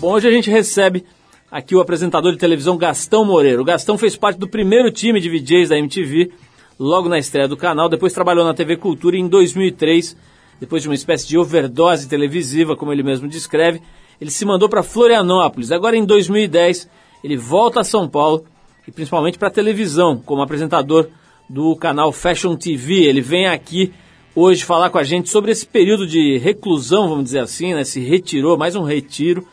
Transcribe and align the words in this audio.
Bom, 0.00 0.12
hoje 0.12 0.28
a 0.28 0.30
gente 0.30 0.48
recebe 0.48 1.04
aqui 1.50 1.74
o 1.74 1.80
apresentador 1.80 2.30
de 2.30 2.38
televisão 2.38 2.76
Gastão 2.76 3.24
Moreira. 3.24 3.60
O 3.60 3.64
Gastão 3.64 3.98
fez 3.98 4.14
parte 4.14 4.38
do 4.38 4.46
primeiro 4.46 4.92
time 4.92 5.20
de 5.20 5.28
VJs 5.28 5.70
da 5.70 5.76
MTV, 5.76 6.30
logo 6.78 7.08
na 7.08 7.18
estreia 7.18 7.48
do 7.48 7.56
canal, 7.56 7.88
depois 7.88 8.12
trabalhou 8.12 8.44
na 8.44 8.54
TV 8.54 8.76
Cultura 8.76 9.16
e 9.16 9.18
em 9.18 9.26
2003, 9.26 10.16
depois 10.60 10.82
de 10.82 10.88
uma 10.88 10.94
espécie 10.94 11.26
de 11.26 11.36
overdose 11.36 12.08
televisiva, 12.08 12.76
como 12.76 12.92
ele 12.92 13.02
mesmo 13.02 13.26
descreve, 13.26 13.82
ele 14.20 14.30
se 14.30 14.44
mandou 14.44 14.68
para 14.68 14.84
Florianópolis. 14.84 15.72
Agora 15.72 15.96
em 15.96 16.04
2010, 16.04 16.88
ele 17.24 17.36
volta 17.36 17.80
a 17.80 17.84
São 17.84 18.08
Paulo 18.08 18.44
e 18.86 18.92
principalmente 18.92 19.36
para 19.36 19.50
televisão, 19.50 20.22
como 20.24 20.42
apresentador 20.42 21.08
do 21.50 21.74
canal 21.74 22.12
Fashion 22.12 22.54
TV. 22.54 23.02
Ele 23.02 23.20
vem 23.20 23.48
aqui 23.48 23.92
hoje 24.32 24.64
falar 24.64 24.90
com 24.90 24.98
a 24.98 25.02
gente 25.02 25.28
sobre 25.28 25.50
esse 25.50 25.66
período 25.66 26.06
de 26.06 26.38
reclusão, 26.38 27.08
vamos 27.08 27.24
dizer 27.24 27.40
assim, 27.40 27.74
né? 27.74 27.82
Se 27.82 27.98
retirou, 27.98 28.56
mais 28.56 28.76
um 28.76 28.84
retiro 28.84 29.44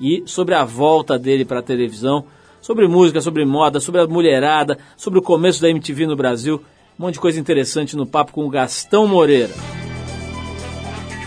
e 0.00 0.22
sobre 0.26 0.54
a 0.54 0.64
volta 0.64 1.18
dele 1.18 1.44
para 1.44 1.60
a 1.60 1.62
televisão, 1.62 2.24
sobre 2.60 2.86
música, 2.88 3.20
sobre 3.20 3.44
moda, 3.44 3.80
sobre 3.80 4.00
a 4.00 4.06
mulherada, 4.06 4.78
sobre 4.96 5.18
o 5.18 5.22
começo 5.22 5.60
da 5.60 5.70
MTV 5.70 6.06
no 6.06 6.16
Brasil. 6.16 6.62
Um 6.98 7.04
monte 7.04 7.14
de 7.14 7.20
coisa 7.20 7.38
interessante 7.38 7.96
no 7.96 8.06
papo 8.06 8.32
com 8.32 8.44
o 8.44 8.50
Gastão 8.50 9.06
Moreira. 9.06 9.52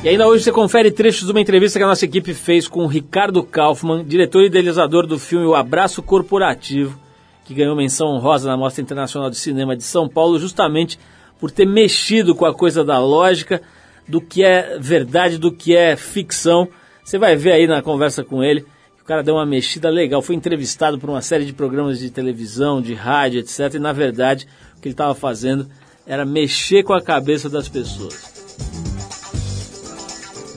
E 0.04 0.08
ainda 0.08 0.28
hoje 0.28 0.44
você 0.44 0.52
confere 0.52 0.92
trechos 0.92 1.26
de 1.26 1.32
uma 1.32 1.42
entrevista 1.42 1.78
que 1.78 1.84
a 1.84 1.88
nossa 1.88 2.06
equipe 2.06 2.34
fez 2.34 2.68
com 2.68 2.86
o 2.86 2.88
Ricardo 2.88 3.44
Kaufmann, 3.44 4.04
diretor 4.06 4.42
e 4.44 4.46
idealizador 4.46 5.06
do 5.06 5.20
filme 5.20 5.46
O 5.46 5.56
Abraço 5.56 6.02
Corporativo, 6.02 6.98
que 7.44 7.54
ganhou 7.54 7.76
menção 7.76 8.08
honrosa 8.08 8.48
na 8.48 8.56
Mostra 8.56 8.82
Internacional 8.82 9.30
de 9.30 9.36
Cinema 9.36 9.76
de 9.76 9.84
São 9.84 10.08
Paulo, 10.08 10.40
justamente 10.40 10.98
por 11.38 11.52
ter 11.52 11.66
mexido 11.66 12.34
com 12.34 12.46
a 12.46 12.54
coisa 12.54 12.84
da 12.84 12.98
lógica, 12.98 13.62
do 14.08 14.22
que 14.22 14.44
é 14.44 14.78
verdade, 14.80 15.38
do 15.38 15.52
que 15.52 15.76
é 15.76 15.96
ficção 15.96 16.68
você 17.10 17.18
vai 17.18 17.36
ver 17.36 17.54
aí 17.54 17.66
na 17.66 17.82
conversa 17.82 18.24
com 18.24 18.44
ele 18.44 18.62
que 18.96 19.02
o 19.02 19.04
cara 19.04 19.24
deu 19.24 19.34
uma 19.34 19.46
mexida 19.46 19.90
legal. 19.90 20.22
Foi 20.22 20.36
entrevistado 20.36 21.00
por 21.00 21.10
uma 21.10 21.24
série 21.24 21.44
de 21.44 21.54
programas 21.54 21.98
de 21.98 22.12
televisão, 22.12 22.80
de 22.80 22.94
rádio, 22.94 23.40
etc. 23.40 23.74
E 23.74 23.80
na 23.80 23.92
verdade 23.92 24.48
o 24.78 24.80
que 24.80 24.90
ele 24.90 24.94
estava 24.94 25.16
fazendo 25.16 25.68
era 26.06 26.24
mexer 26.24 26.84
com 26.84 26.94
a 26.94 27.02
cabeça 27.02 27.50
das 27.50 27.68
pessoas. 27.68 28.58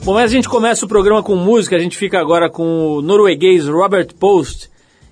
Bom, 0.03 0.13
mas 0.13 0.25
a 0.25 0.35
gente 0.35 0.47
começa 0.47 0.85
o 0.85 0.87
programa 0.87 1.23
com 1.23 1.35
música. 1.35 1.75
A 1.75 1.79
gente 1.79 1.97
fica 1.97 2.19
agora 2.19 2.47
com 2.51 2.97
o 2.97 3.01
norueguês 3.01 3.67
Robert 3.67 4.13
Post, 4.13 4.69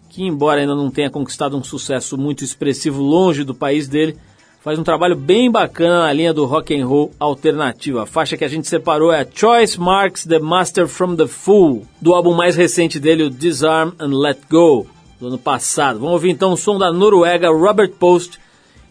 que 0.09 0.21
embora 0.21 0.61
ainda 0.61 0.75
não 0.75 0.91
tenha 0.91 1.09
conquistado 1.09 1.57
um 1.57 1.63
sucesso 1.63 2.19
muito 2.19 2.43
expressivo 2.43 3.01
longe 3.01 3.43
do 3.43 3.55
país 3.55 3.87
dele, 3.87 4.15
faz 4.61 4.77
um 4.77 4.83
trabalho 4.83 5.15
bem 5.15 5.49
bacana 5.49 6.03
na 6.03 6.13
linha 6.13 6.33
do 6.33 6.45
rock 6.45 6.79
and 6.79 6.85
roll 6.85 7.11
alternativo. 7.19 7.99
A 7.99 8.05
faixa 8.05 8.37
que 8.37 8.45
a 8.45 8.47
gente 8.47 8.67
separou 8.67 9.11
é 9.11 9.27
Choice 9.29 9.79
Marks 9.79 10.25
the 10.25 10.39
Master 10.39 10.87
from 10.87 11.15
the 11.15 11.27
Fool, 11.27 11.85
do 11.99 12.13
álbum 12.13 12.33
mais 12.33 12.55
recente 12.55 12.99
dele, 12.99 13.23
o 13.23 13.29
Disarm 13.29 13.91
and 13.99 14.17
Let 14.17 14.39
Go, 14.49 14.87
do 15.19 15.27
ano 15.27 15.37
passado. 15.37 15.99
Vamos 15.99 16.13
ouvir 16.13 16.29
então 16.29 16.53
o 16.53 16.57
som 16.57 16.77
da 16.77 16.91
Noruega 16.93 17.49
Robert 17.49 17.91
Post 17.91 18.39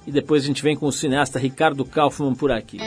e 0.07 0.11
depois 0.11 0.43
a 0.43 0.47
gente 0.47 0.63
vem 0.63 0.77
com 0.77 0.87
o 0.87 0.93
cineasta 0.93 1.39
Ricardo 1.39 1.85
Kaufman 1.85 2.35
por 2.35 2.51
aqui. 2.51 2.79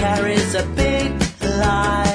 carries 0.00 0.54
a 0.54 0.64
big 0.74 1.12
lie. 1.42 2.09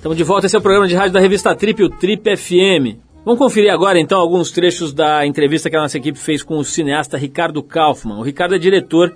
Estamos 0.00 0.16
de 0.16 0.24
volta, 0.24 0.46
esse 0.46 0.56
é 0.56 0.58
o 0.58 0.62
programa 0.62 0.88
de 0.88 0.96
rádio 0.96 1.12
da 1.12 1.20
revista 1.20 1.54
Trip, 1.54 1.82
o 1.82 1.90
Trip 1.90 2.34
FM. 2.34 2.96
Vamos 3.22 3.38
conferir 3.38 3.70
agora 3.70 4.00
então 4.00 4.18
alguns 4.18 4.50
trechos 4.50 4.94
da 4.94 5.26
entrevista 5.26 5.68
que 5.68 5.76
a 5.76 5.80
nossa 5.82 5.98
equipe 5.98 6.18
fez 6.18 6.42
com 6.42 6.56
o 6.56 6.64
cineasta 6.64 7.18
Ricardo 7.18 7.62
Kaufmann. 7.62 8.18
O 8.18 8.22
Ricardo 8.22 8.54
é 8.54 8.58
diretor 8.58 9.14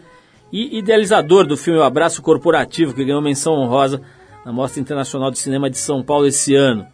e 0.53 0.77
idealizador 0.77 1.47
do 1.47 1.57
filme 1.57 1.81
O 1.81 1.83
Abraço 1.83 2.21
Corporativo, 2.21 2.93
que 2.93 3.03
ganhou 3.03 3.23
menção 3.23 3.55
honrosa 3.55 4.03
na 4.45 4.53
Mostra 4.53 4.79
Internacional 4.79 5.31
de 5.31 5.39
Cinema 5.39 5.71
de 5.71 5.79
São 5.79 6.03
Paulo 6.03 6.27
esse 6.27 6.55
ano. 6.55 6.85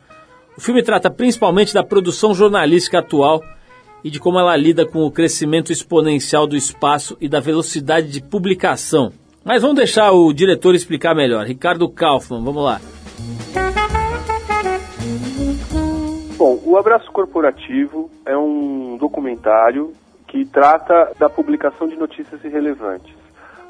O 0.57 0.61
filme 0.61 0.85
trata 0.85 1.11
principalmente 1.11 1.75
da 1.75 1.83
produção 1.83 2.33
jornalística 2.33 3.01
atual 3.01 3.43
e 4.05 4.11
de 4.11 4.21
como 4.21 4.39
ela 4.39 4.57
lida 4.57 4.87
com 4.87 5.05
o 5.05 5.11
crescimento 5.11 5.73
exponencial 5.73 6.47
do 6.47 6.57
espaço 6.57 7.17
e 7.21 7.29
da 7.29 7.41
velocidade 7.41 8.07
de 8.07 8.23
publicação. 8.23 9.13
Mas 9.45 9.63
vamos 9.63 9.79
deixar 9.79 10.13
o 10.13 10.33
diretor 10.33 10.77
explicar 10.77 11.13
melhor. 11.13 11.45
Ricardo 11.45 11.89
Kaufmann, 11.89 12.45
vamos 12.45 12.63
lá. 12.63 12.81
O 16.71 16.77
Abraço 16.77 17.11
Corporativo 17.11 18.09
é 18.25 18.37
um 18.37 18.97
documentário 18.97 19.93
que 20.29 20.45
trata 20.45 21.11
da 21.19 21.29
publicação 21.29 21.89
de 21.89 21.97
notícias 21.97 22.45
irrelevantes. 22.45 23.13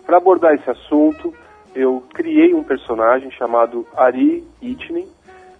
Para 0.04 0.18
abordar 0.18 0.52
esse 0.52 0.68
assunto, 0.68 1.32
eu 1.74 2.04
criei 2.12 2.52
um 2.52 2.62
personagem 2.62 3.30
chamado 3.30 3.86
Ari 3.96 4.44
Itnin. 4.60 5.08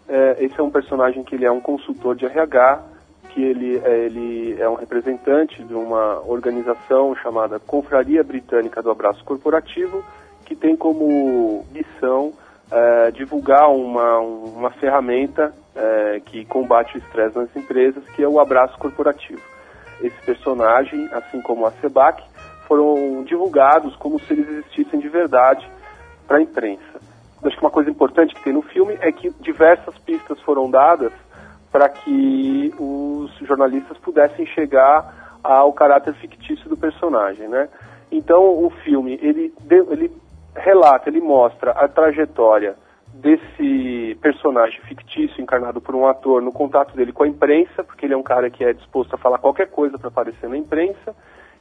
É, 0.07 0.37
esse 0.41 0.61
é 0.61 0.63
um 0.63 0.71
personagem 0.71 1.25
que 1.25 1.35
ele 1.35 1.47
é 1.47 1.51
um 1.51 1.63
consultor 1.63 2.15
de 2.15 2.27
RH, 2.27 2.83
que 3.31 3.43
ele, 3.43 3.81
é, 3.83 4.05
ele 4.05 4.61
é 4.61 4.69
um 4.69 4.75
representante 4.75 5.65
de 5.65 5.73
uma 5.73 6.21
organização 6.27 7.17
chamada 7.17 7.59
Confraria 7.59 8.23
Britânica 8.23 8.83
do 8.83 8.91
Abraço 8.91 9.25
Corporativo, 9.25 10.05
que 10.45 10.55
tem 10.55 10.77
como 10.77 11.65
missão 11.73 12.35
é, 12.71 13.11
divulgar 13.11 13.71
uma, 13.71 14.19
uma 14.19 14.71
ferramenta 14.71 15.53
é, 15.75 16.21
que 16.25 16.45
combate 16.45 16.97
o 16.97 16.99
estresse 16.99 17.37
nas 17.37 17.55
empresas, 17.57 18.05
que 18.11 18.23
é 18.23 18.29
o 18.29 18.39
abraço 18.39 18.79
corporativo. 18.79 19.43
Esse 20.01 20.21
personagem, 20.25 21.09
assim 21.13 21.41
como 21.41 21.67
a 21.67 21.73
SEBAC, 21.73 22.23
foram 22.67 23.25
divulgados 23.25 23.95
como 23.97 24.19
se 24.21 24.33
eles 24.33 24.49
existissem 24.49 25.01
de 25.01 25.09
verdade 25.09 25.69
para 26.27 26.39
a 26.39 26.43
imprensa. 26.43 27.01
Acho 27.43 27.57
que 27.57 27.65
uma 27.65 27.71
coisa 27.71 27.91
importante 27.91 28.35
que 28.35 28.43
tem 28.45 28.53
no 28.53 28.63
filme 28.63 28.97
é 29.01 29.11
que 29.11 29.31
diversas 29.41 29.97
pistas 29.99 30.39
foram 30.43 30.71
dadas 30.71 31.13
para 31.73 31.89
que 31.89 32.73
os 32.79 33.33
jornalistas 33.47 33.97
pudessem 33.99 34.47
chegar 34.47 35.39
ao 35.43 35.73
caráter 35.73 36.15
fictício 36.15 36.69
do 36.69 36.77
personagem, 36.77 37.49
né? 37.49 37.69
Então 38.13 38.65
o 38.65 38.71
filme 38.85 39.19
ele, 39.23 39.55
ele 39.91 40.13
relata, 40.55 41.09
ele 41.09 41.21
mostra 41.21 41.73
a 41.73 41.89
trajetória 41.89 42.75
desse 43.13 44.17
personagem 44.21 44.81
fictício 44.83 45.43
encarnado 45.43 45.81
por 45.81 45.95
um 45.95 46.07
ator 46.07 46.41
no 46.41 46.53
contato 46.53 46.95
dele 46.95 47.13
com 47.13 47.25
a 47.25 47.29
imprensa, 47.29 47.83
porque 47.83 48.07
ele 48.07 48.15
é 48.15 48.17
um 48.17 48.23
cara 48.23 48.49
que 48.51 48.65
é 48.65 48.73
disposto 48.73 49.15
a 49.15 49.19
falar 49.19 49.39
qualquer 49.39 49.69
coisa 49.69 49.99
para 49.99 50.09
aparecer 50.09 50.49
na 50.49 50.57
imprensa, 50.57 51.15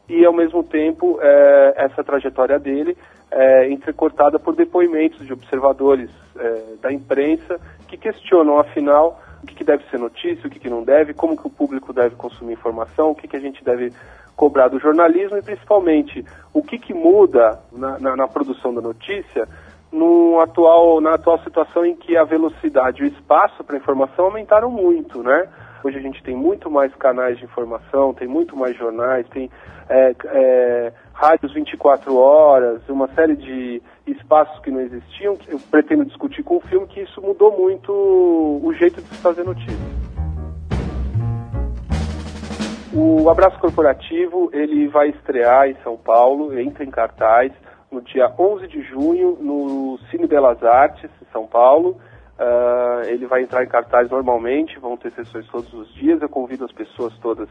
e 0.07 0.25
ao 0.25 0.33
mesmo 0.33 0.63
tempo 0.63 1.19
é, 1.21 1.73
essa 1.77 2.03
trajetória 2.03 2.57
dele 2.59 2.97
é 3.31 3.69
entrecortada 3.69 4.39
por 4.39 4.55
depoimentos 4.55 5.25
de 5.25 5.33
observadores 5.33 6.09
é, 6.37 6.75
da 6.81 6.91
imprensa 6.91 7.59
que 7.87 7.97
questionam, 7.97 8.59
afinal, 8.59 9.21
o 9.43 9.47
que, 9.47 9.55
que, 9.55 9.63
deve 9.63 9.83
ser 9.89 9.99
notícia, 9.99 10.47
o 10.47 10.49
que, 10.49 10.59
que 10.59 10.69
não 10.69 10.83
deve, 10.83 11.13
como 11.13 11.37
que 11.37 11.47
o 11.47 11.49
público 11.49 11.93
deve 11.93 12.15
consumir 12.15 12.53
informação, 12.53 13.11
o 13.11 13.15
que, 13.15 13.27
que 13.27 13.37
a 13.37 13.39
gente 13.39 13.63
deve 13.63 13.93
cobrar 14.39 14.69
do 14.69 14.79
jornalismo 14.79 15.37
e 15.37 15.41
principalmente 15.41 16.23
o 16.53 16.63
que, 16.63 16.79
que 16.79 16.93
muda 16.93 17.59
na, 17.73 17.99
na, 17.99 18.15
na 18.15 18.25
produção 18.25 18.73
da 18.73 18.79
notícia 18.79 19.45
no 19.91 20.39
atual, 20.39 21.01
na 21.01 21.15
atual 21.15 21.39
situação 21.39 21.85
em 21.85 21.93
que 21.93 22.15
a 22.15 22.23
velocidade 22.23 23.01
e 23.01 23.05
o 23.05 23.07
espaço 23.09 23.61
para 23.65 23.75
informação 23.75 24.25
aumentaram 24.25 24.71
muito, 24.71 25.21
né? 25.21 25.45
Hoje 25.83 25.97
a 25.97 26.01
gente 26.01 26.23
tem 26.23 26.37
muito 26.37 26.71
mais 26.71 26.95
canais 26.95 27.37
de 27.37 27.43
informação, 27.43 28.13
tem 28.13 28.29
muito 28.29 28.55
mais 28.55 28.77
jornais, 28.77 29.27
tem 29.27 29.49
é, 29.89 30.15
é, 30.23 30.93
rádios 31.11 31.53
24 31.53 32.15
horas, 32.15 32.81
uma 32.87 33.09
série 33.09 33.35
de 33.35 33.81
espaços 34.07 34.57
que 34.61 34.71
não 34.71 34.79
existiam. 34.79 35.37
Eu 35.49 35.59
pretendo 35.69 36.05
discutir 36.05 36.43
com 36.43 36.57
o 36.57 36.61
filme 36.61 36.87
que 36.87 37.01
isso 37.01 37.21
mudou 37.21 37.57
muito 37.57 37.91
o 37.91 38.73
jeito 38.73 39.01
de 39.01 39.07
se 39.09 39.15
fazer 39.15 39.43
notícia. 39.43 39.88
O 43.01 43.29
Abraço 43.29 43.57
Corporativo 43.59 44.49
ele 44.51 44.89
vai 44.89 45.07
estrear 45.07 45.69
em 45.69 45.75
São 45.83 45.95
Paulo, 45.95 46.59
entra 46.59 46.83
em 46.83 46.91
cartaz 46.91 47.49
no 47.89 48.01
dia 48.01 48.29
11 48.37 48.67
de 48.67 48.81
junho 48.81 49.37
no 49.39 49.97
Cine 50.11 50.27
Belas 50.27 50.61
Artes, 50.61 51.09
em 51.21 51.31
São 51.31 51.47
Paulo. 51.47 51.91
Uh, 52.37 53.07
ele 53.07 53.25
vai 53.25 53.41
entrar 53.41 53.63
em 53.63 53.69
cartaz 53.69 54.09
normalmente, 54.09 54.77
vão 54.79 54.97
ter 54.97 55.13
sessões 55.13 55.47
todos 55.47 55.73
os 55.73 55.93
dias. 55.93 56.21
Eu 56.21 56.27
convido 56.27 56.65
as 56.65 56.73
pessoas 56.73 57.17
todas 57.19 57.47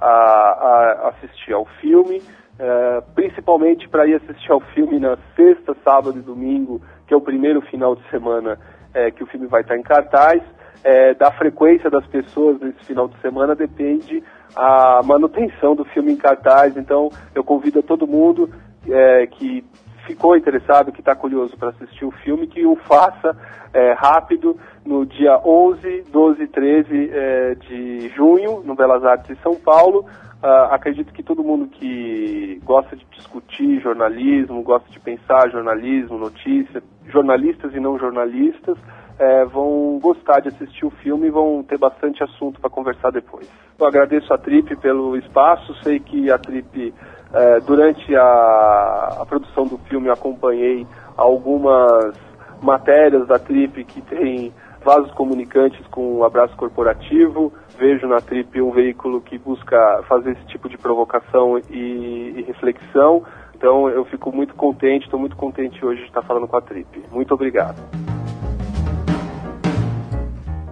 a, 0.00 0.06
a 0.06 1.08
assistir 1.08 1.52
ao 1.52 1.66
filme, 1.80 2.18
uh, 2.18 3.02
principalmente 3.12 3.88
para 3.88 4.06
ir 4.06 4.14
assistir 4.14 4.52
ao 4.52 4.60
filme 4.60 5.00
na 5.00 5.18
sexta, 5.34 5.74
sábado 5.82 6.16
e 6.16 6.22
domingo, 6.22 6.80
que 7.08 7.14
é 7.14 7.16
o 7.16 7.20
primeiro 7.20 7.60
final 7.62 7.96
de 7.96 8.08
semana 8.08 8.56
uh, 8.94 9.12
que 9.16 9.24
o 9.24 9.26
filme 9.26 9.48
vai 9.48 9.62
estar 9.62 9.76
em 9.76 9.82
cartaz. 9.82 10.40
Eh, 10.84 11.14
da 11.14 11.30
frequência 11.30 11.88
das 11.88 12.04
pessoas 12.06 12.60
nesse 12.60 12.84
final 12.84 13.06
de 13.06 13.16
semana 13.20 13.54
depende 13.54 14.22
a 14.56 15.00
manutenção 15.04 15.74
do 15.74 15.84
filme 15.84 16.12
em 16.12 16.16
cartaz. 16.16 16.76
Então, 16.76 17.08
eu 17.34 17.44
convido 17.44 17.78
a 17.78 17.82
todo 17.82 18.06
mundo 18.06 18.50
é, 18.88 19.26
que 19.26 19.64
ficou 20.06 20.36
interessado, 20.36 20.92
que 20.92 21.00
está 21.00 21.14
curioso 21.14 21.56
para 21.56 21.70
assistir 21.70 22.04
o 22.04 22.10
filme, 22.10 22.46
que 22.46 22.66
o 22.66 22.76
faça 22.76 23.36
é, 23.72 23.92
rápido 23.92 24.58
no 24.84 25.06
dia 25.06 25.38
11, 25.44 26.06
12 26.10 26.42
e 26.42 26.46
13 26.48 27.10
é, 27.12 27.54
de 27.54 28.08
junho, 28.08 28.62
no 28.64 28.74
Belas 28.74 29.04
Artes 29.04 29.36
de 29.36 29.42
São 29.42 29.54
Paulo. 29.54 30.04
Uh, 30.42 30.74
acredito 30.74 31.12
que 31.12 31.22
todo 31.22 31.44
mundo 31.44 31.68
que 31.68 32.60
gosta 32.64 32.96
de 32.96 33.06
discutir 33.12 33.80
jornalismo, 33.80 34.60
gosta 34.60 34.90
de 34.90 34.98
pensar 34.98 35.48
jornalismo, 35.48 36.18
notícia, 36.18 36.82
jornalistas 37.06 37.72
e 37.72 37.78
não 37.78 37.96
jornalistas, 37.96 38.76
é, 39.22 39.44
vão 39.44 40.00
gostar 40.02 40.40
de 40.40 40.48
assistir 40.48 40.84
o 40.84 40.90
filme 40.90 41.28
e 41.28 41.30
vão 41.30 41.62
ter 41.62 41.78
bastante 41.78 42.24
assunto 42.24 42.60
para 42.60 42.68
conversar 42.68 43.12
depois. 43.12 43.48
Eu 43.78 43.86
agradeço 43.86 44.34
a 44.34 44.38
Trip 44.38 44.74
pelo 44.76 45.16
espaço, 45.16 45.72
sei 45.84 46.00
que 46.00 46.28
a 46.28 46.38
Trip 46.38 46.92
é, 47.32 47.60
durante 47.60 48.16
a, 48.16 49.18
a, 49.20 49.24
produção 49.24 49.64
do 49.64 49.78
filme 49.78 50.10
acompanhei 50.10 50.84
algumas 51.16 52.16
matérias 52.60 53.28
da 53.28 53.38
Trip 53.38 53.84
que 53.84 54.02
tem 54.02 54.52
vasos 54.84 55.12
comunicantes 55.12 55.86
com 55.86 56.18
um 56.18 56.24
abraço 56.24 56.56
corporativo. 56.56 57.52
Vejo 57.78 58.08
na 58.08 58.20
Trip 58.20 58.60
um 58.60 58.72
veículo 58.72 59.20
que 59.20 59.38
busca 59.38 60.02
fazer 60.08 60.32
esse 60.32 60.46
tipo 60.46 60.68
de 60.68 60.76
provocação 60.76 61.60
e, 61.70 62.34
e 62.38 62.42
reflexão. 62.42 63.22
Então 63.54 63.88
eu 63.88 64.04
fico 64.06 64.34
muito 64.34 64.54
contente, 64.56 65.04
estou 65.04 65.20
muito 65.20 65.36
contente 65.36 65.84
hoje 65.84 66.00
de 66.00 66.08
estar 66.08 66.22
falando 66.22 66.48
com 66.48 66.56
a 66.56 66.60
Trip. 66.60 67.04
Muito 67.12 67.32
obrigado. 67.32 67.80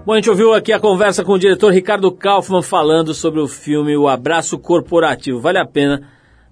Bom, 0.05 0.13
a 0.13 0.17
gente 0.17 0.31
ouviu 0.31 0.55
aqui 0.55 0.73
a 0.73 0.81
conversa 0.81 1.23
com 1.23 1.33
o 1.33 1.39
diretor 1.39 1.73
Ricardo 1.73 2.11
Kaufmann 2.11 2.63
falando 2.63 3.13
sobre 3.15 3.41
o 3.41 3.47
filme 3.47 3.97
O 3.97 4.09
Abraço 4.09 4.59
Corporativo. 4.59 5.41
Vale 5.41 5.59
a 5.59 5.67
pena 5.67 6.09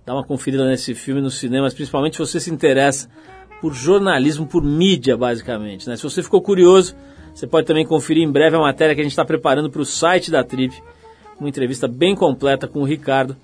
Dá 0.09 0.15
uma 0.15 0.25
conferida 0.25 0.67
nesse 0.67 0.95
filme 0.95 1.21
nos 1.21 1.35
cinemas, 1.35 1.75
principalmente 1.75 2.15
se 2.15 2.21
você 2.21 2.41
se 2.41 2.51
interessa 2.51 3.11
por 3.61 3.75
jornalismo, 3.75 4.47
por 4.47 4.65
mídia, 4.65 5.19
basicamente. 5.19 5.87
Né? 5.87 5.99
Se 5.99 6.03
você 6.03 6.23
ficou 6.23 6.41
curioso, 6.41 6.97
você 7.35 7.47
pode 7.47 7.67
também 7.67 7.85
conferir 7.85 8.23
em 8.23 8.33
breve 8.33 8.57
a 8.57 8.59
matéria 8.59 8.95
que 8.95 9.03
a 9.03 9.05
gente 9.05 9.13
está 9.13 9.23
preparando 9.23 9.69
para 9.69 9.83
o 9.83 9.85
site 9.85 10.31
da 10.31 10.43
Trip. 10.43 10.83
Uma 11.39 11.51
entrevista 11.51 11.87
bem 11.87 12.15
completa 12.15 12.67
com 12.67 12.81
o 12.81 12.87
Ricardo 12.87 13.37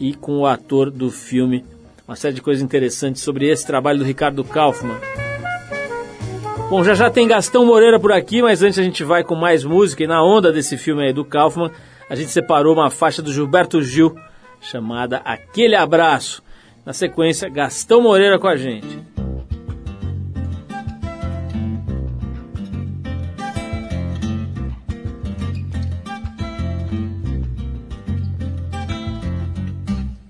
e 0.00 0.14
com 0.14 0.38
o 0.38 0.46
ator 0.46 0.90
do 0.90 1.10
filme. 1.10 1.62
Uma 2.08 2.16
série 2.16 2.34
de 2.34 2.40
coisas 2.40 2.64
interessantes 2.64 3.22
sobre 3.22 3.46
esse 3.46 3.66
trabalho 3.66 3.98
do 3.98 4.06
Ricardo 4.06 4.42
Kaufmann. 4.42 5.23
Bom, 6.70 6.82
já 6.82 6.94
já 6.94 7.10
tem 7.10 7.28
Gastão 7.28 7.64
Moreira 7.66 8.00
por 8.00 8.10
aqui, 8.10 8.42
mas 8.42 8.62
antes 8.62 8.78
a 8.78 8.82
gente 8.82 9.04
vai 9.04 9.22
com 9.22 9.34
mais 9.34 9.64
música. 9.64 10.02
E 10.02 10.06
na 10.06 10.24
onda 10.24 10.50
desse 10.50 10.76
filme 10.78 11.04
aí 11.04 11.12
do 11.12 11.24
Kaufmann, 11.24 11.70
a 12.08 12.16
gente 12.16 12.30
separou 12.30 12.74
uma 12.74 12.90
faixa 12.90 13.22
do 13.22 13.32
Gilberto 13.32 13.82
Gil 13.82 14.16
chamada 14.60 15.18
Aquele 15.18 15.76
Abraço. 15.76 16.42
Na 16.84 16.92
sequência, 16.92 17.48
Gastão 17.48 18.00
Moreira 18.00 18.38
com 18.38 18.48
a 18.48 18.56
gente. 18.56 18.98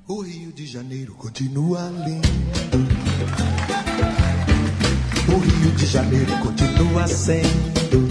O 0.07 0.21
Rio 0.21 0.53
de 0.53 0.67
Janeiro 0.67 1.15
continua 1.15 1.91
lindo. 2.05 2.24
Janeiro 5.95 6.37
continua 6.39 7.07
sendo. 7.07 8.09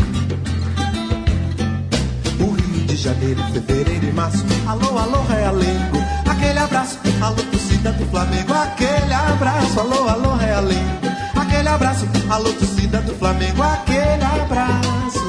O 2.40 2.52
Rio 2.52 2.86
de 2.86 2.96
Janeiro, 2.96 3.44
fevereiro 3.52 4.06
e 4.06 4.12
março. 4.14 4.42
Alô, 4.66 4.98
alô, 4.98 5.22
realengo. 5.24 5.98
Aquele 6.26 6.60
abraço, 6.60 6.98
alô, 7.22 7.36
torcida 7.36 7.92
do 7.92 8.06
Flamengo. 8.06 8.54
Aquele 8.54 9.14
abraço, 9.14 9.78
alô, 9.82 10.08
alô, 10.08 10.34
realengo. 10.34 11.08
Aquele 11.36 11.68
abraço, 11.68 12.08
alô, 12.30 12.54
torcida 12.54 13.02
do 13.02 13.14
Flamengo. 13.16 13.62
Aquele 13.62 14.24
abraço. 14.24 15.20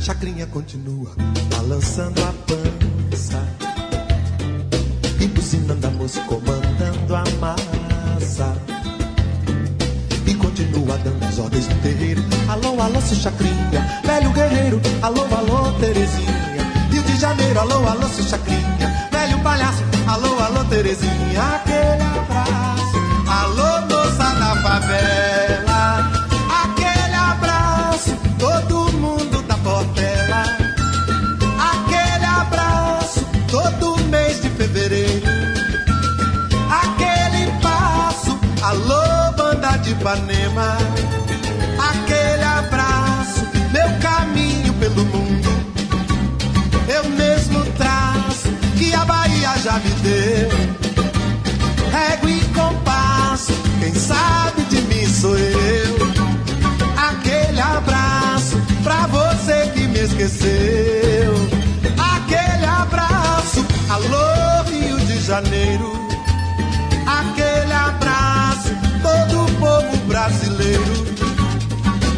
Chacrinha 0.00 0.46
continua 0.46 1.10
balançando 1.50 2.22
a 2.22 2.32
pança. 2.46 3.44
E 5.20 5.26
buzinando 5.26 5.84
a 5.84 5.90
moça 5.90 6.20
Seu 13.06 13.16
chacrinha, 13.16 14.00
velho 14.04 14.30
guerreiro. 14.30 14.80
Alô, 15.02 15.22
alô, 15.36 15.72
Terezinha. 15.78 16.32
Rio 16.90 17.02
de 17.02 17.16
Janeiro, 17.16 17.60
alô, 17.60 17.86
alô, 17.88 18.08
seu 18.08 18.24
chacrinha, 18.24 19.08
velho 19.10 19.38
palhaço. 19.40 19.82
Alô, 20.06 20.38
alô, 20.40 20.64
Terezinha, 20.64 21.42
aquele 21.56 22.02
abraço. 22.02 22.98
Alô, 23.28 23.80
moça 23.88 24.34
da 24.34 24.56
favela, 24.62 26.10
aquele 26.64 27.14
abraço. 27.14 28.16
Todo 28.38 28.92
mundo 28.92 29.42
da 29.42 29.56
portela, 29.58 30.44
aquele 31.72 32.24
abraço. 32.24 33.26
Todo 33.50 33.98
mês 34.08 34.40
de 34.42 34.48
fevereiro, 34.50 35.26
aquele 36.70 37.50
passo. 37.60 38.38
Alô, 38.62 39.32
banda 39.36 39.76
de 39.78 39.90
Ipanema, 39.92 40.76
já 49.72 49.78
me 49.78 49.90
deu. 50.02 50.48
Régua 51.90 52.30
e 52.30 52.40
compasso, 52.54 53.52
quem 53.80 53.94
sabe 53.94 54.62
de 54.64 54.82
mim 54.82 55.06
sou 55.06 55.36
eu. 55.38 55.96
Aquele 56.96 57.60
abraço 57.60 58.60
pra 58.82 59.06
você 59.06 59.70
que 59.72 59.86
me 59.88 60.00
esqueceu. 60.00 61.32
Aquele 61.96 62.66
abraço, 62.66 63.64
alô 63.88 64.62
Rio 64.70 64.98
de 65.06 65.20
Janeiro. 65.20 65.92
Aquele 67.06 67.72
abraço, 67.72 68.70
todo 69.02 69.44
o 69.44 69.52
povo 69.58 69.96
brasileiro. 70.06 70.84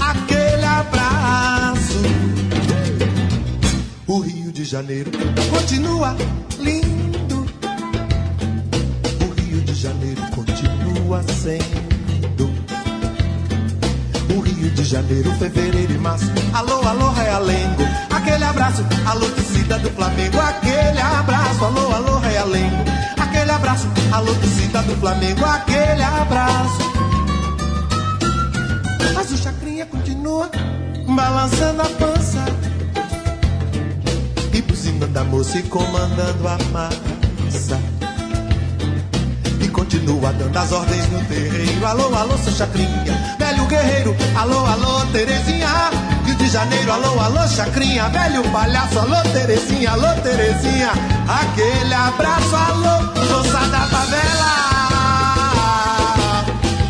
Aquele 0.01 0.65
abraço. 0.65 2.03
O 4.07 4.19
Rio 4.19 4.51
de 4.51 4.65
Janeiro 4.65 5.11
continua 5.51 6.17
sendo. 11.45 12.51
O 14.35 14.41
Rio 14.41 14.71
de 14.71 14.83
Janeiro, 14.83 15.31
fevereiro 15.35 15.93
e 15.93 15.99
março. 15.99 16.25
Alô, 16.55 16.81
alô, 16.89 17.11
Realengo. 17.11 17.83
Aquele 18.11 18.45
abraço, 18.45 18.83
alô, 19.07 19.29
torcida 19.29 19.79
do 19.79 19.91
Flamengo. 19.91 20.41
Aquele 20.41 21.01
abraço, 21.01 21.65
alô, 21.67 21.95
alô, 21.95 22.19
Realengo. 22.19 22.85
Aquele 23.21 23.51
abraço, 23.51 23.87
alô, 24.11 24.35
torcida 24.37 24.83
do 24.85 24.97
Flamengo. 24.97 25.45
Aquele 25.45 26.03
abraço. 26.03 26.79
Mas 29.15 29.31
o 29.31 29.37
Chacrinha 29.37 29.85
continua 29.85 30.51
balançando 31.07 31.83
a 31.83 31.89
pança 31.91 32.43
e 34.51 34.63
buzinando 34.63 35.19
a 35.19 35.25
moça 35.25 35.59
e 35.59 35.63
comandando 35.65 36.49
a 36.49 36.57
massa. 36.73 37.94
Continua 39.95 40.33
dando 40.33 40.57
as 40.59 40.73
ordens 40.73 41.09
no 41.09 41.25
terreiro. 41.27 41.87
Alô, 41.87 42.13
alô, 42.17 42.37
seu 42.39 42.53
chacrinha, 42.53 43.37
velho 43.39 43.65
guerreiro. 43.67 44.17
Alô, 44.37 44.67
alô, 44.67 45.07
Terezinha. 45.13 45.69
Rio 46.25 46.35
de 46.35 46.49
Janeiro, 46.49 46.91
alô, 46.91 47.21
alô, 47.21 47.47
chacrinha, 47.47 48.09
velho 48.09 48.43
palhaço. 48.51 48.99
Alô, 48.99 49.23
Terezinha, 49.33 49.93
alô, 49.93 50.09
Terezinha. 50.21 50.91
Aquele 51.29 51.95
abraço, 51.95 52.57
alô, 52.57 53.03
moça 53.15 53.69
da 53.69 53.81
favela. 53.87 54.51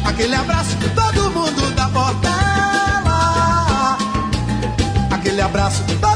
Aquele 0.07 0.35
abraço, 0.35 0.75
todo 0.95 1.31
mundo 1.31 1.75
da 1.75 1.87
portela. 1.91 3.19
Aquele 5.11 5.43
abraço, 5.43 5.83
todo 6.01 6.14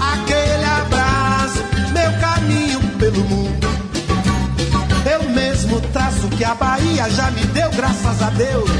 Aquele 0.00 0.64
abraço, 0.64 1.62
meu 1.92 2.12
caminho 2.20 2.80
pelo 2.98 3.22
mundo. 3.24 3.68
Eu 5.10 5.30
mesmo 5.30 5.80
traço 5.92 6.28
que 6.36 6.44
a 6.44 6.54
Bahia 6.54 7.08
já 7.08 7.30
me 7.30 7.44
deu, 7.46 7.70
graças 7.70 8.20
a 8.20 8.30
Deus. 8.30 8.70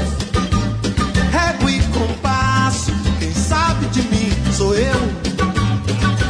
Régua 1.31 1.71
e 1.71 1.81
compasso, 1.97 2.91
quem 3.19 3.33
sabe 3.33 3.85
de 3.87 4.01
mim 4.03 4.31
sou 4.53 4.75
eu. 4.75 5.01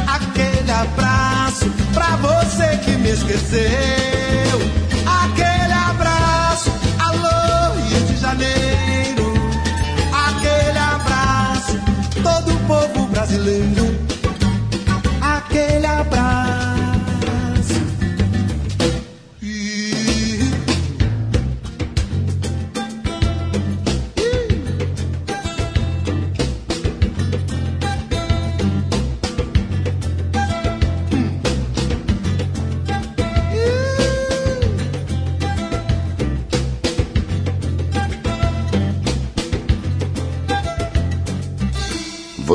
Aquele 0.06 0.70
abraço 0.70 1.68
pra 1.92 2.16
você 2.16 2.76
que 2.84 2.92
me 2.92 3.10
esqueceu. 3.10 4.60
Aquele 5.24 5.72
abraço, 5.72 6.70
alô, 7.00 7.74
Rio 7.88 8.06
de 8.06 8.16
Janeiro. 8.16 9.21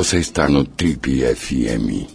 Você 0.08 0.20
está 0.20 0.48
no 0.48 0.64
Trip 0.64 1.22
FM. 1.36 2.08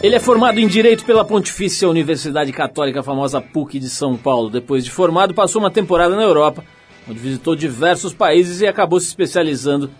Ele 0.00 0.14
é 0.14 0.20
formado 0.20 0.60
em 0.60 0.68
Direito 0.68 1.04
pela 1.04 1.24
Pontifícia 1.24 1.88
Universidade 1.88 2.52
Católica, 2.52 3.00
a 3.00 3.02
famosa 3.02 3.40
PUC 3.40 3.80
de 3.80 3.90
São 3.90 4.16
Paulo. 4.16 4.50
Depois 4.50 4.84
de 4.84 4.92
formado, 4.92 5.34
passou 5.34 5.60
uma 5.60 5.72
temporada 5.72 6.14
na 6.14 6.22
Europa, 6.22 6.64
onde 7.10 7.18
visitou 7.18 7.56
diversos 7.56 8.14
países 8.14 8.60
e 8.60 8.68
acabou 8.68 9.00
se 9.00 9.08
especializando 9.08 9.90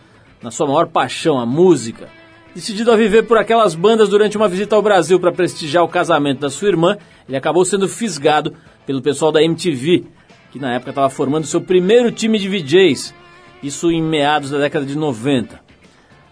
na 0.41 0.53
sua 0.53 0.69
maior 0.69 0.87
paixão, 0.87 1.41
a 1.41 1.45
música. 1.45 2.09
Decidido 2.57 2.91
a 2.91 2.97
viver 2.97 3.25
por 3.25 3.37
aquelas 3.37 3.75
bandas 3.75 4.09
durante 4.09 4.35
uma 4.35 4.49
visita 4.49 4.75
ao 4.75 4.81
Brasil 4.81 5.21
para 5.21 5.31
prestigiar 5.31 5.85
o 5.85 5.89
casamento 5.89 6.41
da 6.41 6.49
sua 6.49 6.69
irmã, 6.69 6.97
ele 7.29 7.37
acabou 7.37 7.67
sendo 7.67 7.87
fisgado 7.87 8.55
pelo 8.87 9.03
pessoal 9.03 9.31
da 9.31 9.43
MTV, 9.43 10.07
que 10.51 10.59
na 10.59 10.73
época 10.73 10.91
estava 10.91 11.11
formando 11.11 11.47
seu 11.47 11.61
primeiro 11.61 12.11
time 12.11 12.39
de 12.39 12.49
VJs, 12.49 13.15
isso 13.63 13.91
em 13.91 14.03
meados 14.03 14.53
da 14.53 14.59
década 14.59 14.87
de 14.87 14.97
90. 14.97 15.61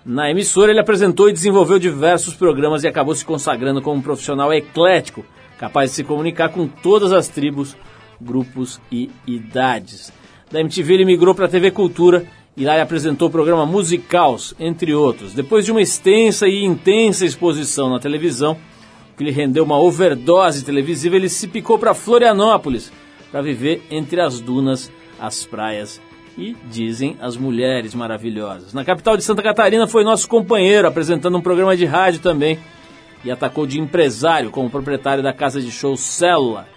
Na 0.03 0.31
emissora, 0.31 0.71
ele 0.71 0.81
apresentou 0.81 1.29
e 1.29 1.33
desenvolveu 1.35 1.79
diversos 1.79 2.33
programas 2.33 2.85
e 2.85 2.89
acabou 2.89 3.15
se 3.15 3.23
consagrando 3.23 3.83
como 3.83 3.99
um 3.99 4.03
profissional 4.03 4.51
eclético, 4.51 5.27
capaz 5.59 5.91
de 5.91 5.97
se 5.97 6.05
comunicar 6.05 6.49
com 6.49 6.67
todas 6.67 7.13
as 7.13 7.29
tribos, 7.29 7.77
grupos 8.19 8.81
e 8.91 9.11
idades. 9.27 10.11
Da 10.51 10.59
MTV, 10.59 10.95
ele 10.95 11.05
migrou 11.05 11.35
para 11.35 11.45
a 11.45 11.51
TV 11.51 11.71
Cultura 11.71 12.25
e 12.57 12.65
lá 12.65 12.75
ele 12.75 12.83
apresentou 12.83 13.29
o 13.29 13.31
programa 13.31 13.67
Musicaus, 13.67 14.55
entre 14.59 14.95
outros. 14.95 15.35
Depois 15.35 15.65
de 15.65 15.73
uma 15.73 15.83
extensa 15.83 16.47
e 16.47 16.65
intensa 16.65 17.25
exposição 17.25 17.91
na 17.91 17.99
televisão, 17.99 18.57
que 19.17 19.25
lhe 19.25 19.31
rendeu 19.31 19.65
uma 19.65 19.79
overdose 19.79 20.65
televisiva, 20.65 21.17
ele 21.17 21.29
se 21.29 21.49
picou 21.49 21.79
para 21.79 21.95
Florianópolis 21.95 22.93
para 23.31 23.43
viver 23.43 23.83
entre 23.91 24.21
as 24.21 24.41
dunas, 24.41 24.91
as 25.19 25.45
praias 25.45 26.01
e, 26.39 26.57
dizem, 26.71 27.17
as 27.21 27.37
mulheres 27.37 27.95
maravilhosas. 27.95 28.73
Na 28.73 28.85
capital 28.85 29.17
de 29.17 29.25
Santa 29.25 29.43
Catarina 29.43 29.87
foi 29.87 30.05
nosso 30.05 30.29
companheiro, 30.29 30.87
apresentando 30.87 31.37
um 31.37 31.43
programa 31.43 31.77
de 31.77 31.85
rádio 31.85 32.21
também, 32.21 32.59
e 33.25 33.31
atacou 33.31 33.67
de 33.67 33.81
empresário 33.81 34.51
como 34.51 34.71
proprietário 34.71 35.23
da 35.23 35.33
casa 35.33 35.61
de 35.61 35.71
show 35.71 35.97
Célula. 35.97 36.69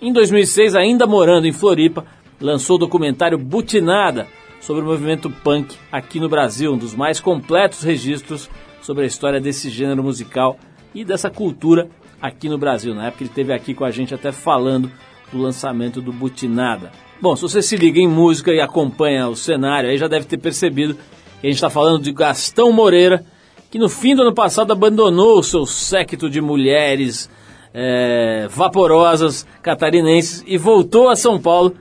Em 0.00 0.12
2006, 0.12 0.74
ainda 0.74 1.06
morando 1.06 1.46
em 1.46 1.52
Floripa, 1.52 2.04
lançou 2.40 2.76
o 2.76 2.78
documentário 2.78 3.38
Butinada, 3.38 4.26
sobre 4.66 4.82
o 4.82 4.86
movimento 4.86 5.30
punk 5.30 5.76
aqui 5.92 6.18
no 6.18 6.28
Brasil, 6.28 6.72
um 6.72 6.76
dos 6.76 6.92
mais 6.92 7.20
completos 7.20 7.84
registros 7.84 8.50
sobre 8.82 9.04
a 9.04 9.06
história 9.06 9.40
desse 9.40 9.70
gênero 9.70 10.02
musical 10.02 10.58
e 10.92 11.04
dessa 11.04 11.30
cultura 11.30 11.88
aqui 12.20 12.48
no 12.48 12.58
Brasil. 12.58 12.92
Na 12.92 13.06
época 13.06 13.22
ele 13.22 13.30
esteve 13.30 13.52
aqui 13.52 13.74
com 13.74 13.84
a 13.84 13.92
gente 13.92 14.12
até 14.12 14.32
falando 14.32 14.90
do 15.32 15.38
lançamento 15.38 16.02
do 16.02 16.12
Butinada. 16.12 16.90
Bom, 17.20 17.36
se 17.36 17.42
você 17.42 17.62
se 17.62 17.76
liga 17.76 18.00
em 18.00 18.08
música 18.08 18.52
e 18.52 18.60
acompanha 18.60 19.28
o 19.28 19.36
cenário, 19.36 19.88
aí 19.88 19.96
já 19.96 20.08
deve 20.08 20.26
ter 20.26 20.36
percebido 20.36 20.94
que 20.94 21.46
a 21.46 21.46
gente 21.46 21.54
está 21.54 21.70
falando 21.70 22.02
de 22.02 22.10
Gastão 22.10 22.72
Moreira, 22.72 23.24
que 23.70 23.76
que 23.76 23.78
no 23.78 23.88
fim 23.88 24.16
do 24.16 24.22
ano 24.22 24.34
passado 24.34 24.72
abandonou 24.72 25.38
o 25.38 25.44
seu 25.44 25.64
séquito 25.64 26.28
de 26.28 26.40
mulheres 26.40 27.30
é, 27.72 28.48
vaporosas 28.50 29.46
catarinenses 29.62 30.42
e 30.44 30.58
voltou 30.58 31.08
a 31.08 31.14
São 31.14 31.38
Paulo, 31.38 31.74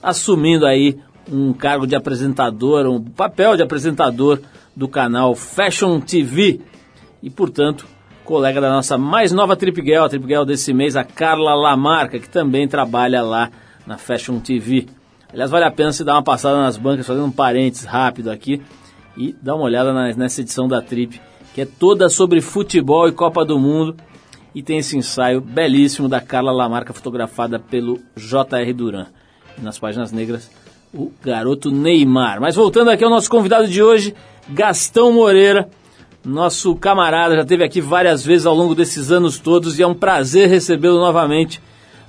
assumindo 0.00 0.66
aí 0.66 0.98
um 1.30 1.52
cargo 1.52 1.86
de 1.86 1.94
apresentador, 1.94 2.86
um 2.86 3.02
papel 3.02 3.56
de 3.56 3.62
apresentador 3.62 4.40
do 4.74 4.88
canal 4.88 5.34
Fashion 5.34 6.00
TV 6.00 6.60
e, 7.22 7.28
portanto, 7.28 7.86
colega 8.24 8.60
da 8.60 8.70
nossa 8.70 8.98
mais 8.98 9.32
nova 9.32 9.56
Trip 9.56 9.82
Girl, 9.82 10.04
a 10.04 10.08
Trip 10.08 10.26
Girl 10.26 10.44
desse 10.44 10.72
mês, 10.72 10.96
a 10.96 11.04
Carla 11.04 11.54
Lamarca, 11.54 12.18
que 12.18 12.28
também 12.28 12.68
trabalha 12.68 13.22
lá 13.22 13.50
na 13.86 13.96
Fashion 13.96 14.38
TV. 14.38 14.86
Aliás, 15.32 15.50
vale 15.50 15.64
a 15.64 15.70
pena 15.70 15.92
se 15.92 16.04
dar 16.04 16.14
uma 16.14 16.22
passada 16.22 16.56
nas 16.58 16.76
bancas, 16.76 17.06
fazendo 17.06 17.26
um 17.26 17.30
parênteses 17.30 17.84
rápido 17.84 18.30
aqui 18.30 18.62
e 19.16 19.34
dar 19.42 19.54
uma 19.54 19.64
olhada 19.64 19.92
nessa 20.14 20.40
edição 20.40 20.68
da 20.68 20.80
Trip, 20.80 21.20
que 21.54 21.62
é 21.62 21.66
toda 21.66 22.08
sobre 22.08 22.40
futebol 22.40 23.08
e 23.08 23.12
Copa 23.12 23.44
do 23.44 23.58
Mundo. 23.58 23.96
E 24.54 24.62
tem 24.62 24.78
esse 24.78 24.96
ensaio 24.96 25.40
belíssimo 25.40 26.08
da 26.08 26.20
Carla 26.20 26.50
Lamarca, 26.50 26.92
fotografada 26.92 27.58
pelo 27.58 28.00
J.R. 28.16 28.72
Duran. 28.72 29.06
E 29.56 29.60
nas 29.60 29.78
páginas 29.78 30.10
negras, 30.10 30.50
o 30.92 31.12
garoto 31.22 31.70
Neymar. 31.70 32.40
Mas 32.40 32.56
voltando 32.56 32.90
aqui 32.90 33.04
ao 33.04 33.10
nosso 33.10 33.30
convidado 33.30 33.68
de 33.68 33.82
hoje, 33.82 34.14
Gastão 34.48 35.12
Moreira, 35.12 35.68
nosso 36.24 36.74
camarada, 36.76 37.34
já 37.34 37.42
esteve 37.42 37.64
aqui 37.64 37.80
várias 37.80 38.24
vezes 38.24 38.46
ao 38.46 38.54
longo 38.54 38.74
desses 38.74 39.10
anos 39.10 39.38
todos 39.38 39.78
e 39.78 39.82
é 39.82 39.86
um 39.86 39.94
prazer 39.94 40.48
recebê-lo 40.48 40.98
novamente, 40.98 41.60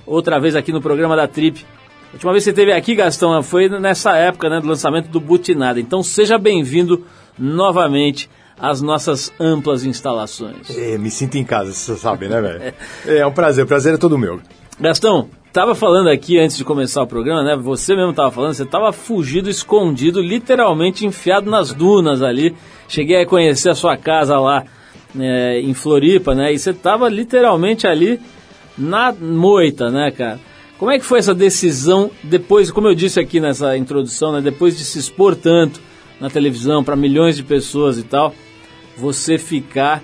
outra 0.06 0.38
vez 0.38 0.56
aqui 0.56 0.72
no 0.72 0.80
programa 0.80 1.16
da 1.16 1.28
Trip. 1.28 1.64
A 2.10 2.14
última 2.14 2.32
vez 2.32 2.42
que 2.42 2.46
você 2.46 2.50
esteve 2.50 2.72
aqui, 2.72 2.94
Gastão, 2.94 3.40
foi 3.42 3.68
nessa 3.68 4.16
época 4.16 4.48
né, 4.48 4.60
do 4.60 4.66
lançamento 4.66 5.08
do 5.08 5.20
Butinada. 5.20 5.78
Então 5.78 6.02
seja 6.02 6.36
bem-vindo 6.38 7.06
novamente 7.38 8.28
às 8.58 8.82
nossas 8.82 9.32
amplas 9.38 9.84
instalações. 9.84 10.76
É, 10.76 10.98
me 10.98 11.10
sinto 11.10 11.38
em 11.38 11.44
casa, 11.44 11.72
você 11.72 11.96
sabe, 11.96 12.28
né, 12.28 12.40
velho? 12.40 12.74
é 13.06 13.26
um 13.26 13.32
prazer, 13.32 13.64
o 13.64 13.66
prazer 13.66 13.94
é 13.94 13.96
todo 13.96 14.18
meu. 14.18 14.40
Gastão, 14.78 15.28
tava 15.52 15.74
falando 15.74 16.08
aqui 16.08 16.38
antes 16.38 16.56
de 16.56 16.64
começar 16.64 17.02
o 17.02 17.06
programa, 17.06 17.42
né? 17.42 17.56
Você 17.56 17.94
mesmo 17.94 18.12
tava 18.12 18.30
falando, 18.30 18.54
você 18.54 18.64
tava 18.64 18.92
fugido, 18.92 19.50
escondido, 19.50 20.20
literalmente 20.20 21.04
enfiado 21.04 21.50
nas 21.50 21.72
dunas 21.72 22.22
ali. 22.22 22.54
Cheguei 22.88 23.22
a 23.22 23.26
conhecer 23.26 23.70
a 23.70 23.74
sua 23.74 23.96
casa 23.96 24.38
lá 24.38 24.64
é, 25.18 25.60
em 25.60 25.74
Floripa, 25.74 26.34
né? 26.34 26.52
E 26.52 26.58
você 26.58 26.72
tava 26.72 27.08
literalmente 27.08 27.86
ali 27.86 28.20
na 28.76 29.12
moita, 29.12 29.90
né, 29.90 30.10
cara? 30.10 30.38
Como 30.78 30.90
é 30.90 30.98
que 30.98 31.04
foi 31.04 31.18
essa 31.18 31.34
decisão 31.34 32.10
depois, 32.22 32.70
como 32.70 32.88
eu 32.88 32.94
disse 32.94 33.20
aqui 33.20 33.38
nessa 33.38 33.76
introdução, 33.76 34.32
né, 34.32 34.40
depois 34.40 34.78
de 34.78 34.84
se 34.84 34.98
expor 34.98 35.36
tanto 35.36 35.78
na 36.18 36.30
televisão 36.30 36.82
para 36.82 36.96
milhões 36.96 37.36
de 37.36 37.42
pessoas 37.42 37.98
e 37.98 38.02
tal, 38.02 38.34
você 38.96 39.36
ficar, 39.36 40.02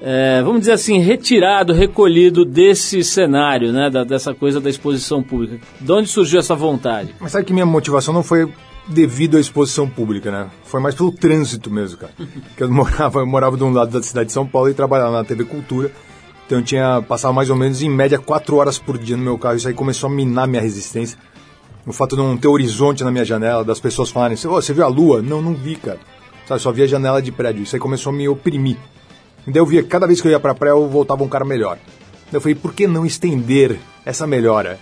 é, 0.00 0.40
vamos 0.42 0.60
dizer 0.60 0.72
assim, 0.72 0.98
retirado, 0.98 1.72
recolhido 1.72 2.44
desse 2.44 3.02
cenário, 3.02 3.72
né, 3.72 3.90
da, 3.90 4.04
dessa 4.04 4.32
coisa 4.32 4.60
da 4.60 4.70
exposição 4.70 5.22
pública? 5.22 5.58
De 5.80 5.92
onde 5.92 6.08
surgiu 6.08 6.38
essa 6.38 6.54
vontade? 6.54 7.14
Mas 7.20 7.32
sabe 7.32 7.44
que 7.44 7.52
minha 7.52 7.66
motivação 7.66 8.14
não 8.14 8.22
foi 8.22 8.48
devido 8.86 9.36
à 9.36 9.40
exposição 9.40 9.88
pública, 9.88 10.30
né? 10.30 10.48
Foi 10.64 10.80
mais 10.80 10.94
pelo 10.94 11.12
trânsito 11.12 11.70
mesmo, 11.70 11.98
cara. 11.98 12.12
que 12.56 12.62
eu 12.62 12.70
morava, 12.70 13.20
eu 13.20 13.26
morava 13.26 13.56
de 13.56 13.64
um 13.64 13.72
lado 13.72 13.90
da 13.90 14.02
cidade 14.02 14.28
de 14.28 14.32
São 14.32 14.46
Paulo 14.46 14.70
e 14.70 14.74
trabalhava 14.74 15.12
na 15.12 15.24
TV 15.24 15.44
Cultura. 15.44 15.90
Então 16.46 16.58
eu 16.58 16.64
tinha 16.64 17.02
passado 17.02 17.34
mais 17.34 17.50
ou 17.50 17.56
menos 17.56 17.82
em 17.82 17.90
média 17.90 18.18
quatro 18.18 18.56
horas 18.56 18.78
por 18.78 18.96
dia 18.96 19.16
no 19.16 19.22
meu 19.22 19.36
carro. 19.36 19.56
Isso 19.56 19.68
aí 19.68 19.74
começou 19.74 20.08
a 20.08 20.12
minar 20.12 20.48
minha 20.48 20.62
resistência. 20.62 21.18
O 21.86 21.92
fato 21.92 22.16
de 22.16 22.22
não 22.22 22.36
ter 22.36 22.48
horizonte 22.48 23.04
na 23.04 23.10
minha 23.10 23.24
janela, 23.24 23.64
das 23.64 23.80
pessoas 23.80 24.10
falarem, 24.10 24.36
oh, 24.46 24.50
você 24.50 24.72
viu 24.72 24.84
a 24.84 24.88
lua? 24.88 25.20
Não, 25.20 25.42
não 25.42 25.54
vi, 25.54 25.76
cara. 25.76 25.98
Sabe, 26.46 26.60
só 26.60 26.72
via 26.72 26.86
janela 26.86 27.20
de 27.20 27.30
prédio. 27.30 27.62
Isso 27.62 27.76
aí 27.76 27.80
começou 27.80 28.12
a 28.12 28.16
me 28.16 28.28
oprimir. 28.28 28.76
E 29.48 29.50
daí 29.50 29.62
eu 29.62 29.64
via, 29.64 29.82
cada 29.82 30.06
vez 30.06 30.20
que 30.20 30.28
eu 30.28 30.30
ia 30.30 30.38
pra 30.38 30.54
praia, 30.54 30.72
eu 30.72 30.86
voltava 30.86 31.24
um 31.24 31.28
cara 31.28 31.42
melhor. 31.42 31.78
Eu 32.30 32.38
falei, 32.38 32.54
por 32.54 32.74
que 32.74 32.86
não 32.86 33.06
estender 33.06 33.78
essa 34.04 34.26
melhora? 34.26 34.78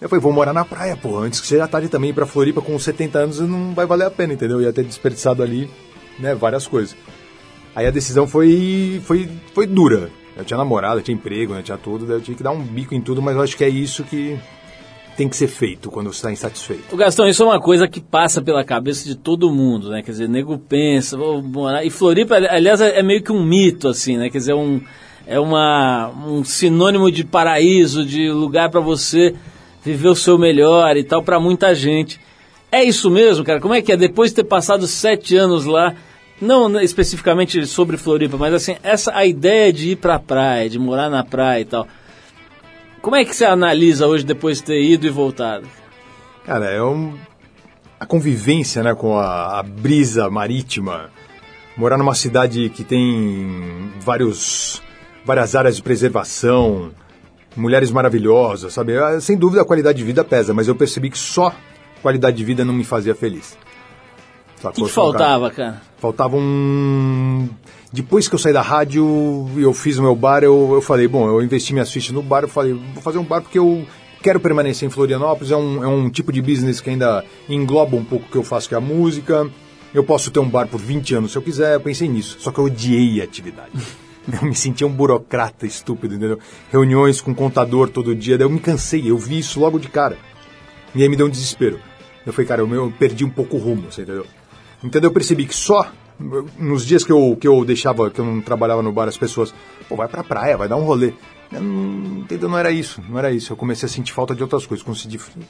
Eu 0.00 0.08
falei, 0.08 0.20
vou 0.20 0.32
morar 0.32 0.52
na 0.52 0.64
praia, 0.64 0.96
pô. 0.96 1.16
Antes 1.16 1.40
que 1.40 1.46
seja 1.46 1.68
tarde 1.68 1.88
também 1.88 2.10
ir 2.10 2.12
pra 2.12 2.26
Floripa 2.26 2.60
com 2.60 2.76
70 2.76 3.18
anos 3.20 3.38
não 3.38 3.72
vai 3.72 3.86
valer 3.86 4.06
a 4.06 4.10
pena, 4.10 4.32
entendeu? 4.32 4.56
Eu 4.56 4.62
ia 4.64 4.72
ter 4.72 4.82
desperdiçado 4.82 5.44
ali, 5.44 5.70
né, 6.18 6.34
várias 6.34 6.66
coisas. 6.66 6.96
Aí 7.72 7.86
a 7.86 7.90
decisão 7.92 8.26
foi, 8.26 9.00
foi, 9.04 9.30
foi 9.54 9.64
dura. 9.64 10.10
Eu 10.36 10.44
tinha 10.44 10.58
namorada, 10.58 11.00
tinha 11.00 11.14
emprego, 11.14 11.54
né, 11.54 11.62
tinha 11.62 11.78
tudo, 11.78 12.12
eu 12.12 12.20
tinha 12.20 12.36
que 12.36 12.42
dar 12.42 12.50
um 12.50 12.60
bico 12.60 12.96
em 12.96 13.00
tudo, 13.00 13.22
mas 13.22 13.36
eu 13.36 13.42
acho 13.42 13.56
que 13.56 13.62
é 13.62 13.68
isso 13.68 14.02
que 14.02 14.36
tem 15.16 15.28
que 15.28 15.36
ser 15.36 15.48
feito 15.48 15.90
quando 15.90 16.12
você 16.12 16.18
está 16.18 16.32
insatisfeito. 16.32 16.94
O 16.94 16.96
Gastão, 16.96 17.28
isso 17.28 17.42
é 17.42 17.46
uma 17.46 17.60
coisa 17.60 17.86
que 17.86 18.00
passa 18.00 18.40
pela 18.40 18.64
cabeça 18.64 19.04
de 19.04 19.14
todo 19.14 19.50
mundo, 19.50 19.90
né? 19.90 20.02
Quer 20.02 20.12
dizer, 20.12 20.28
nego 20.28 20.58
pensa, 20.58 21.16
vou 21.16 21.42
morar. 21.42 21.84
E 21.84 21.90
Floripa, 21.90 22.36
aliás, 22.36 22.80
é 22.80 23.02
meio 23.02 23.22
que 23.22 23.32
um 23.32 23.44
mito, 23.44 23.88
assim, 23.88 24.16
né? 24.16 24.30
Quer 24.30 24.38
dizer, 24.38 24.54
um, 24.54 24.80
é 25.26 25.38
uma, 25.38 26.10
um 26.26 26.42
sinônimo 26.44 27.10
de 27.10 27.24
paraíso, 27.24 28.04
de 28.04 28.30
lugar 28.30 28.70
para 28.70 28.80
você 28.80 29.34
viver 29.84 30.08
o 30.08 30.14
seu 30.14 30.38
melhor 30.38 30.96
e 30.96 31.04
tal, 31.04 31.22
para 31.22 31.38
muita 31.38 31.74
gente. 31.74 32.20
É 32.72 32.82
isso 32.82 33.10
mesmo, 33.10 33.44
cara? 33.44 33.60
Como 33.60 33.74
é 33.74 33.82
que 33.82 33.92
é? 33.92 33.96
Depois 33.96 34.30
de 34.30 34.36
ter 34.36 34.44
passado 34.44 34.86
sete 34.86 35.36
anos 35.36 35.64
lá, 35.64 35.94
não 36.40 36.80
especificamente 36.80 37.66
sobre 37.66 37.96
Floripa, 37.96 38.36
mas 38.36 38.54
assim, 38.54 38.76
essa 38.82 39.14
a 39.14 39.26
ideia 39.26 39.72
de 39.72 39.90
ir 39.90 39.96
pra 39.96 40.18
praia, 40.18 40.68
de 40.68 40.78
morar 40.78 41.10
na 41.10 41.24
praia 41.24 41.60
e 41.60 41.64
tal. 41.64 41.86
Como 43.02 43.16
é 43.16 43.24
que 43.24 43.34
você 43.34 43.44
analisa 43.44 44.06
hoje 44.06 44.24
depois 44.24 44.58
de 44.58 44.64
ter 44.64 44.82
ido 44.82 45.06
e 45.06 45.10
voltado? 45.10 45.66
Cara, 46.44 46.66
é 46.66 46.82
um, 46.82 47.16
a 47.98 48.06
convivência 48.06 48.82
né, 48.82 48.94
com 48.94 49.18
a, 49.18 49.58
a 49.58 49.62
brisa 49.62 50.28
marítima, 50.30 51.10
morar 51.76 51.96
numa 51.96 52.14
cidade 52.14 52.68
que 52.70 52.84
tem 52.84 53.92
vários, 54.00 54.82
várias 55.24 55.54
áreas 55.54 55.76
de 55.76 55.82
preservação, 55.82 56.92
mulheres 57.56 57.90
maravilhosas, 57.90 58.72
sabe? 58.72 58.98
Ah, 58.98 59.20
sem 59.20 59.36
dúvida 59.36 59.62
a 59.62 59.64
qualidade 59.64 59.98
de 59.98 60.04
vida 60.04 60.24
pesa, 60.24 60.52
mas 60.52 60.68
eu 60.68 60.74
percebi 60.74 61.10
que 61.10 61.18
só 61.18 61.54
qualidade 62.02 62.36
de 62.36 62.44
vida 62.44 62.64
não 62.64 62.72
me 62.72 62.84
fazia 62.84 63.14
feliz. 63.14 63.56
O 64.62 64.70
que, 64.72 64.82
que 64.82 64.90
faltava, 64.90 65.50
cara? 65.50 65.80
Faltava 65.96 66.36
um. 66.36 67.48
Depois 67.92 68.28
que 68.28 68.34
eu 68.34 68.38
saí 68.38 68.52
da 68.52 68.62
rádio, 68.62 69.48
eu 69.56 69.74
fiz 69.74 69.98
o 69.98 70.02
meu 70.02 70.14
bar, 70.14 70.44
eu, 70.44 70.70
eu 70.74 70.80
falei, 70.80 71.08
bom, 71.08 71.26
eu 71.28 71.42
investi 71.42 71.72
minhas 71.72 71.90
fichas 71.90 72.12
no 72.12 72.22
bar, 72.22 72.42
eu 72.42 72.48
falei, 72.48 72.72
vou 72.72 73.02
fazer 73.02 73.18
um 73.18 73.24
bar 73.24 73.40
porque 73.42 73.58
eu 73.58 73.84
quero 74.22 74.38
permanecer 74.38 74.86
em 74.86 74.90
Florianópolis, 74.90 75.50
é 75.50 75.56
um, 75.56 75.82
é 75.82 75.88
um 75.88 76.08
tipo 76.08 76.32
de 76.32 76.40
business 76.40 76.80
que 76.80 76.90
ainda 76.90 77.24
engloba 77.48 77.96
um 77.96 78.04
pouco 78.04 78.26
o 78.26 78.30
que 78.30 78.36
eu 78.36 78.44
faço, 78.44 78.68
que 78.68 78.74
é 78.74 78.78
a 78.78 78.80
música. 78.80 79.50
Eu 79.92 80.04
posso 80.04 80.30
ter 80.30 80.38
um 80.38 80.48
bar 80.48 80.68
por 80.68 80.78
20 80.78 81.16
anos 81.16 81.32
se 81.32 81.38
eu 81.38 81.42
quiser, 81.42 81.74
eu 81.74 81.80
pensei 81.80 82.08
nisso. 82.08 82.36
Só 82.38 82.52
que 82.52 82.60
eu 82.60 82.64
odiei 82.64 83.20
a 83.20 83.24
atividade. 83.24 83.72
Eu 84.30 84.46
me 84.46 84.54
sentia 84.54 84.86
um 84.86 84.92
burocrata 84.92 85.66
estúpido, 85.66 86.14
entendeu? 86.14 86.38
Reuniões 86.70 87.22
com 87.22 87.34
contador 87.34 87.88
todo 87.88 88.14
dia, 88.14 88.36
daí 88.36 88.46
eu 88.46 88.50
me 88.50 88.60
cansei, 88.60 89.10
eu 89.10 89.16
vi 89.16 89.38
isso 89.38 89.58
logo 89.58 89.78
de 89.78 89.88
cara. 89.88 90.16
E 90.94 91.02
aí 91.02 91.08
me 91.08 91.16
deu 91.16 91.26
um 91.26 91.30
desespero. 91.30 91.80
Eu 92.24 92.32
falei, 92.32 92.46
cara, 92.46 92.60
eu, 92.60 92.72
eu 92.72 92.92
perdi 92.96 93.24
um 93.24 93.30
pouco 93.30 93.56
o 93.56 93.58
rumo, 93.58 93.90
você 93.90 94.02
entendeu? 94.02 94.26
Então 94.84 95.00
eu 95.00 95.10
percebi 95.10 95.46
que 95.46 95.56
só 95.56 95.90
nos 96.58 96.84
dias 96.84 97.02
que 97.02 97.10
eu, 97.10 97.36
que 97.40 97.48
eu 97.48 97.64
deixava, 97.64 98.10
que 98.10 98.20
eu 98.20 98.24
não 98.24 98.40
trabalhava 98.40 98.82
no 98.82 98.92
bar, 98.92 99.08
as 99.08 99.16
pessoas, 99.16 99.54
pô, 99.88 99.96
vai 99.96 100.06
pra 100.06 100.22
praia, 100.22 100.56
vai 100.56 100.68
dar 100.68 100.76
um 100.76 100.84
rolê. 100.84 101.12
Eu 101.52 101.60
não, 101.60 102.26
não 102.42 102.58
era 102.58 102.70
isso, 102.70 103.02
não 103.08 103.18
era 103.18 103.32
isso. 103.32 103.52
Eu 103.52 103.56
comecei 103.56 103.86
a 103.86 103.88
sentir 103.88 104.12
falta 104.12 104.34
de 104.34 104.42
outras 104.42 104.66
coisas. 104.66 104.86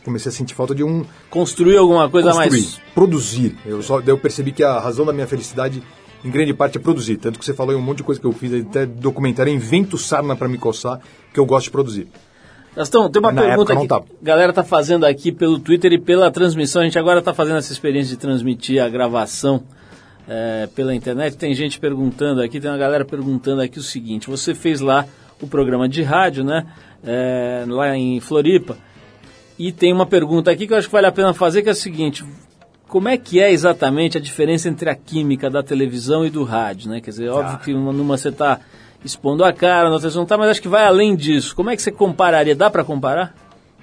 Comecei 0.02 0.30
a 0.30 0.32
sentir 0.32 0.54
falta 0.54 0.74
de 0.74 0.82
um. 0.82 1.04
Construir 1.28 1.76
alguma 1.76 2.08
coisa 2.08 2.30
construir, 2.30 2.50
mais. 2.50 2.80
Produzir. 2.94 3.58
Eu, 3.66 3.82
só, 3.82 4.00
eu 4.00 4.16
percebi 4.16 4.52
que 4.52 4.64
a 4.64 4.78
razão 4.78 5.04
da 5.04 5.12
minha 5.12 5.26
felicidade, 5.26 5.82
em 6.24 6.30
grande 6.30 6.54
parte, 6.54 6.78
é 6.78 6.80
produzir. 6.80 7.18
Tanto 7.18 7.38
que 7.38 7.44
você 7.44 7.52
falou 7.52 7.74
em 7.74 7.76
um 7.76 7.82
monte 7.82 7.98
de 7.98 8.04
coisa 8.04 8.18
que 8.18 8.26
eu 8.26 8.32
fiz, 8.32 8.66
até 8.66 8.86
documentário, 8.86 9.52
invento 9.52 9.98
sarna 9.98 10.34
para 10.34 10.48
me 10.48 10.56
coçar, 10.56 11.00
que 11.34 11.38
eu 11.38 11.44
gosto 11.44 11.64
de 11.64 11.72
produzir. 11.72 12.08
Gastão, 12.74 13.10
tem 13.10 13.20
uma 13.20 13.32
Na 13.32 13.42
pergunta 13.42 13.74
que 13.76 13.92
a 13.92 14.02
galera 14.22 14.52
tá 14.52 14.64
fazendo 14.64 15.04
aqui 15.04 15.32
pelo 15.32 15.58
Twitter 15.58 15.92
e 15.92 15.98
pela 15.98 16.30
transmissão. 16.30 16.80
A 16.80 16.84
gente 16.84 16.98
agora 16.98 17.18
está 17.18 17.34
fazendo 17.34 17.58
essa 17.58 17.72
experiência 17.72 18.10
de 18.10 18.16
transmitir 18.16 18.82
a 18.82 18.88
gravação 18.88 19.64
é, 20.30 20.68
pela 20.68 20.94
internet. 20.94 21.36
Tem 21.36 21.52
gente 21.52 21.80
perguntando 21.80 22.40
aqui, 22.40 22.60
tem 22.60 22.70
uma 22.70 22.78
galera 22.78 23.04
perguntando 23.04 23.60
aqui 23.60 23.80
o 23.80 23.82
seguinte: 23.82 24.30
você 24.30 24.54
fez 24.54 24.80
lá 24.80 25.04
o 25.42 25.46
programa 25.48 25.88
de 25.88 26.04
rádio, 26.04 26.44
né? 26.44 26.68
É, 27.02 27.64
lá 27.66 27.96
em 27.96 28.20
Floripa. 28.20 28.78
E 29.58 29.72
tem 29.72 29.92
uma 29.92 30.06
pergunta 30.06 30.50
aqui 30.50 30.68
que 30.68 30.72
eu 30.72 30.78
acho 30.78 30.86
que 30.86 30.92
vale 30.92 31.08
a 31.08 31.12
pena 31.12 31.34
fazer, 31.34 31.62
que 31.62 31.68
é 31.68 31.72
o 31.72 31.74
seguinte: 31.74 32.24
como 32.86 33.08
é 33.08 33.18
que 33.18 33.40
é 33.40 33.50
exatamente 33.50 34.16
a 34.16 34.20
diferença 34.20 34.68
entre 34.68 34.88
a 34.88 34.94
química 34.94 35.50
da 35.50 35.64
televisão 35.64 36.24
e 36.24 36.30
do 36.30 36.44
rádio, 36.44 36.88
né? 36.90 37.00
Quer 37.00 37.10
dizer, 37.10 37.28
óbvio 37.28 37.56
ah. 37.56 37.64
que 37.64 37.74
numa 37.74 38.16
você 38.16 38.28
está 38.28 38.60
expondo 39.04 39.42
a 39.42 39.52
cara, 39.52 39.88
na 39.88 39.94
outra 39.94 40.10
você 40.10 40.16
não 40.16 40.24
está, 40.24 40.38
mas 40.38 40.50
acho 40.50 40.62
que 40.62 40.68
vai 40.68 40.84
além 40.84 41.16
disso. 41.16 41.56
Como 41.56 41.70
é 41.70 41.76
que 41.76 41.82
você 41.82 41.90
compararia? 41.90 42.54
Dá 42.54 42.70
para 42.70 42.84
comparar? 42.84 43.34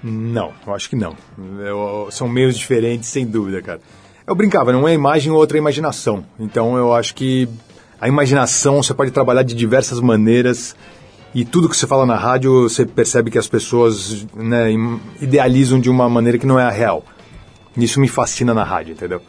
Não, 0.02 0.52
eu 0.66 0.74
acho 0.74 0.88
que 0.88 0.96
não. 0.96 1.14
Eu, 1.58 2.08
são 2.10 2.28
meios 2.28 2.56
diferentes, 2.56 3.08
sem 3.08 3.26
dúvida, 3.26 3.60
cara. 3.60 3.80
Eu 4.28 4.34
brincava, 4.34 4.70
não 4.72 4.86
é 4.86 4.92
imagem 4.92 5.32
ou 5.32 5.38
outra 5.38 5.56
imaginação. 5.56 6.22
Então 6.38 6.76
eu 6.76 6.92
acho 6.92 7.14
que 7.14 7.48
a 7.98 8.06
imaginação 8.06 8.82
você 8.82 8.92
pode 8.92 9.10
trabalhar 9.10 9.42
de 9.42 9.54
diversas 9.54 10.00
maneiras 10.00 10.76
e 11.34 11.46
tudo 11.46 11.66
que 11.66 11.74
você 11.74 11.86
fala 11.86 12.04
na 12.04 12.14
rádio 12.14 12.68
você 12.68 12.84
percebe 12.84 13.30
que 13.30 13.38
as 13.38 13.48
pessoas 13.48 14.26
né, 14.36 14.68
idealizam 15.18 15.80
de 15.80 15.88
uma 15.88 16.10
maneira 16.10 16.36
que 16.36 16.46
não 16.46 16.60
é 16.60 16.62
a 16.62 16.70
real. 16.70 17.02
Isso 17.74 17.98
me 17.98 18.06
fascina 18.06 18.52
na 18.52 18.64
rádio, 18.64 18.92
entendeu? 18.92 19.22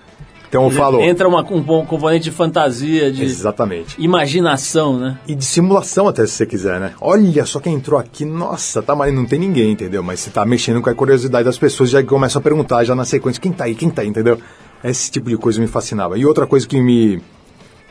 Então 0.50 0.66
eu 0.66 0.72
falo. 0.72 1.00
Entra 1.00 1.30
uma, 1.30 1.42
um 1.50 1.64
componente 1.86 2.26
de 2.26 2.32
fantasia, 2.32 3.10
de 3.10 3.24
Exatamente. 3.24 3.96
imaginação, 4.04 5.00
né? 5.00 5.18
E 5.28 5.36
de 5.36 5.46
simulação 5.46 6.10
até, 6.10 6.26
se 6.26 6.34
você 6.34 6.46
quiser, 6.46 6.78
né? 6.80 6.94
Olha 7.00 7.46
só 7.46 7.62
quem 7.62 7.76
entrou 7.76 7.98
aqui, 7.98 8.26
nossa, 8.26 8.82
tá, 8.82 8.96
mas 8.96 9.14
não 9.14 9.26
tem 9.26 9.40
ninguém, 9.40 9.72
entendeu? 9.72 10.04
Mas 10.04 10.20
você 10.20 10.30
tá 10.30 10.44
mexendo 10.46 10.82
com 10.82 10.90
a 10.90 10.96
curiosidade 10.96 11.46
das 11.46 11.58
pessoas, 11.58 11.90
já 11.90 12.04
começam 12.04 12.40
a 12.40 12.44
perguntar 12.44 12.84
já 12.84 12.96
na 12.96 13.06
sequência, 13.06 13.42
quem 13.42 13.54
tá 13.54 13.64
aí, 13.66 13.76
quem 13.76 13.90
tá 13.90 14.02
aí, 14.02 14.08
entendeu? 14.10 14.40
Esse 14.84 15.12
tipo 15.12 15.30
de 15.30 15.38
coisa 15.38 15.60
me 15.60 15.68
fascinava. 15.68 16.18
E 16.18 16.26
outra 16.26 16.48
coisa 16.48 16.68
que 16.68 16.80
me... 16.82 17.22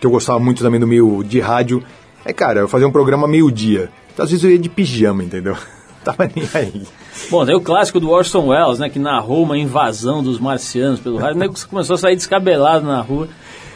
que 0.00 0.06
eu 0.06 0.10
gostava 0.10 0.38
muito 0.38 0.62
também 0.62 0.80
do 0.80 0.86
meio 0.86 1.22
de 1.22 1.38
rádio, 1.40 1.82
é, 2.24 2.32
cara, 2.32 2.60
eu 2.60 2.68
fazia 2.68 2.86
um 2.88 2.92
programa 2.92 3.26
meio-dia. 3.28 3.90
Então, 4.12 4.24
às 4.24 4.30
vezes 4.30 4.44
eu 4.44 4.50
ia 4.50 4.58
de 4.58 4.68
pijama, 4.68 5.22
entendeu? 5.22 5.56
Tava 6.04 6.30
nem 6.34 6.48
aí. 6.54 6.82
Bom, 7.30 7.44
tem 7.44 7.54
o 7.54 7.60
clássico 7.60 8.00
do 8.00 8.08
Orson 8.10 8.46
Welles, 8.48 8.78
né? 8.78 8.88
Que 8.88 8.98
narrou 8.98 9.42
uma 9.42 9.58
invasão 9.58 10.22
dos 10.22 10.38
marcianos 10.38 11.00
pelo 11.00 11.18
rádio. 11.18 11.36
O 11.36 11.38
nego 11.38 11.54
começou 11.68 11.94
a 11.94 11.98
sair 11.98 12.16
descabelado 12.16 12.86
na 12.86 13.00
rua, 13.00 13.28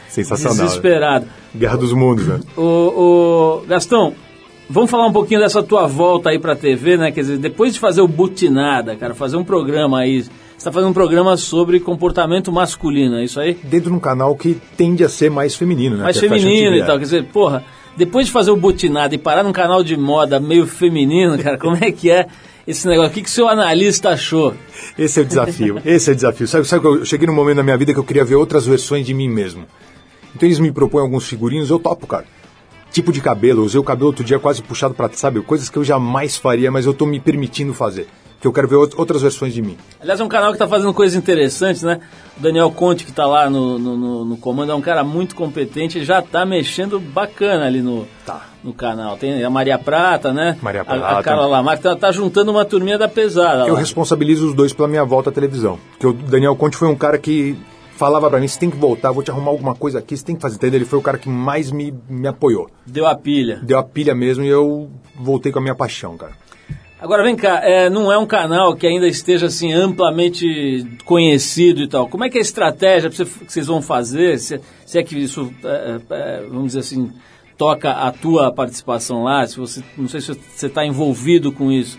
Sensacional. 0.09 0.57
desesperado. 0.66 1.27
Guerra 1.55 1.77
dos 1.77 1.92
Mundos, 1.92 2.27
né? 2.27 2.40
O, 2.57 2.62
o- 2.62 3.66
Gastão, 3.66 4.14
vamos 4.70 4.90
falar 4.90 5.07
um 5.07 5.12
pouquinho 5.12 5.40
dessa 5.40 5.62
tua 5.62 5.87
volta 5.87 6.31
aí 6.31 6.38
pra 6.38 6.55
TV, 6.57 6.96
né? 6.96 7.11
Quer 7.12 7.20
dizer, 7.22 7.38
depois 7.38 7.75
de 7.75 7.81
fazer 7.81 8.01
o 8.01 8.09
Butinada, 8.09 8.96
cara, 8.96 9.14
fazer 9.14 9.37
um 9.37 9.44
programa 9.44 9.98
aí. 10.01 10.25
Você 10.62 10.66
tá 10.66 10.75
fazendo 10.75 10.90
um 10.90 10.94
programa 10.94 11.37
sobre 11.37 11.81
comportamento 11.81 12.53
masculino, 12.53 13.16
é 13.16 13.25
isso 13.25 13.40
aí? 13.40 13.55
Dentro 13.64 13.90
de 13.90 13.96
um 13.96 13.98
canal 13.98 14.37
que 14.37 14.57
tende 14.77 15.03
a 15.03 15.09
ser 15.09 15.29
mais 15.29 15.57
feminino, 15.57 15.96
né? 15.96 16.05
Mais 16.05 16.16
Que 16.16 16.27
é 16.27 16.29
feminino 16.29 16.77
e 16.77 16.87
tal. 16.87 16.98
Quer 16.98 17.05
dizer, 17.05 17.25
porra, 17.25 17.64
depois 17.96 18.27
de 18.27 18.33
fazer 18.33 18.53
o 18.53 18.57
Butinada 18.57 19.12
e 19.12 19.18
parar 19.18 19.42
num 19.42 19.51
canal 19.51 19.83
de 19.83 19.96
moda 19.96 20.38
meio 20.38 20.64
feminino, 20.64 21.37
cara, 21.42 21.59
como 21.59 21.77
é 21.81 21.90
que 21.90 22.12
é 22.12 22.29
esse 22.64 22.87
negócio? 22.87 23.11
O 23.11 23.12
que, 23.12 23.22
que 23.22 23.29
o 23.29 23.33
seu 23.33 23.48
analista 23.48 24.11
achou? 24.11 24.55
Esse 24.96 25.18
é 25.18 25.22
o 25.25 25.27
desafio, 25.27 25.83
esse 25.85 26.11
é 26.11 26.12
o 26.12 26.14
desafio. 26.14 26.46
Sabe, 26.46 26.64
sabe 26.64 26.81
que 26.81 26.87
eu 26.87 27.05
cheguei 27.05 27.27
num 27.27 27.35
momento 27.35 27.57
da 27.57 27.64
minha 27.64 27.77
vida 27.77 27.92
que 27.92 27.98
eu 27.98 28.05
queria 28.05 28.25
ver 28.25 28.37
outras 28.37 28.64
versões 28.64 29.05
de 29.05 29.12
mim 29.12 29.29
mesmo. 29.29 29.66
Então 30.33 30.48
eles 30.48 30.61
me 30.61 30.70
propõem 30.70 31.03
alguns 31.03 31.27
figurinos, 31.27 31.70
eu 31.70 31.81
topo, 31.81 32.07
cara. 32.07 32.25
Tipo 32.92 33.12
de 33.12 33.20
cabelo, 33.20 33.62
eu 33.62 33.64
usei 33.64 33.81
o 33.81 33.85
cabelo 33.85 34.07
outro 34.07 34.22
dia 34.22 34.38
quase 34.38 34.62
puxado 34.62 34.94
pra, 34.94 35.11
sabe, 35.12 35.40
coisas 35.40 35.68
que 35.68 35.77
eu 35.77 35.83
jamais 35.83 36.37
faria, 36.37 36.70
mas 36.70 36.87
eu 36.87 36.94
tô 36.94 37.05
me 37.05 37.18
permitindo 37.18 37.75
fazer. 37.75 38.07
Que 38.42 38.48
eu 38.48 38.52
quero 38.52 38.66
ver 38.68 38.74
out- 38.74 38.94
outras 38.98 39.22
versões 39.22 39.55
de 39.55 39.62
mim. 39.62 39.76
Aliás, 40.00 40.18
é 40.20 40.24
um 40.24 40.28
canal 40.28 40.48
que 40.50 40.57
está 40.57 40.66
fazendo 40.66 40.92
coisas 40.92 41.16
interessantes, 41.16 41.83
né? 41.85 42.00
O 42.37 42.42
Daniel 42.42 42.70
Conte, 42.72 43.05
que 43.05 43.11
está 43.11 43.24
lá 43.24 43.48
no, 43.48 43.78
no, 43.78 44.24
no- 44.24 44.37
comando, 44.37 44.72
é 44.72 44.74
um 44.74 44.81
cara 44.81 45.05
muito 45.05 45.37
competente, 45.37 45.96
ele 45.96 46.05
já 46.05 46.18
está 46.18 46.44
mexendo 46.44 46.98
bacana 46.98 47.66
ali 47.66 47.81
no, 47.81 48.05
Tá. 48.26 48.48
no 48.64 48.72
canal. 48.74 49.16
Tem 49.16 49.44
a 49.44 49.48
Maria 49.48 49.78
Prata, 49.78 50.33
né? 50.33 50.59
Maria 50.61 50.81
A- 50.81 50.83
A, 50.83 50.87
Prata. 50.98 51.22
Carla 51.22 51.46
Lamar, 51.46 51.78
que 51.81 51.94
tá, 51.96 52.11
juntando 52.11 52.50
uma 52.50 52.64
turminha 52.64 52.98
da 52.98 53.09
pesada 53.09 53.66
Eu 53.68 53.74
lá. 53.74 53.78
responsabilizo 53.78 54.48
os 54.48 54.55
dois 54.55 54.72
pela 54.72 54.88
minha 54.88 55.05
volta 55.05 55.31
à 55.31 55.33
televisão. 55.33 55.78
Porque 55.92 56.07
o 56.09 56.12
Daniel 56.12 56.57
Conte 56.57 56.76
foi 56.76 56.88
um 56.88 56.96
cara 56.96 57.18
que 57.18 57.57
falava 57.96 58.28
pra 58.28 58.40
mim, 58.40 58.48
você 58.48 58.59
tem 58.59 58.70
que 58.70 58.76
voltar, 58.76 59.12
vou 59.12 59.22
te 59.22 59.31
arrumar 59.31 59.52
alguma 59.52 59.76
coisa 59.76 60.00
aqui, 60.00 60.16
você 60.16 60.24
tem 60.24 60.35
que 60.35 60.42
fazer. 60.42 60.57
Entendeu? 60.57 60.78
Ele 60.78 60.85
foi 60.85 60.98
o 60.98 61.02
cara 61.02 61.16
que 61.16 61.28
mais 61.28 61.70
me, 61.70 61.94
me 62.11 62.26
apoiou. 62.26 62.68
Deu 62.85 63.07
a 63.07 63.14
pilha. 63.14 63.61
Deu 63.62 63.78
a 63.78 63.85
pilha 63.85 64.16
mesmo 64.16 64.42
e 64.42 64.48
eu 64.48 64.90
voltei 65.14 65.52
com 65.52 65.61
a 65.61 65.62
minha 65.62 65.76
paixão, 65.76 66.16
cara. 66.16 66.33
Agora 67.02 67.24
vem 67.24 67.34
cá, 67.34 67.58
é, 67.64 67.90
não 67.90 68.12
é 68.12 68.16
um 68.16 68.24
canal 68.26 68.76
que 68.76 68.86
ainda 68.86 69.08
esteja 69.08 69.46
assim 69.46 69.72
amplamente 69.72 70.86
conhecido 71.04 71.82
e 71.82 71.88
tal. 71.88 72.08
Como 72.08 72.22
é 72.22 72.30
que 72.30 72.38
é 72.38 72.40
a 72.40 72.42
estratégia 72.42 73.10
que 73.10 73.24
vocês 73.24 73.66
vão 73.66 73.82
fazer? 73.82 74.38
Se, 74.38 74.60
se 74.86 74.98
é 75.00 75.02
que 75.02 75.18
isso, 75.18 75.52
é, 75.64 76.00
é, 76.10 76.42
vamos 76.48 76.66
dizer 76.68 76.78
assim, 76.78 77.10
toca 77.58 77.90
a 77.90 78.12
tua 78.12 78.52
participação 78.52 79.24
lá? 79.24 79.44
Se 79.48 79.56
você, 79.56 79.82
não 79.98 80.06
sei 80.06 80.20
se 80.20 80.32
você 80.32 80.66
está 80.68 80.86
envolvido 80.86 81.50
com 81.50 81.72
isso. 81.72 81.98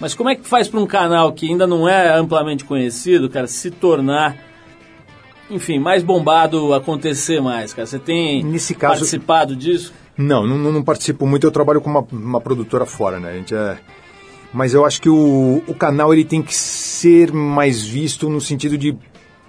Mas 0.00 0.14
como 0.14 0.30
é 0.30 0.34
que 0.34 0.48
faz 0.48 0.68
para 0.68 0.80
um 0.80 0.86
canal 0.86 1.34
que 1.34 1.46
ainda 1.46 1.66
não 1.66 1.86
é 1.86 2.16
amplamente 2.16 2.64
conhecido, 2.64 3.28
cara, 3.28 3.46
se 3.46 3.70
tornar, 3.70 4.38
enfim, 5.50 5.78
mais 5.78 6.02
bombado, 6.02 6.72
acontecer 6.72 7.42
mais, 7.42 7.74
cara? 7.74 7.84
Você 7.86 7.98
tem 7.98 8.42
Nesse 8.42 8.74
caso- 8.74 8.94
participado 8.94 9.54
disso? 9.54 9.92
Não, 10.16 10.46
não, 10.46 10.72
não 10.72 10.82
participo 10.82 11.26
muito, 11.26 11.46
eu 11.46 11.50
trabalho 11.50 11.82
com 11.82 11.90
uma, 11.90 12.06
uma 12.10 12.40
produtora 12.40 12.86
fora, 12.86 13.20
né? 13.20 13.32
A 13.32 13.34
gente 13.34 13.54
é... 13.54 13.76
Mas 14.52 14.74
eu 14.74 14.84
acho 14.84 15.00
que 15.00 15.08
o, 15.08 15.62
o 15.66 15.74
canal 15.74 16.12
ele 16.12 16.24
tem 16.24 16.42
que 16.42 16.54
ser 16.54 17.32
mais 17.32 17.84
visto 17.84 18.28
no 18.28 18.40
sentido 18.40 18.76
de 18.76 18.96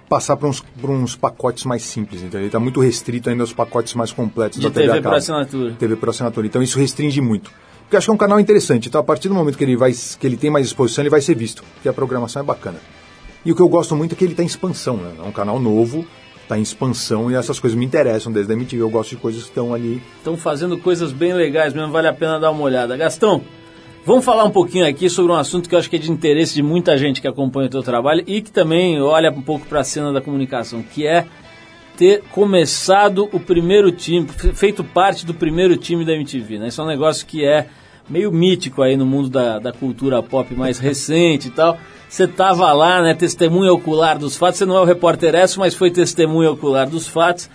passar 0.08 0.36
para 0.36 0.48
uns, 0.48 0.60
pra 0.60 0.90
uns 0.90 1.16
pacotes 1.16 1.64
mais 1.64 1.82
simples, 1.82 2.22
então 2.22 2.38
ele 2.38 2.48
está 2.48 2.60
muito 2.60 2.80
restrito 2.80 3.30
ainda 3.30 3.42
aos 3.42 3.52
pacotes 3.52 3.94
mais 3.94 4.12
completos 4.12 4.60
De 4.60 4.68
da 4.68 4.70
TV, 4.70 4.86
TV 4.88 5.00
por 5.00 5.14
assinatura. 5.14 5.72
TV 5.78 5.96
por 5.96 6.08
assinatura. 6.10 6.46
Então 6.46 6.62
isso 6.62 6.78
restringe 6.78 7.20
muito. 7.20 7.50
Porque 7.80 7.96
eu 7.96 7.98
acho 7.98 8.06
que 8.06 8.10
é 8.10 8.14
um 8.14 8.18
canal 8.18 8.38
interessante. 8.38 8.88
Então 8.88 9.00
a 9.00 9.04
partir 9.04 9.28
do 9.28 9.34
momento 9.34 9.56
que 9.56 9.64
ele, 9.64 9.76
vai, 9.76 9.92
que 9.92 10.26
ele 10.26 10.36
tem 10.36 10.50
mais 10.50 10.66
exposição, 10.66 11.02
ele 11.02 11.10
vai 11.10 11.20
ser 11.20 11.34
visto. 11.34 11.64
Porque 11.74 11.88
a 11.88 11.92
programação 11.92 12.42
é 12.42 12.44
bacana. 12.44 12.78
E 13.44 13.50
o 13.50 13.56
que 13.56 13.62
eu 13.62 13.68
gosto 13.68 13.96
muito 13.96 14.14
é 14.14 14.16
que 14.16 14.24
ele 14.24 14.34
está 14.34 14.42
em 14.42 14.46
expansão. 14.46 14.96
Né? 14.98 15.12
É 15.18 15.22
um 15.22 15.32
canal 15.32 15.58
novo, 15.58 16.06
está 16.42 16.58
em 16.58 16.62
expansão 16.62 17.30
e 17.30 17.34
essas 17.34 17.58
coisas 17.58 17.78
me 17.78 17.84
interessam 17.84 18.30
desde 18.30 18.52
a 18.52 18.54
MTV. 18.54 18.82
Eu 18.82 18.90
gosto 18.90 19.10
de 19.10 19.16
coisas 19.16 19.42
que 19.42 19.48
estão 19.48 19.72
ali. 19.72 20.02
Estão 20.18 20.36
fazendo 20.36 20.78
coisas 20.78 21.10
bem 21.10 21.32
legais 21.32 21.72
mesmo, 21.72 21.90
vale 21.90 22.08
a 22.08 22.12
pena 22.12 22.38
dar 22.38 22.50
uma 22.50 22.62
olhada. 22.62 22.96
Gastão, 22.96 23.42
vamos 24.04 24.24
falar 24.24 24.44
um 24.44 24.50
pouquinho 24.50 24.86
aqui 24.86 25.08
sobre 25.08 25.32
um 25.32 25.36
assunto 25.36 25.68
que 25.68 25.74
eu 25.74 25.78
acho 25.78 25.88
que 25.88 25.96
é 25.96 25.98
de 25.98 26.10
interesse 26.10 26.54
de 26.54 26.62
muita 26.62 26.96
gente 26.96 27.20
que 27.20 27.28
acompanha 27.28 27.66
o 27.68 27.70
teu 27.70 27.82
trabalho 27.82 28.22
e 28.26 28.40
que 28.40 28.50
também 28.50 29.00
olha 29.00 29.30
um 29.30 29.42
pouco 29.42 29.66
para 29.66 29.80
a 29.80 29.84
cena 29.84 30.12
da 30.12 30.20
comunicação, 30.20 30.82
que 30.82 31.06
é 31.06 31.26
ter 31.96 32.22
começado 32.32 33.28
o 33.32 33.38
primeiro 33.38 33.92
time, 33.92 34.26
fe- 34.26 34.52
feito 34.52 34.82
parte 34.82 35.26
do 35.26 35.34
primeiro 35.34 35.76
time 35.76 36.04
da 36.04 36.12
MTV. 36.14 36.58
Né? 36.58 36.68
Isso 36.68 36.80
é 36.80 36.84
um 36.84 36.88
negócio 36.88 37.26
que 37.26 37.44
é 37.44 37.66
meio 38.08 38.32
mítico 38.32 38.82
aí 38.82 38.96
no 38.96 39.06
mundo 39.06 39.28
da, 39.28 39.58
da 39.58 39.72
cultura 39.72 40.22
pop 40.22 40.52
mais 40.54 40.78
recente 40.80 41.48
e 41.48 41.50
tal. 41.50 41.78
Você 42.08 42.24
estava 42.24 42.72
lá, 42.72 43.00
né, 43.02 43.14
testemunha 43.14 43.72
ocular 43.72 44.18
dos 44.18 44.36
fatos. 44.36 44.58
Você 44.58 44.66
não 44.66 44.76
é 44.76 44.80
o 44.80 44.84
repórter 44.84 45.34
Esso, 45.34 45.60
mas 45.60 45.74
foi 45.74 45.90
testemunha 45.90 46.50
ocular 46.50 46.88
dos 46.88 47.06
fatos. 47.06 47.48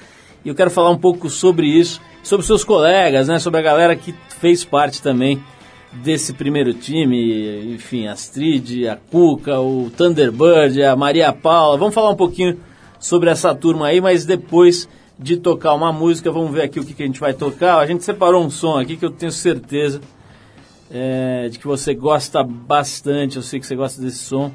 E 0.45 0.49
eu 0.49 0.55
quero 0.55 0.71
falar 0.71 0.89
um 0.91 0.97
pouco 0.97 1.29
sobre 1.29 1.67
isso, 1.67 1.99
sobre 2.23 2.45
seus 2.45 2.63
colegas, 2.63 3.27
né, 3.27 3.37
sobre 3.39 3.59
a 3.59 3.63
galera 3.63 3.95
que 3.95 4.15
fez 4.39 4.63
parte 4.63 5.01
também 5.01 5.43
desse 5.91 6.33
primeiro 6.33 6.73
time, 6.73 7.73
enfim, 7.73 8.07
a 8.07 8.13
Astrid, 8.13 8.87
a 8.87 8.95
Cuca, 8.95 9.59
o 9.59 9.89
Thunderbird, 9.95 10.81
a 10.83 10.95
Maria 10.95 11.31
Paula. 11.33 11.77
Vamos 11.77 11.95
falar 11.95 12.09
um 12.09 12.15
pouquinho 12.15 12.57
sobre 12.99 13.29
essa 13.29 13.55
turma 13.55 13.87
aí, 13.87 14.01
mas 14.01 14.25
depois 14.25 14.87
de 15.17 15.37
tocar 15.37 15.73
uma 15.73 15.91
música, 15.91 16.31
vamos 16.31 16.51
ver 16.51 16.63
aqui 16.63 16.79
o 16.79 16.85
que, 16.85 16.93
que 16.93 17.03
a 17.03 17.05
gente 17.05 17.19
vai 17.19 17.33
tocar. 17.33 17.79
A 17.79 17.85
gente 17.85 18.03
separou 18.03 18.43
um 18.43 18.49
som 18.49 18.77
aqui 18.77 18.97
que 18.97 19.05
eu 19.05 19.09
tenho 19.09 19.31
certeza 19.31 20.01
é, 20.91 21.49
de 21.49 21.57
que 21.57 21.65
você 21.65 21.93
gosta 21.93 22.43
bastante, 22.43 23.37
eu 23.37 23.41
sei 23.41 23.59
que 23.59 23.65
você 23.65 23.75
gosta 23.75 24.01
desse 24.01 24.19
som. 24.19 24.51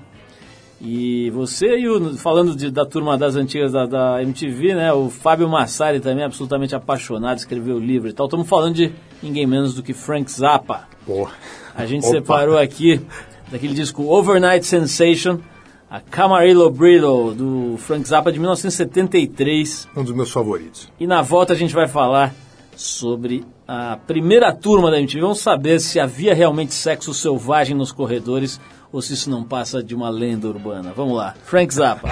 E 0.81 1.31
você 1.31 1.79
e 1.79 1.89
o, 1.89 2.17
falando 2.17 2.57
de- 2.57 2.71
da 2.71 2.85
turma 2.85 3.17
das 3.17 3.37
antigas 3.37 3.71
da, 3.73 3.87
da 3.87 4.23
MTV, 4.23 4.75
né? 4.75 4.93
O 4.93 5.09
Fábio 5.09 5.49
Massari 5.49 6.01
também 6.01 6.25
absolutamente 6.25 6.75
apaixonado, 6.75 7.39
escreveu 7.39 7.79
livro 7.79 8.09
e 8.09 8.13
tal. 8.13 8.27
Estamos 8.27 8.49
falando 8.49 8.75
de 8.75 8.93
ninguém 9.23 9.47
menos 9.47 9.75
do 9.75 9.83
que 9.83 9.93
Frank 9.93 10.31
Zappa. 10.31 10.89
Pô. 11.07 11.29
A 11.75 11.87
gente 11.87 12.05
Opa. 12.05 12.15
separou 12.17 12.59
aqui 12.59 13.01
daquele 13.51 13.75
disco 13.75 14.05
Overnight 14.05 14.65
Sensation, 14.67 15.39
a 15.91 16.01
Camarillo 16.01 16.71
Brillo, 16.71 17.35
do 17.35 17.77
Frank 17.79 18.07
Zappa 18.09 18.33
de 18.33 18.39
1973. 18.39 19.89
Um 19.97 20.05
dos 20.05 20.15
meus 20.15 20.31
favoritos. 20.31 20.91
E 20.99 21.07
na 21.07 21.23
volta 21.23 21.53
a 21.53 21.57
gente 21.57 21.75
vai 21.75 21.87
falar 21.87 22.35
sobre 22.75 23.45
a 23.67 23.99
primeira 24.07 24.53
turma 24.53 24.91
da 24.91 24.99
MTV. 24.99 25.21
Vamos 25.21 25.41
saber 25.41 25.81
se 25.81 26.01
havia 26.01 26.35
realmente 26.35 26.75
sexo 26.75 27.15
selvagem 27.15 27.77
nos 27.77 27.93
corredores 27.93 28.61
ou 28.93 29.01
se 29.01 29.15
isso 29.15 29.31
não 29.31 29.45
passa 29.45 29.83
de 29.83 29.95
uma 29.95 30.11
lenda 30.11 30.49
urbana. 30.49 30.93
Vamos 30.95 31.17
lá, 31.17 31.35
Frank 31.45 31.73
Zappa. 31.73 32.09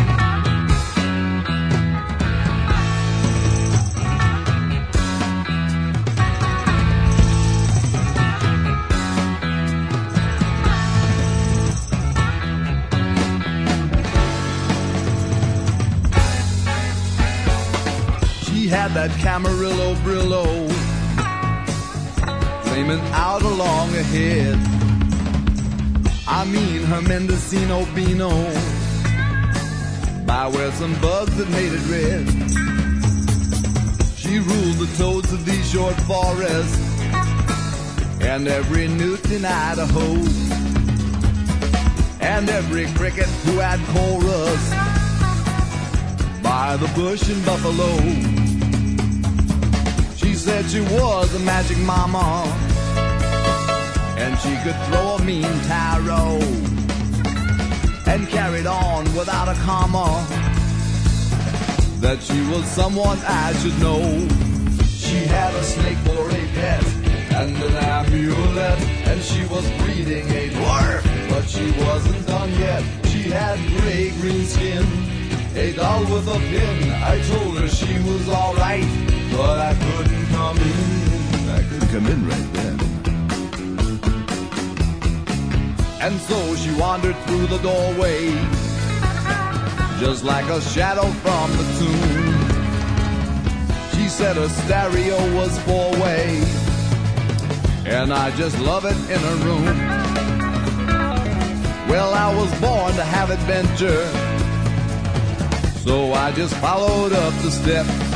That 19.01 19.11
Camarillo 19.13 19.95
Brillo 20.05 20.45
flaming 22.65 23.01
out 23.15 23.41
along 23.41 23.89
ahead. 23.95 24.59
I 26.29 26.45
mean 26.45 26.83
her 26.83 27.01
Mendocino 27.01 27.87
Beano 27.95 28.29
by 30.27 30.49
where 30.49 30.71
some 30.73 30.93
bugs 31.01 31.35
that 31.39 31.49
made 31.49 31.73
it 31.73 31.85
red. 31.89 32.27
She 34.19 34.39
ruled 34.39 34.77
the 34.77 34.95
toads 34.99 35.33
of 35.33 35.47
these 35.47 35.71
short 35.71 35.95
forests 36.03 36.79
and 38.21 38.49
every 38.49 38.87
newt 38.87 39.25
in 39.31 39.47
Idaho 39.47 40.09
and 42.21 42.51
every 42.51 42.85
cricket 42.99 43.31
who 43.47 43.61
had 43.61 43.81
chorus 43.95 44.71
by 46.43 46.77
the 46.77 46.89
bush 46.95 47.31
and 47.31 47.43
Buffalo. 47.47 48.40
Said 50.41 50.71
she 50.71 50.81
was 50.81 51.35
a 51.35 51.39
magic 51.41 51.77
mama, 51.79 52.45
and 54.17 54.39
she 54.39 54.57
could 54.65 54.75
throw 54.87 55.17
a 55.17 55.23
mean 55.23 55.43
tarot, 55.69 56.41
and 58.07 58.27
carried 58.27 58.67
on 58.67 59.05
without 59.15 59.49
a 59.49 59.55
comma. 59.61 60.27
that 62.01 62.23
she 62.23 62.41
was 62.49 62.65
someone 62.67 63.19
I 63.27 63.53
should 63.61 63.79
know. 63.81 64.01
She 64.87 65.19
had 65.27 65.55
a 65.55 65.63
snake 65.63 65.99
for 65.99 66.29
a 66.31 66.43
pet 66.57 66.85
and 67.35 67.57
an 67.63 67.77
amulet, 67.77 68.81
and 69.07 69.23
she 69.23 69.45
was 69.47 69.69
breeding 69.83 70.27
a 70.31 70.49
dwarf, 70.49 71.03
but 71.29 71.45
she 71.49 71.71
wasn't 71.85 72.27
done 72.27 72.51
yet. 72.59 72.83
She 73.05 73.23
had 73.31 73.59
gray 73.77 74.11
green 74.21 74.47
skin, 74.47 74.87
a 75.55 75.75
doll 75.75 76.01
with 76.05 76.27
a 76.29 76.39
pin. 76.39 76.91
I 76.91 77.21
told 77.29 77.59
her 77.59 77.69
she 77.69 77.99
was 78.09 78.29
alright, 78.31 78.89
but 79.41 79.59
I 79.59 79.75
couldn't 79.85 80.27
come 80.37 80.59
in. 80.59 81.49
I 81.59 81.63
could 81.69 81.87
come 81.93 82.07
in 82.13 82.21
right 82.29 82.49
then. 82.59 82.77
And 86.05 86.15
so 86.29 86.39
she 86.57 86.71
wandered 86.79 87.17
through 87.25 87.47
the 87.47 87.61
doorway, 87.69 88.21
just 89.99 90.25
like 90.25 90.47
a 90.59 90.61
shadow 90.61 91.07
from 91.25 91.47
the 91.59 91.67
tomb. 91.79 92.31
She 93.95 94.09
said 94.09 94.37
her 94.37 94.51
stereo 94.63 95.19
was 95.39 95.53
four 95.61 95.91
way, 96.05 96.27
and 97.87 98.13
I 98.13 98.27
just 98.37 98.59
love 98.61 98.85
it 98.85 98.99
in 99.15 99.21
her 99.29 99.39
room. 99.47 99.77
Well, 101.89 102.13
I 102.27 102.29
was 102.41 102.51
born 102.61 102.93
to 103.01 103.05
have 103.17 103.31
adventure, 103.31 104.05
so 105.87 106.13
I 106.13 106.31
just 106.33 106.55
followed 106.57 107.13
up 107.15 107.35
the 107.43 107.51
steps, 107.51 108.10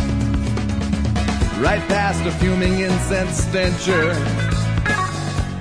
right 1.65 1.89
past 1.89 2.21
a 2.27 2.31
fuming 2.33 2.81
incense 2.81 3.39
stencher 3.39 4.13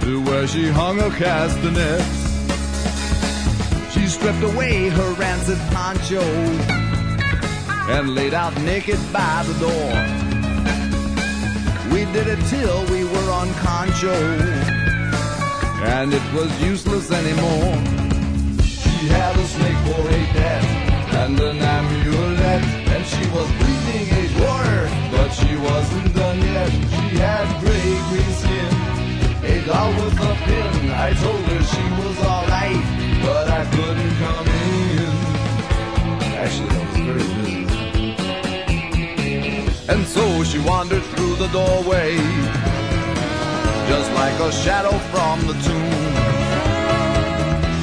to 0.01 0.21
where 0.25 0.45
she 0.45 0.67
hung 0.67 0.97
her 0.99 1.09
castanets. 1.11 2.03
She 3.93 4.07
stripped 4.07 4.43
away 4.43 4.89
her 4.89 5.13
rancid 5.13 5.59
poncho 5.71 6.21
and 7.95 8.13
laid 8.15 8.33
out 8.33 8.53
naked 8.63 8.99
by 9.13 9.45
the 9.47 9.55
door. 9.65 9.91
We 11.93 12.03
did 12.11 12.27
it 12.27 12.41
till 12.47 12.83
we 12.91 13.05
were 13.05 13.29
on 13.31 13.53
concho, 13.63 14.17
and 15.95 16.13
it 16.13 16.33
was 16.33 16.51
useless 16.61 17.11
anymore. 17.11 17.75
She 18.61 19.07
had 19.07 19.37
a 19.37 19.47
snake 19.55 19.81
for 19.87 20.01
a 20.19 20.21
pet 20.35 20.63
and 21.21 21.39
an 21.39 21.59
amulet, 21.59 22.63
and 22.93 23.05
she 23.05 23.25
was 23.29 23.72
she 25.33 25.55
wasn't 25.57 26.15
done 26.15 26.39
yet. 26.39 26.71
She 26.71 27.17
had 27.17 27.47
gray 27.61 27.99
green 28.09 28.33
skin 28.41 28.83
a 29.45 29.65
doll 29.65 29.91
with 29.91 30.13
a 30.13 30.35
pin. 30.45 30.91
I 30.91 31.13
told 31.13 31.41
her 31.51 31.61
she 31.73 31.83
was 32.01 32.17
alright, 32.19 32.83
but 33.21 33.47
I 33.49 33.65
couldn't 33.75 34.15
come 34.23 34.47
in. 34.47 35.11
Actually, 36.43 36.69
I 36.69 36.83
was 36.87 36.97
very 37.09 37.27
busy. 37.35 37.59
And 39.89 40.07
so 40.07 40.43
she 40.43 40.59
wandered 40.59 41.03
through 41.03 41.35
the 41.35 41.47
doorway, 41.47 42.17
just 43.87 44.11
like 44.13 44.39
a 44.39 44.51
shadow 44.51 44.97
from 45.11 45.45
the 45.47 45.55
tomb. 45.67 46.13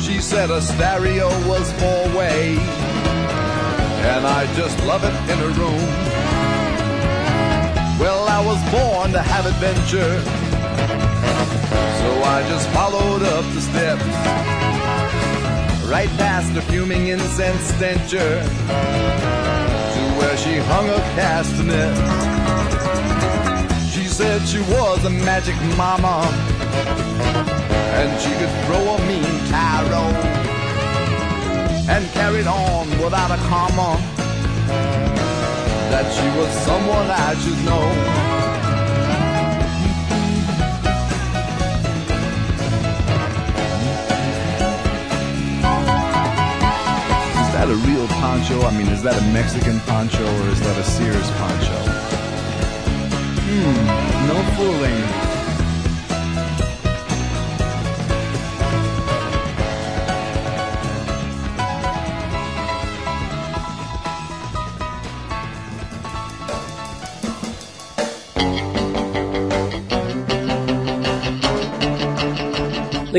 She 0.00 0.20
said 0.20 0.50
a 0.50 0.62
stereo 0.62 1.28
was 1.46 1.72
four 1.72 2.08
way, 2.16 2.56
and 4.12 4.26
I 4.26 4.46
just 4.56 4.78
love 4.84 5.04
it 5.04 5.14
in 5.30 5.38
her 5.38 5.52
room. 5.60 6.19
I 8.40 8.42
was 8.42 8.62
born 8.72 9.12
to 9.12 9.20
have 9.20 9.44
adventure. 9.44 10.18
So 12.00 12.08
I 12.24 12.42
just 12.48 12.66
followed 12.70 13.22
up 13.22 13.44
the 13.52 13.60
steps, 13.60 14.02
right 15.86 16.08
past 16.16 16.54
the 16.54 16.62
fuming 16.62 17.08
incense 17.08 17.60
stencher, 17.74 18.40
to 19.92 20.02
where 20.16 20.36
she 20.38 20.56
hung 20.56 20.88
a 20.88 21.00
castanet. 21.20 21.94
She 23.92 24.04
said 24.06 24.40
she 24.48 24.60
was 24.72 25.04
a 25.04 25.10
magic 25.10 25.56
mama, 25.76 26.24
and 28.00 28.10
she 28.22 28.32
could 28.40 28.54
throw 28.64 28.94
a 28.94 28.98
mean 29.06 29.36
tarot, 29.52 30.16
and 31.92 32.10
carried 32.12 32.46
on 32.46 32.88
without 33.04 33.32
a 33.32 33.36
comma, 33.50 35.19
that 35.90 36.06
she 36.14 36.28
was 36.38 36.50
someone 36.64 37.10
I 37.10 37.34
should 37.42 37.60
know. 37.66 37.84
Is 47.42 47.50
that 47.54 47.68
a 47.68 47.74
real 47.88 48.06
poncho? 48.22 48.62
I 48.62 48.70
mean, 48.78 48.86
is 48.88 49.02
that 49.02 49.20
a 49.20 49.24
Mexican 49.32 49.80
poncho 49.80 50.24
or 50.24 50.48
is 50.48 50.60
that 50.60 50.78
a 50.78 50.84
Sears 50.84 51.30
poncho? 51.32 51.78
Hmm, 53.50 54.28
no 54.30 54.36
fooling. 54.54 55.29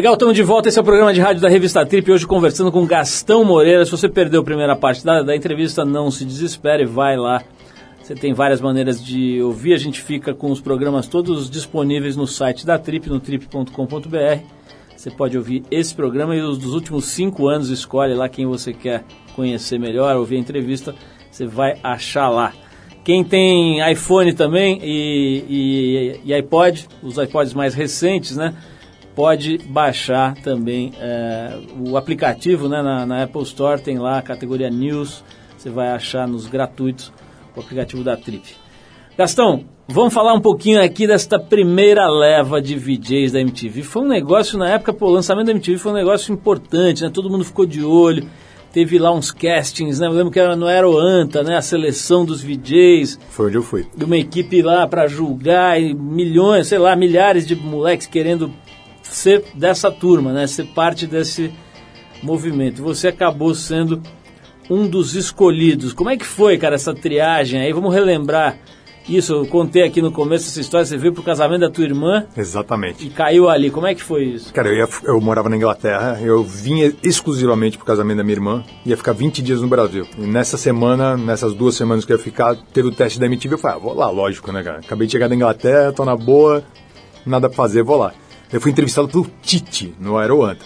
Legal, 0.02 0.14
estamos 0.14 0.36
de 0.36 0.42
volta. 0.42 0.68
Esse 0.68 0.80
é 0.80 0.82
o 0.82 0.84
programa 0.84 1.14
de 1.14 1.22
rádio 1.22 1.44
da 1.44 1.48
Revista 1.48 1.86
Trip. 1.86 2.12
Hoje 2.12 2.26
conversando 2.26 2.72
com 2.72 2.88
Gastão 2.88 3.44
Moreira. 3.44 3.86
Se 3.86 3.92
você 3.92 4.10
perdeu 4.10 4.42
a 4.42 4.44
primeira 4.44 4.76
parte 4.76 5.06
da, 5.06 5.22
da 5.22 5.36
entrevista, 5.36 5.86
não 5.86 6.10
se 6.10 6.26
desespere, 6.26 6.86
vai 6.86 7.16
lá. 7.16 7.44
Você 8.02 8.16
tem 8.16 8.34
várias 8.34 8.60
maneiras 8.60 9.00
de 9.00 9.40
ouvir. 9.44 9.76
A 9.76 9.78
gente 9.78 10.02
fica 10.02 10.34
com 10.34 10.50
os 10.50 10.60
programas 10.60 11.06
todos 11.06 11.52
disponíveis 11.52 12.16
no 12.16 12.26
site 12.26 12.66
da 12.66 12.80
Trip, 12.80 13.08
no 13.12 13.20
trip.com.br. 13.20 14.44
Você 14.98 15.12
pode 15.12 15.38
ouvir 15.38 15.64
esse 15.70 15.94
programa 15.94 16.36
e 16.36 16.42
os 16.42 16.58
dos 16.58 16.74
últimos 16.74 17.06
cinco 17.06 17.48
anos. 17.48 17.70
Escolhe 17.70 18.16
lá 18.16 18.28
quem 18.28 18.48
você 18.48 18.74
quer 18.74 19.04
conhecer 19.36 19.78
melhor, 19.78 20.16
ouvir 20.16 20.38
a 20.38 20.40
entrevista. 20.40 20.96
Você 21.30 21.46
vai 21.46 21.78
achar 21.84 22.28
lá. 22.28 22.54
Quem 23.04 23.24
tem 23.24 23.88
iPhone 23.92 24.34
também 24.34 24.80
e, 24.82 25.46
e, 25.48 26.20
e 26.26 26.34
iPod, 26.34 26.88
os 27.04 27.20
iPods 27.20 27.54
mais 27.54 27.76
recentes, 27.76 28.36
né? 28.36 28.56
Pode 29.16 29.58
baixar 29.60 30.36
também 30.36 30.94
é, 31.00 31.58
o 31.80 31.98
aplicativo 31.98 32.68
né, 32.70 32.82
na, 32.82 33.06
na, 33.06 33.24
Apple 33.24 33.44
Store, 33.44 33.82
tem 33.82 33.98
lá 33.98 34.18
a 34.18 34.22
categoria 34.22 34.70
News, 34.70 35.24
você 35.58 35.70
vai 35.70 35.90
achar 35.90 36.28
nos 36.28 36.48
gratuitos 36.48 37.12
o 37.56 37.60
aplicativo 37.60 38.04
da 38.04 38.16
Trip. 38.16 38.56
Gastão, 39.18 39.66
vamos 39.88 40.14
falar 40.14 40.34
um 40.34 40.40
pouquinho 40.40 40.82
aqui 40.82 41.06
desta 41.06 41.38
primeira 41.38 42.08
leva 42.08 42.62
de 42.62 42.76
VJs 42.76 43.34
da 43.34 43.42
MTV. 43.42 43.84
Foi 43.84 44.02
um 44.02 44.08
negócio, 44.08 44.58
na 44.58 44.70
época, 44.70 44.94
pô, 44.94 45.08
o 45.08 45.12
lançamento 45.12 45.48
da 45.48 45.52
MTV 45.52 45.78
foi 45.78 45.92
um 45.92 45.96
negócio 45.96 46.34
importante, 46.34 47.04
né? 47.04 47.10
Todo 47.14 47.30
mundo 47.30 47.44
ficou 47.44 47.66
de 47.66 47.84
olho, 47.84 48.26
teve 48.72 48.98
lá 48.98 49.12
uns 49.12 49.30
castings, 49.30 50.00
né? 50.00 50.08
Eu 50.08 50.14
lembro 50.14 50.32
que 50.32 50.40
era 50.40 50.56
no 50.56 50.66
Aeroanta, 50.66 51.44
né? 51.44 51.58
A 51.58 51.62
seleção 51.62 52.24
dos 52.26 52.42
VJs. 52.42 53.20
Foi 53.30 53.48
onde 53.48 53.58
eu 53.58 53.64
fui. 53.64 53.86
De 53.96 54.06
uma 54.06 54.18
equipe 54.18 54.62
lá 54.62 54.88
para 54.88 55.08
julgar 55.08 55.80
e 55.80 55.94
milhões, 55.94 56.68
sei 56.68 56.80
lá, 56.80 56.96
milhares 56.96 57.46
de 57.46 57.56
moleques 57.56 58.08
querendo 58.08 58.52
ser 59.12 59.44
dessa 59.54 59.92
turma, 59.92 60.34
né? 60.34 60.48
Ser 60.48 60.66
parte 60.68 61.06
desse 61.06 61.52
movimento. 62.24 62.82
Você 62.84 63.08
acabou 63.10 63.54
sendo 63.54 64.02
um 64.70 64.88
dos 64.88 65.16
escolhidos. 65.16 65.94
Como 65.94 66.10
é 66.10 66.18
que 66.18 66.26
foi, 66.26 66.58
cara, 66.58 66.76
essa 66.76 66.94
triagem 66.94 67.62
aí? 67.62 67.74
Vamos 67.74 67.94
relembrar 67.94 68.58
isso. 69.08 69.34
Eu 69.34 69.46
contei 69.46 69.84
aqui 69.84 70.02
no 70.02 70.12
começo 70.12 70.48
essa 70.48 70.62
história. 70.62 70.86
Você 70.86 70.98
veio 70.98 71.14
pro 71.14 71.24
casamento 71.24 71.62
da 71.62 71.70
tua 71.70 71.84
irmã. 71.84 72.26
Exatamente. 72.38 73.06
E 73.06 73.10
caiu 73.10 73.50
ali. 73.50 73.70
Como 73.70 73.86
é 73.86 73.94
que 73.94 74.02
foi 74.02 74.24
isso? 74.24 74.54
Cara, 74.54 74.70
eu, 74.70 74.76
ia, 74.76 74.88
eu 75.04 75.20
morava 75.20 75.50
na 75.50 75.58
Inglaterra. 75.58 76.20
Eu 76.22 76.44
vinha 76.44 76.94
exclusivamente 77.04 77.78
pro 77.78 77.86
casamento 77.86 78.18
da 78.18 78.24
minha 78.24 78.36
irmã. 78.36 78.64
Ia 78.86 78.96
ficar 78.96 79.14
20 79.14 79.42
dias 79.42 79.62
no 79.62 79.68
Brasil. 79.68 80.08
E 80.18 80.22
nessa 80.22 80.58
semana, 80.58 81.18
nessas 81.18 81.54
duas 81.54 81.76
semanas 81.76 82.06
que 82.06 82.14
eu 82.14 82.18
ia 82.18 82.24
ficar, 82.24 82.56
teve 82.56 82.88
o 82.88 82.92
teste 82.92 83.20
da 83.20 83.26
MTV. 83.26 83.56
Eu 83.56 83.58
falei, 83.58 83.78
ah, 83.78 83.80
vou 83.80 83.94
lá, 83.94 84.10
lógico, 84.10 84.52
né, 84.52 84.64
cara? 84.64 84.80
Acabei 84.80 85.08
de 85.08 85.12
chegar 85.12 85.28
da 85.28 85.36
Inglaterra, 85.36 85.92
tô 85.92 86.06
na 86.06 86.16
boa, 86.16 86.64
nada 87.26 87.50
pra 87.50 87.58
fazer, 87.58 87.84
vou 87.84 87.98
lá. 87.98 88.14
Eu 88.52 88.60
fui 88.60 88.72
entrevistado 88.72 89.08
pelo 89.08 89.26
Tite 89.42 89.96
no 90.00 90.18
Aeroanta. 90.18 90.66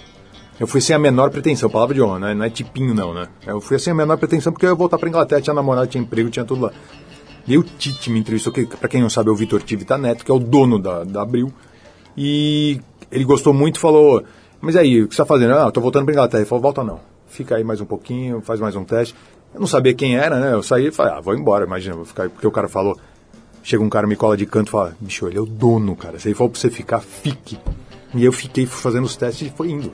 Eu 0.59 0.65
fui 0.65 0.79
sem 0.79 0.95
a 0.95 0.99
menor 0.99 1.29
pretensão, 1.29 1.69
palavra 1.69 1.93
de 1.93 2.01
honra, 2.01 2.33
não 2.33 2.43
é, 2.43 2.49
tipinho 2.49 2.93
não, 2.93 3.13
né? 3.13 3.27
Eu 3.45 3.59
fui 3.59 3.77
sem 3.77 3.91
a 3.91 3.95
menor 3.95 4.17
pretensão 4.17 4.53
porque 4.53 4.65
eu 4.65 4.69
ia 4.69 4.75
voltar 4.75 4.97
pra 4.97 5.09
Inglaterra, 5.09 5.41
tinha 5.41 5.53
namorado, 5.53 5.87
tinha 5.87 6.01
emprego, 6.01 6.29
tinha 6.29 6.45
tudo 6.45 6.61
lá. 6.61 6.71
E 7.47 7.57
o 7.57 7.63
Tite 7.63 8.09
me 8.09 8.19
entrevistou, 8.19 8.51
que 8.51 8.65
pra 8.65 8.87
quem 8.87 9.01
não 9.01 9.09
sabe 9.09 9.29
é 9.29 9.31
o 9.31 9.35
Vitor 9.35 9.61
Tivita 9.61 9.97
Neto, 9.97 10.25
que 10.25 10.31
é 10.31 10.33
o 10.33 10.39
dono 10.39 10.79
da, 10.79 11.03
da 11.03 11.21
Abril. 11.21 11.53
E 12.17 12.79
ele 13.11 13.23
gostou 13.25 13.53
muito 13.53 13.79
falou, 13.79 14.23
mas 14.61 14.75
aí, 14.75 15.03
o 15.03 15.07
que 15.07 15.13
você 15.13 15.21
tá 15.21 15.25
fazendo? 15.25 15.53
Ah, 15.53 15.69
tô 15.69 15.81
voltando 15.81 16.05
pra 16.05 16.13
Inglaterra. 16.13 16.41
Ele 16.41 16.49
falou, 16.49 16.61
volta 16.61 16.83
não, 16.83 17.01
fica 17.27 17.55
aí 17.55 17.63
mais 17.63 17.81
um 17.81 17.85
pouquinho, 17.85 18.41
faz 18.41 18.59
mais 18.59 18.75
um 18.75 18.83
teste. 18.83 19.13
Eu 19.53 19.59
não 19.59 19.67
sabia 19.67 19.93
quem 19.93 20.17
era, 20.17 20.39
né? 20.39 20.53
Eu 20.53 20.63
saí 20.63 20.87
e 20.87 20.91
falei, 20.91 21.13
ah, 21.13 21.21
vou 21.21 21.35
embora, 21.35 21.65
imagina, 21.65 21.95
vou 21.95 22.05
ficar 22.05 22.23
aí, 22.23 22.29
porque 22.29 22.47
o 22.47 22.51
cara 22.51 22.67
falou... 22.67 22.97
Chega 23.65 23.83
um 23.83 23.89
cara, 23.89 24.05
me 24.05 24.15
cola 24.15 24.37
de 24.37 24.45
canto 24.45 24.67
e 24.67 24.71
fala, 24.71 24.95
bicho, 24.99 25.27
ele 25.27 25.39
é 25.39 25.41
o 25.41 25.45
dono, 25.45 25.95
cara. 25.95 26.19
Se 26.19 26.27
ele 26.27 26.35
falou 26.35 26.51
pra 26.51 26.59
você 26.59 26.69
ficar, 26.69 26.99
fique. 26.99 27.57
E 28.13 28.23
eu 28.23 28.31
fiquei 28.31 28.67
fazendo 28.67 29.05
os 29.05 29.15
testes 29.15 29.47
e 29.47 29.49
foi 29.49 29.71
indo. 29.71 29.91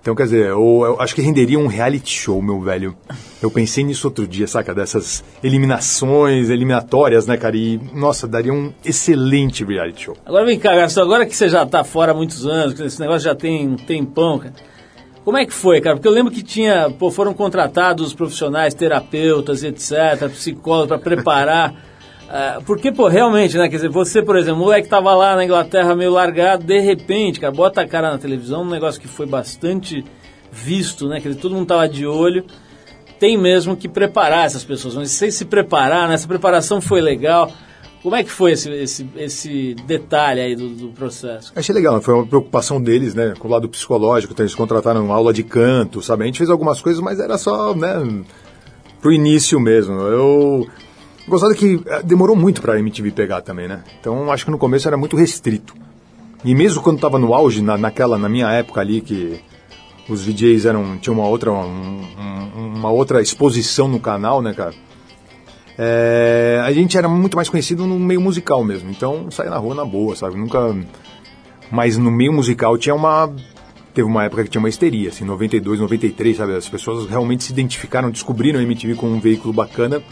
Então, 0.00 0.14
quer 0.14 0.22
dizer, 0.22 0.46
eu, 0.46 0.80
eu 0.82 0.98
acho 0.98 1.14
que 1.14 1.20
renderia 1.20 1.58
um 1.58 1.66
reality 1.66 2.18
show, 2.18 2.40
meu 2.40 2.62
velho. 2.62 2.96
Eu 3.42 3.50
pensei 3.50 3.84
nisso 3.84 4.08
outro 4.08 4.26
dia, 4.26 4.46
saca? 4.46 4.74
Dessas 4.74 5.22
eliminações, 5.44 6.48
eliminatórias, 6.48 7.26
né, 7.26 7.36
cara? 7.36 7.54
E, 7.54 7.78
nossa, 7.92 8.26
daria 8.26 8.54
um 8.54 8.72
excelente 8.82 9.62
reality 9.62 10.04
show. 10.04 10.16
Agora 10.24 10.46
vem 10.46 10.58
cá, 10.58 10.74
Gastão, 10.74 11.04
agora 11.04 11.26
que 11.26 11.36
você 11.36 11.50
já 11.50 11.66
tá 11.66 11.84
fora 11.84 12.12
há 12.12 12.14
muitos 12.14 12.46
anos, 12.46 12.72
que 12.72 12.82
esse 12.82 12.98
negócio 12.98 13.20
já 13.20 13.34
tem 13.34 13.68
um 13.68 13.76
tempão, 13.76 14.38
cara. 14.38 14.54
Como 15.22 15.36
é 15.36 15.44
que 15.44 15.52
foi, 15.52 15.82
cara? 15.82 15.96
Porque 15.96 16.08
eu 16.08 16.12
lembro 16.12 16.32
que 16.32 16.42
tinha, 16.42 16.88
pô, 16.98 17.10
foram 17.10 17.34
contratados 17.34 18.14
profissionais, 18.14 18.72
terapeutas, 18.72 19.62
etc., 19.62 20.26
psicólogos 20.30 20.88
para 20.88 20.98
preparar. 20.98 21.74
ah, 22.34 22.62
porque, 22.64 22.90
pô, 22.90 23.08
realmente, 23.08 23.58
né? 23.58 23.68
Quer 23.68 23.76
dizer, 23.76 23.90
você, 23.90 24.22
por 24.22 24.36
exemplo, 24.36 24.62
o 24.62 24.64
moleque 24.64 24.88
tava 24.88 25.14
lá 25.14 25.36
na 25.36 25.44
Inglaterra 25.44 25.94
meio 25.94 26.10
largado, 26.10 26.64
de 26.64 26.80
repente, 26.80 27.38
cara, 27.38 27.52
bota 27.52 27.82
a 27.82 27.86
cara 27.86 28.10
na 28.10 28.16
televisão, 28.16 28.62
um 28.62 28.70
negócio 28.70 28.98
que 28.98 29.06
foi 29.06 29.26
bastante 29.26 30.02
visto, 30.50 31.06
né? 31.08 31.20
Quer 31.20 31.28
dizer, 31.28 31.42
todo 31.42 31.54
mundo 31.54 31.66
tava 31.66 31.86
de 31.86 32.06
olho. 32.06 32.46
Tem 33.20 33.36
mesmo 33.36 33.76
que 33.76 33.86
preparar 33.86 34.46
essas 34.46 34.64
pessoas. 34.64 34.94
Mas 34.94 35.10
sem 35.10 35.30
se 35.30 35.44
preparar, 35.44 36.08
né? 36.08 36.14
Essa 36.14 36.26
preparação 36.26 36.80
foi 36.80 37.02
legal. 37.02 37.52
Como 38.02 38.16
é 38.16 38.24
que 38.24 38.30
foi 38.30 38.52
esse, 38.52 38.70
esse, 38.70 39.06
esse 39.14 39.74
detalhe 39.86 40.40
aí 40.40 40.56
do, 40.56 40.70
do 40.70 40.88
processo? 40.88 41.52
Achei 41.54 41.74
legal, 41.74 42.00
foi 42.00 42.14
uma 42.14 42.26
preocupação 42.26 42.80
deles, 42.80 43.14
né, 43.14 43.34
com 43.38 43.46
o 43.46 43.50
lado 43.50 43.68
psicológico, 43.68 44.32
então 44.32 44.42
eles 44.42 44.56
contrataram 44.56 45.12
aula 45.12 45.32
de 45.32 45.44
canto, 45.44 46.02
sabe? 46.02 46.24
A 46.24 46.26
gente 46.26 46.38
fez 46.38 46.50
algumas 46.50 46.80
coisas, 46.80 47.00
mas 47.00 47.20
era 47.20 47.38
só, 47.38 47.76
né, 47.76 48.24
pro 49.00 49.12
início 49.12 49.60
mesmo. 49.60 49.94
Eu 50.00 50.66
gostava 51.28 51.54
que 51.54 51.80
eh, 51.86 52.02
demorou 52.02 52.34
muito 52.36 52.60
pra 52.60 52.78
MTV 52.78 53.10
pegar 53.12 53.40
também, 53.42 53.68
né? 53.68 53.82
Então 54.00 54.30
acho 54.30 54.44
que 54.44 54.50
no 54.50 54.58
começo 54.58 54.86
era 54.88 54.96
muito 54.96 55.16
restrito. 55.16 55.74
E 56.44 56.54
mesmo 56.54 56.82
quando 56.82 57.00
tava 57.00 57.18
no 57.18 57.32
auge, 57.34 57.62
na, 57.62 57.78
naquela, 57.78 58.18
na 58.18 58.28
minha 58.28 58.50
época 58.50 58.80
ali, 58.80 59.00
que 59.00 59.40
os 60.08 60.24
DJs 60.24 60.66
eram, 60.66 60.98
tinham 60.98 61.14
uma 61.18 61.26
outra, 61.28 61.52
um- 61.52 62.02
um- 62.56 62.74
uma 62.76 62.90
outra 62.90 63.22
exposição 63.22 63.86
no 63.86 64.00
canal, 64.00 64.42
né, 64.42 64.52
cara? 64.52 64.74
É, 65.78 66.60
a 66.64 66.72
gente 66.72 66.98
era 66.98 67.08
muito 67.08 67.34
mais 67.36 67.48
conhecido 67.48 67.86
no 67.86 67.98
meio 67.98 68.20
musical 68.20 68.62
mesmo, 68.62 68.90
então 68.90 69.30
saía 69.30 69.50
na 69.50 69.56
rua 69.56 69.74
na 69.74 69.84
boa, 69.84 70.14
sabe? 70.14 70.36
Nunca. 70.36 70.74
Mas 71.70 71.96
no 71.96 72.10
meio 72.10 72.32
musical 72.32 72.76
tinha 72.76 72.94
uma. 72.94 73.32
Teve 73.94 74.06
uma 74.08 74.24
época 74.24 74.44
que 74.44 74.50
tinha 74.50 74.58
uma 74.60 74.68
histeria, 74.68 75.10
assim, 75.10 75.24
92, 75.24 75.78
93, 75.80 76.36
sabe? 76.36 76.54
As 76.56 76.68
pessoas 76.68 77.08
realmente 77.08 77.44
se 77.44 77.52
identificaram, 77.52 78.10
descobriram 78.10 78.58
a 78.58 78.62
MTV 78.62 78.94
como 78.94 79.14
um 79.14 79.20
veículo 79.20 79.52
bacana. 79.52 80.02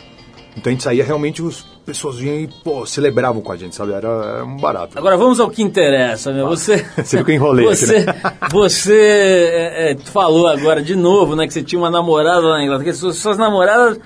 Então 0.56 0.70
a 0.70 0.72
gente 0.72 0.82
saía 0.82 1.04
realmente, 1.04 1.40
as 1.46 1.62
pessoas 1.86 2.16
vinham 2.16 2.36
e, 2.40 2.48
pô, 2.48 2.84
celebravam 2.84 3.40
com 3.40 3.52
a 3.52 3.56
gente, 3.56 3.74
sabe? 3.76 3.92
Era, 3.92 4.08
era 4.08 4.44
um 4.44 4.56
barato. 4.56 4.98
Agora 4.98 5.16
vamos 5.16 5.38
ao 5.40 5.48
que 5.50 5.62
interessa, 5.62 6.32
meu. 6.32 6.48
Você, 6.48 6.84
Você 6.96 7.22
que 7.22 7.30
eu 7.30 7.34
enrolei 7.34 7.66
aqui, 7.66 7.76
você, 7.76 8.04
né? 8.04 8.14
você 8.50 8.94
é, 9.00 9.92
é, 9.92 9.96
falou 9.96 10.46
agora 10.48 10.82
de 10.82 10.96
novo, 10.96 11.36
né, 11.36 11.46
que 11.46 11.52
você 11.52 11.62
tinha 11.62 11.78
uma 11.78 11.90
namorada 11.90 12.40
lá 12.40 12.58
na 12.58 12.64
Inglaterra. 12.64 12.92
Suas, 12.94 13.16
suas 13.16 13.38
namoradas, 13.38 13.98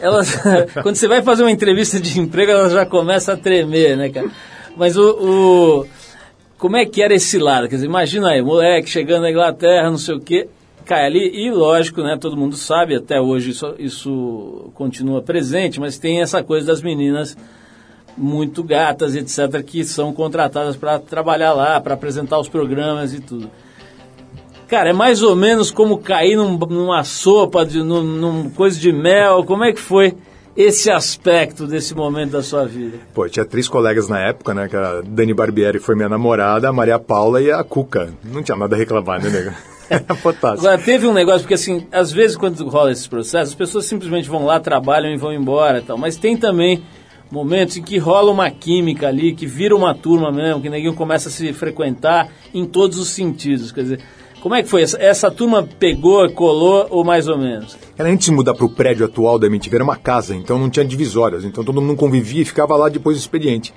elas, 0.00 0.36
quando 0.82 0.96
você 0.96 1.08
vai 1.08 1.22
fazer 1.22 1.42
uma 1.42 1.50
entrevista 1.50 1.98
de 1.98 2.20
emprego, 2.20 2.52
elas 2.52 2.72
já 2.72 2.84
começam 2.84 3.34
a 3.34 3.38
tremer, 3.38 3.96
né, 3.96 4.10
cara? 4.10 4.28
Mas 4.76 4.96
o, 4.96 5.10
o- 5.80 5.86
como 6.58 6.76
é 6.76 6.84
que 6.84 7.02
era 7.02 7.14
esse 7.14 7.38
lado? 7.38 7.68
Quer 7.68 7.76
dizer, 7.76 7.86
imagina 7.86 8.30
aí, 8.30 8.42
moleque 8.42 8.88
chegando 8.90 9.22
na 9.22 9.30
Inglaterra, 9.30 9.90
não 9.90 9.98
sei 9.98 10.14
o 10.14 10.20
quê, 10.20 10.48
cai 10.86 11.04
ali, 11.06 11.30
e 11.34 11.50
lógico, 11.50 12.00
né, 12.02 12.16
todo 12.18 12.36
mundo 12.36 12.56
sabe, 12.56 12.94
até 12.94 13.20
hoje 13.20 13.50
isso, 13.50 13.74
isso 13.78 14.70
continua 14.74 15.20
presente, 15.20 15.78
mas 15.80 15.98
tem 15.98 16.22
essa 16.22 16.42
coisa 16.42 16.66
das 16.68 16.80
meninas 16.80 17.36
muito 18.16 18.62
gatas, 18.62 19.14
etc., 19.14 19.62
que 19.62 19.84
são 19.84 20.12
contratadas 20.12 20.76
para 20.76 20.98
trabalhar 20.98 21.52
lá, 21.52 21.78
para 21.80 21.92
apresentar 21.94 22.38
os 22.38 22.48
programas 22.48 23.12
e 23.12 23.20
tudo. 23.20 23.50
Cara, 24.68 24.90
é 24.90 24.92
mais 24.92 25.22
ou 25.22 25.36
menos 25.36 25.70
como 25.70 25.98
cair 25.98 26.34
num- 26.36 26.56
numa 26.56 27.04
sopa, 27.04 27.64
de, 27.64 27.82
num, 27.82 28.02
num 28.02 28.50
coisa 28.50 28.80
de 28.80 28.90
mel. 28.90 29.44
Como 29.44 29.62
é 29.62 29.72
que 29.72 29.78
foi 29.80 30.12
esse 30.56 30.90
aspecto 30.90 31.66
desse 31.68 31.94
momento 31.94 32.30
da 32.32 32.42
sua 32.42 32.64
vida? 32.66 32.98
Pô, 33.14 33.28
tinha 33.28 33.44
três 33.44 33.68
colegas 33.68 34.08
na 34.08 34.18
época, 34.18 34.52
né? 34.54 34.66
Que 34.68 34.74
a 34.74 35.02
Dani 35.06 35.32
Barbieri 35.34 35.78
foi 35.78 35.94
minha 35.94 36.08
namorada, 36.08 36.68
a 36.68 36.72
Maria 36.72 36.98
Paula 36.98 37.40
e 37.40 37.48
a 37.50 37.62
Cuca. 37.62 38.12
Não 38.24 38.42
tinha 38.42 38.56
nada 38.56 38.74
a 38.74 38.78
reclamar, 38.78 39.22
né, 39.22 39.28
nego? 39.30 39.50
Era 39.90 40.14
fantástico. 40.14 40.66
Agora, 40.66 40.78
teve 40.78 41.06
um 41.06 41.12
negócio, 41.12 41.40
porque 41.40 41.54
assim, 41.54 41.86
às 41.92 42.12
vezes 42.12 42.36
quando 42.36 42.66
rola 42.68 42.90
esses 42.90 43.06
processos, 43.06 43.50
as 43.50 43.54
pessoas 43.54 43.84
simplesmente 43.86 44.28
vão 44.28 44.44
lá, 44.44 44.58
trabalham 44.60 45.12
e 45.12 45.16
vão 45.16 45.32
embora 45.32 45.78
e 45.78 45.82
tal. 45.82 45.96
Mas 45.96 46.16
tem 46.16 46.36
também 46.36 46.82
momentos 47.30 47.76
em 47.76 47.82
que 47.82 47.98
rola 47.98 48.30
uma 48.30 48.50
química 48.50 49.08
ali, 49.08 49.34
que 49.34 49.46
vira 49.46 49.74
uma 49.74 49.94
turma 49.94 50.30
mesmo, 50.30 50.60
que 50.60 50.68
ninguém 50.68 50.92
começa 50.94 51.28
a 51.28 51.32
se 51.32 51.52
frequentar 51.52 52.28
em 52.54 52.64
todos 52.64 52.98
os 52.98 53.08
sentidos. 53.08 53.72
Quer 53.72 53.82
dizer, 53.82 54.00
como 54.40 54.54
é 54.54 54.62
que 54.62 54.68
foi? 54.68 54.82
Essa, 54.82 55.02
essa 55.02 55.30
turma 55.30 55.68
pegou, 55.78 56.28
colou 56.30 56.86
ou 56.90 57.04
mais 57.04 57.26
ou 57.26 57.38
menos? 57.38 57.76
Era 57.98 58.08
antes 58.08 58.26
de 58.26 58.32
mudar 58.32 58.54
pro 58.54 58.68
prédio 58.68 59.04
atual 59.04 59.38
da 59.38 59.46
MTV, 59.46 59.76
era 59.76 59.84
uma 59.84 59.96
casa, 59.96 60.34
então 60.34 60.58
não 60.58 60.70
tinha 60.70 60.84
divisórias. 60.84 61.44
Então 61.44 61.64
todo 61.64 61.80
mundo 61.80 61.96
convivia 61.96 62.42
e 62.42 62.44
ficava 62.44 62.76
lá 62.76 62.88
depois 62.88 63.16
do 63.16 63.20
expediente. 63.20 63.74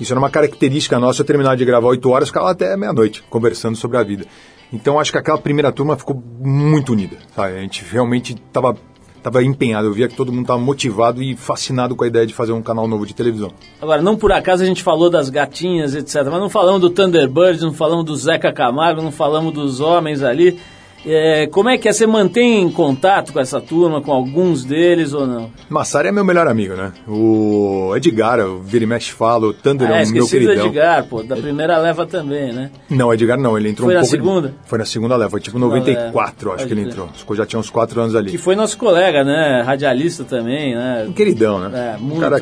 Isso 0.00 0.12
era 0.12 0.18
uma 0.18 0.30
característica 0.30 0.98
nossa, 0.98 1.22
eu 1.22 1.26
terminava 1.26 1.56
de 1.56 1.64
gravar 1.64 1.88
8 1.88 2.08
horas, 2.08 2.28
ficava 2.28 2.50
até 2.50 2.76
meia-noite, 2.76 3.22
conversando 3.28 3.76
sobre 3.76 3.96
a 3.96 4.02
vida. 4.02 4.26
Então 4.72 4.98
acho 4.98 5.10
que 5.10 5.18
aquela 5.18 5.38
primeira 5.38 5.72
turma 5.72 5.96
ficou 5.96 6.22
muito 6.40 6.92
unida, 6.92 7.16
sabe? 7.34 7.56
A 7.56 7.60
gente 7.60 7.84
realmente 7.84 8.34
estava 8.34 8.76
tava 9.22 9.42
empenhado, 9.42 9.88
eu 9.88 9.92
via 9.92 10.08
que 10.08 10.14
todo 10.14 10.32
mundo 10.32 10.42
estava 10.42 10.60
motivado 10.60 11.22
e 11.22 11.36
fascinado 11.36 11.96
com 11.96 12.04
a 12.04 12.06
ideia 12.06 12.26
de 12.26 12.32
fazer 12.32 12.52
um 12.52 12.62
canal 12.62 12.86
novo 12.86 13.04
de 13.04 13.14
televisão. 13.14 13.52
Agora, 13.80 14.00
não 14.00 14.16
por 14.16 14.32
acaso 14.32 14.62
a 14.62 14.66
gente 14.66 14.82
falou 14.82 15.10
das 15.10 15.28
gatinhas, 15.28 15.94
etc. 15.94 16.24
Mas 16.30 16.40
não 16.40 16.48
falamos 16.48 16.80
do 16.80 16.90
Thunderbird, 16.90 17.60
não 17.60 17.72
falamos 17.72 18.04
do 18.04 18.16
Zeca 18.16 18.52
Camargo, 18.52 19.02
não 19.02 19.12
falamos 19.12 19.52
dos 19.52 19.80
homens 19.80 20.22
ali. 20.22 20.58
É, 21.06 21.46
como 21.46 21.68
é 21.68 21.78
que 21.78 21.88
é? 21.88 21.92
Você 21.92 22.06
mantém 22.06 22.70
contato 22.70 23.32
com 23.32 23.40
essa 23.40 23.60
turma, 23.60 24.02
com 24.02 24.12
alguns 24.12 24.64
deles 24.64 25.12
ou 25.12 25.26
não? 25.26 25.50
Massari 25.68 26.08
é 26.08 26.12
meu 26.12 26.24
melhor 26.24 26.46
amigo, 26.46 26.74
né? 26.74 26.92
O 27.06 27.92
Edgar, 27.96 28.40
o 28.40 28.60
Vira 28.60 28.84
e 28.84 28.86
Mexe 28.86 29.12
fala, 29.12 29.46
o 29.46 29.52
Thunder 29.54 29.88
Ah, 29.90 29.98
é 29.98 30.02
é, 30.02 30.04
o 30.04 30.10
meu 30.10 30.24
esqueci 30.24 30.40
do 30.40 30.46
queridão. 30.46 30.66
Edgar, 30.66 31.04
pô, 31.06 31.22
da 31.22 31.36
primeira 31.36 31.78
leva 31.78 32.06
também, 32.06 32.52
né? 32.52 32.70
Não, 32.90 33.12
Edgar 33.12 33.38
não, 33.38 33.56
ele 33.56 33.70
entrou 33.70 33.86
Foi 33.86 33.94
um 33.94 33.98
na 33.98 34.02
pouco... 34.02 34.16
segunda? 34.16 34.54
Foi 34.66 34.78
na 34.78 34.84
segunda 34.84 35.16
leva, 35.16 35.30
foi 35.30 35.40
tipo 35.40 35.58
Segunda 35.58 35.74
94, 35.76 36.50
leva, 36.50 36.56
acho 36.56 36.66
que 36.66 36.72
ele 36.74 36.82
entrou. 36.82 37.08
Eu 37.28 37.36
já 37.36 37.46
tinha 37.46 37.58
uns 37.58 37.70
4 37.70 38.00
anos 38.00 38.14
ali. 38.14 38.30
Que 38.30 38.38
foi 38.38 38.54
nosso 38.54 38.76
colega, 38.76 39.24
né? 39.24 39.62
Radialista 39.62 40.24
também, 40.24 40.74
né? 40.74 41.06
Um 41.08 41.12
queridão, 41.12 41.58
né? 41.58 41.94
É, 41.94 41.98
muito 41.98 42.18
um 42.18 42.20
cara. 42.20 42.38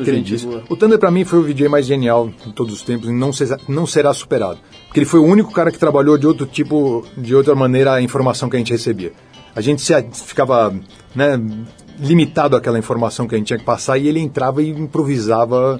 O 0.69 0.75
Thunder 0.75 0.99
pra 0.99 1.11
mim 1.11 1.23
foi 1.23 1.39
o 1.39 1.43
VJ 1.43 1.67
mais 1.69 1.85
genial 1.85 2.29
de 2.45 2.53
todos 2.53 2.73
os 2.73 2.81
tempos 2.83 3.09
e 3.09 3.13
não, 3.13 3.31
não 3.67 3.85
será 3.85 4.13
superado. 4.13 4.59
Porque 4.97 5.01
ele 5.01 5.09
foi 5.11 5.19
o 5.19 5.25
único 5.25 5.51
cara 5.51 5.71
que 5.71 5.77
trabalhou 5.77 6.17
de 6.17 6.25
outro 6.25 6.47
tipo, 6.47 7.05
de 7.15 7.35
outra 7.35 7.53
maneira 7.53 7.93
a 7.93 8.01
informação 8.01 8.49
que 8.49 8.55
a 8.55 8.59
gente 8.59 8.71
recebia. 8.71 9.11
A 9.55 9.61
gente 9.61 9.79
se, 9.79 9.93
ficava 10.11 10.73
né, 11.13 11.39
limitado 11.99 12.55
àquela 12.55 12.79
informação 12.79 13.27
que 13.27 13.35
a 13.35 13.37
gente 13.37 13.45
tinha 13.45 13.59
que 13.59 13.65
passar 13.65 13.99
e 13.99 14.07
ele 14.07 14.19
entrava 14.19 14.63
e 14.63 14.69
improvisava, 14.69 15.79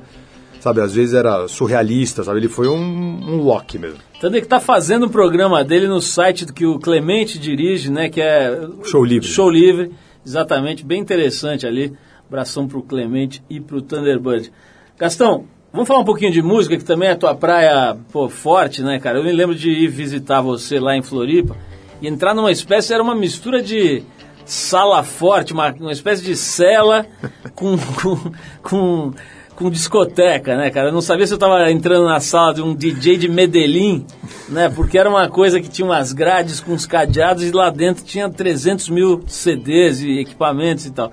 sabe? 0.59 0.81
Às 0.81 0.93
vezes 0.93 1.15
era 1.15 1.47
surrealista, 1.47 2.23
sabe? 2.23 2.41
Ele 2.41 2.47
foi 2.47 2.67
um, 2.67 2.75
um 2.77 3.41
Loki 3.41 3.79
mesmo. 3.79 3.97
Tanto 4.21 4.37
é 4.37 4.41
que 4.41 4.47
tá 4.47 4.59
fazendo 4.59 5.07
um 5.07 5.09
programa 5.09 5.63
dele 5.63 5.87
no 5.87 5.99
site 5.99 6.45
que 6.53 6.67
o 6.67 6.77
Clemente 6.77 7.39
dirige, 7.39 7.91
né? 7.91 8.09
Que 8.09 8.21
é 8.21 8.67
Show 8.83 9.03
Livre. 9.03 9.27
Show 9.27 9.49
Livre, 9.49 9.93
exatamente, 10.23 10.85
bem 10.85 11.01
interessante 11.01 11.65
ali. 11.65 11.91
Abração 12.27 12.67
pro 12.67 12.83
Clemente 12.83 13.43
e 13.49 13.59
pro 13.59 13.81
Thunderbird. 13.81 14.51
Gastão, 14.95 15.45
vamos 15.71 15.87
falar 15.87 15.99
um 15.99 16.05
pouquinho 16.05 16.31
de 16.31 16.41
música, 16.41 16.77
que 16.77 16.83
também 16.83 17.09
é 17.09 17.11
a 17.11 17.15
tua 17.15 17.35
praia 17.35 17.97
pô, 18.11 18.29
forte, 18.29 18.81
né, 18.81 18.99
cara? 18.99 19.19
Eu 19.19 19.23
me 19.23 19.31
lembro 19.31 19.55
de 19.55 19.69
ir 19.69 19.87
visitar 19.87 20.41
você 20.41 20.79
lá 20.79 20.95
em 20.95 21.01
Floripa 21.01 21.55
e 22.01 22.07
entrar 22.07 22.33
numa 22.33 22.51
espécie, 22.51 22.93
era 22.93 23.03
uma 23.03 23.15
mistura 23.15 23.61
de 23.61 24.03
sala 24.45 25.03
forte, 25.03 25.53
uma, 25.53 25.71
uma 25.73 25.91
espécie 25.91 26.23
de 26.23 26.35
cela 26.35 27.05
com, 27.53 27.77
com, 28.01 28.31
com, 28.61 29.13
com 29.55 29.69
discoteca, 29.69 30.55
né, 30.55 30.69
cara? 30.69 30.89
Eu 30.89 30.93
não 30.93 31.01
sabia 31.01 31.27
se 31.27 31.33
eu 31.33 31.37
tava 31.37 31.69
entrando 31.69 32.05
na 32.05 32.19
sala 32.19 32.53
de 32.53 32.61
um 32.61 32.73
DJ 32.73 33.17
de 33.17 33.27
Medellín, 33.27 34.05
né? 34.47 34.69
Porque 34.69 34.97
era 34.97 35.09
uma 35.09 35.27
coisa 35.29 35.59
que 35.59 35.69
tinha 35.69 35.85
umas 35.85 36.13
grades 36.13 36.59
com 36.59 36.71
uns 36.73 36.85
cadeados 36.85 37.43
e 37.43 37.51
lá 37.51 37.69
dentro 37.69 38.03
tinha 38.05 38.29
300 38.29 38.89
mil 38.89 39.23
CDs 39.27 40.01
e 40.01 40.19
equipamentos 40.19 40.85
e 40.85 40.91
tal. 40.91 41.11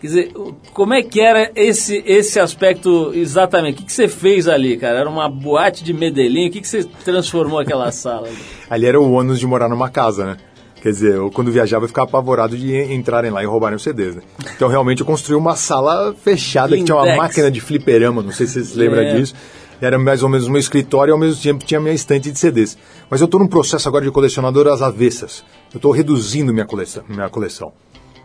Quer 0.00 0.06
dizer, 0.06 0.32
como 0.74 0.92
é 0.92 1.02
que 1.02 1.20
era 1.20 1.50
esse, 1.56 2.02
esse 2.06 2.38
aspecto 2.38 3.12
exatamente? 3.14 3.74
O 3.74 3.78
que, 3.78 3.84
que 3.84 3.92
você 3.92 4.08
fez 4.08 4.46
ali, 4.46 4.76
cara? 4.76 4.98
Era 5.00 5.08
uma 5.08 5.28
boate 5.28 5.82
de 5.82 5.92
Medellín? 5.94 6.48
O 6.48 6.50
que, 6.50 6.60
que 6.60 6.68
você 6.68 6.84
transformou 7.04 7.58
aquela 7.58 7.90
sala? 7.90 8.28
ali? 8.28 8.36
Ali 8.68 8.86
era 8.86 9.00
o 9.00 9.12
ônus 9.12 9.38
de 9.38 9.46
morar 9.46 9.68
numa 9.68 9.88
casa, 9.88 10.26
né? 10.26 10.36
Quer 10.82 10.90
dizer, 10.90 11.14
eu 11.14 11.30
quando 11.30 11.50
viajava 11.50 11.84
eu 11.84 11.88
ficava 11.88 12.06
apavorado 12.08 12.56
de 12.56 12.76
entrarem 12.92 13.30
lá 13.30 13.42
e 13.42 13.46
roubarem 13.46 13.76
os 13.76 13.82
CDs, 13.82 14.16
né? 14.16 14.22
Então 14.54 14.68
realmente 14.68 15.00
eu 15.00 15.06
construí 15.06 15.36
uma 15.36 15.56
sala 15.56 16.14
fechada 16.14 16.76
que 16.76 16.84
tinha 16.84 16.96
uma 16.96 17.16
máquina 17.16 17.50
de 17.50 17.60
fliperama, 17.60 18.22
não 18.22 18.30
sei 18.32 18.46
se 18.46 18.54
você 18.54 18.64
se 18.64 18.78
lembra 18.78 19.02
É. 19.02 19.16
disso. 19.16 19.34
Era 19.80 19.98
mais 19.98 20.22
ou 20.22 20.28
menos 20.28 20.48
meu 20.48 20.58
escritório 20.58 21.10
e 21.10 21.14
ao 21.14 21.18
mesmo 21.18 21.40
tempo 21.42 21.64
tinha 21.64 21.80
minha 21.80 21.94
estante 21.94 22.30
de 22.30 22.38
CDs. 22.38 22.78
Mas 23.10 23.20
eu 23.20 23.26
estou 23.26 23.38
num 23.38 23.46
processo 23.46 23.88
agora 23.88 24.04
de 24.04 24.10
colecionador 24.10 24.66
às 24.68 24.80
avessas. 24.80 25.44
Eu 25.72 25.78
estou 25.78 25.90
reduzindo 25.92 26.52
minha 26.52 26.64
coleção. 26.66 27.04
Minha 27.08 27.28
coleção. 27.28 27.72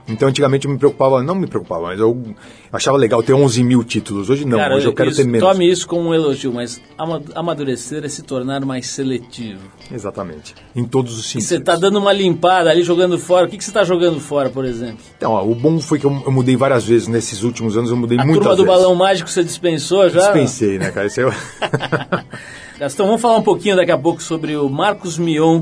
Então, 0.08 0.28
antigamente 0.28 0.66
eu 0.68 0.72
me 0.72 0.78
preocupava, 0.78 1.22
não 1.24 1.36
me 1.36 1.48
preocupava, 1.48 1.84
mas 1.88 2.00
eu 2.00 2.36
achava 2.74 2.98
legal 2.98 3.22
ter 3.24 3.34
11 3.34 3.64
mil 3.64 3.84
títulos. 3.84 4.30
Hoje 4.30 4.46
não, 4.46 4.58
Cara, 4.58 4.76
hoje 4.76 4.88
eu 4.88 4.94
quero 4.94 5.10
isso- 5.10 5.22
ter 5.22 5.28
menos. 5.28 5.48
Tome 5.48 5.70
isso 5.70 5.88
como 5.88 6.10
um 6.10 6.14
elogio, 6.14 6.52
mas 6.54 6.82
ama- 6.98 7.22
amadurecer 7.36 8.04
é 8.04 8.10
se 8.10 8.22
tornar 8.24 8.66
mais 8.66 8.88
seletivo. 8.88 9.62
Exatamente. 9.92 10.54
Em 10.76 10.84
todos 10.86 11.14
os 11.18 11.26
E 11.26 11.28
sentidos. 11.28 11.48
você 11.48 11.60
tá 11.60 11.76
dando 11.76 12.00
uma 12.00 12.12
limpada 12.12 12.70
ali, 12.70 12.84
jogando 12.84 13.18
fora. 13.20 13.46
O 13.46 13.50
que, 13.50 13.58
que 13.58 13.64
você 13.64 13.72
tá 13.72 13.84
jogando 13.84 14.20
fora, 14.20 14.50
por 14.50 14.66
exemplo? 14.66 15.00
Então, 15.18 15.32
ó, 15.34 15.44
o 15.46 15.54
bom 15.56 15.80
foi 15.80 16.00
que 16.00 16.06
eu, 16.06 16.24
eu 16.26 16.32
mudei 16.32 16.56
várias 16.56 16.86
vezes. 16.86 17.08
Nesses 17.08 17.44
últimos 17.44 17.78
anos 17.78 17.90
eu 17.90 17.96
mudei 17.96 18.18
A 18.20 18.26
muitas 18.26 18.44
turma 18.44 18.56
do 18.58 18.66
balão 18.66 18.96
mágico 18.96 19.30
você 19.30 19.44
dispensou 19.44 20.10
já? 20.10 20.20
Dispensei, 20.22 20.78
né, 20.78 20.92
cara? 20.92 21.08
Isso 21.08 21.22
eu... 21.22 21.32
Gastão, 22.80 23.06
vamos 23.06 23.22
falar 23.22 23.38
um 23.38 23.44
pouquinho 23.44 23.76
daqui 23.76 23.92
a 23.92 23.98
pouco 23.98 24.22
sobre 24.22 24.56
o 24.56 24.68
Marcos 24.70 25.18
Mion. 25.18 25.62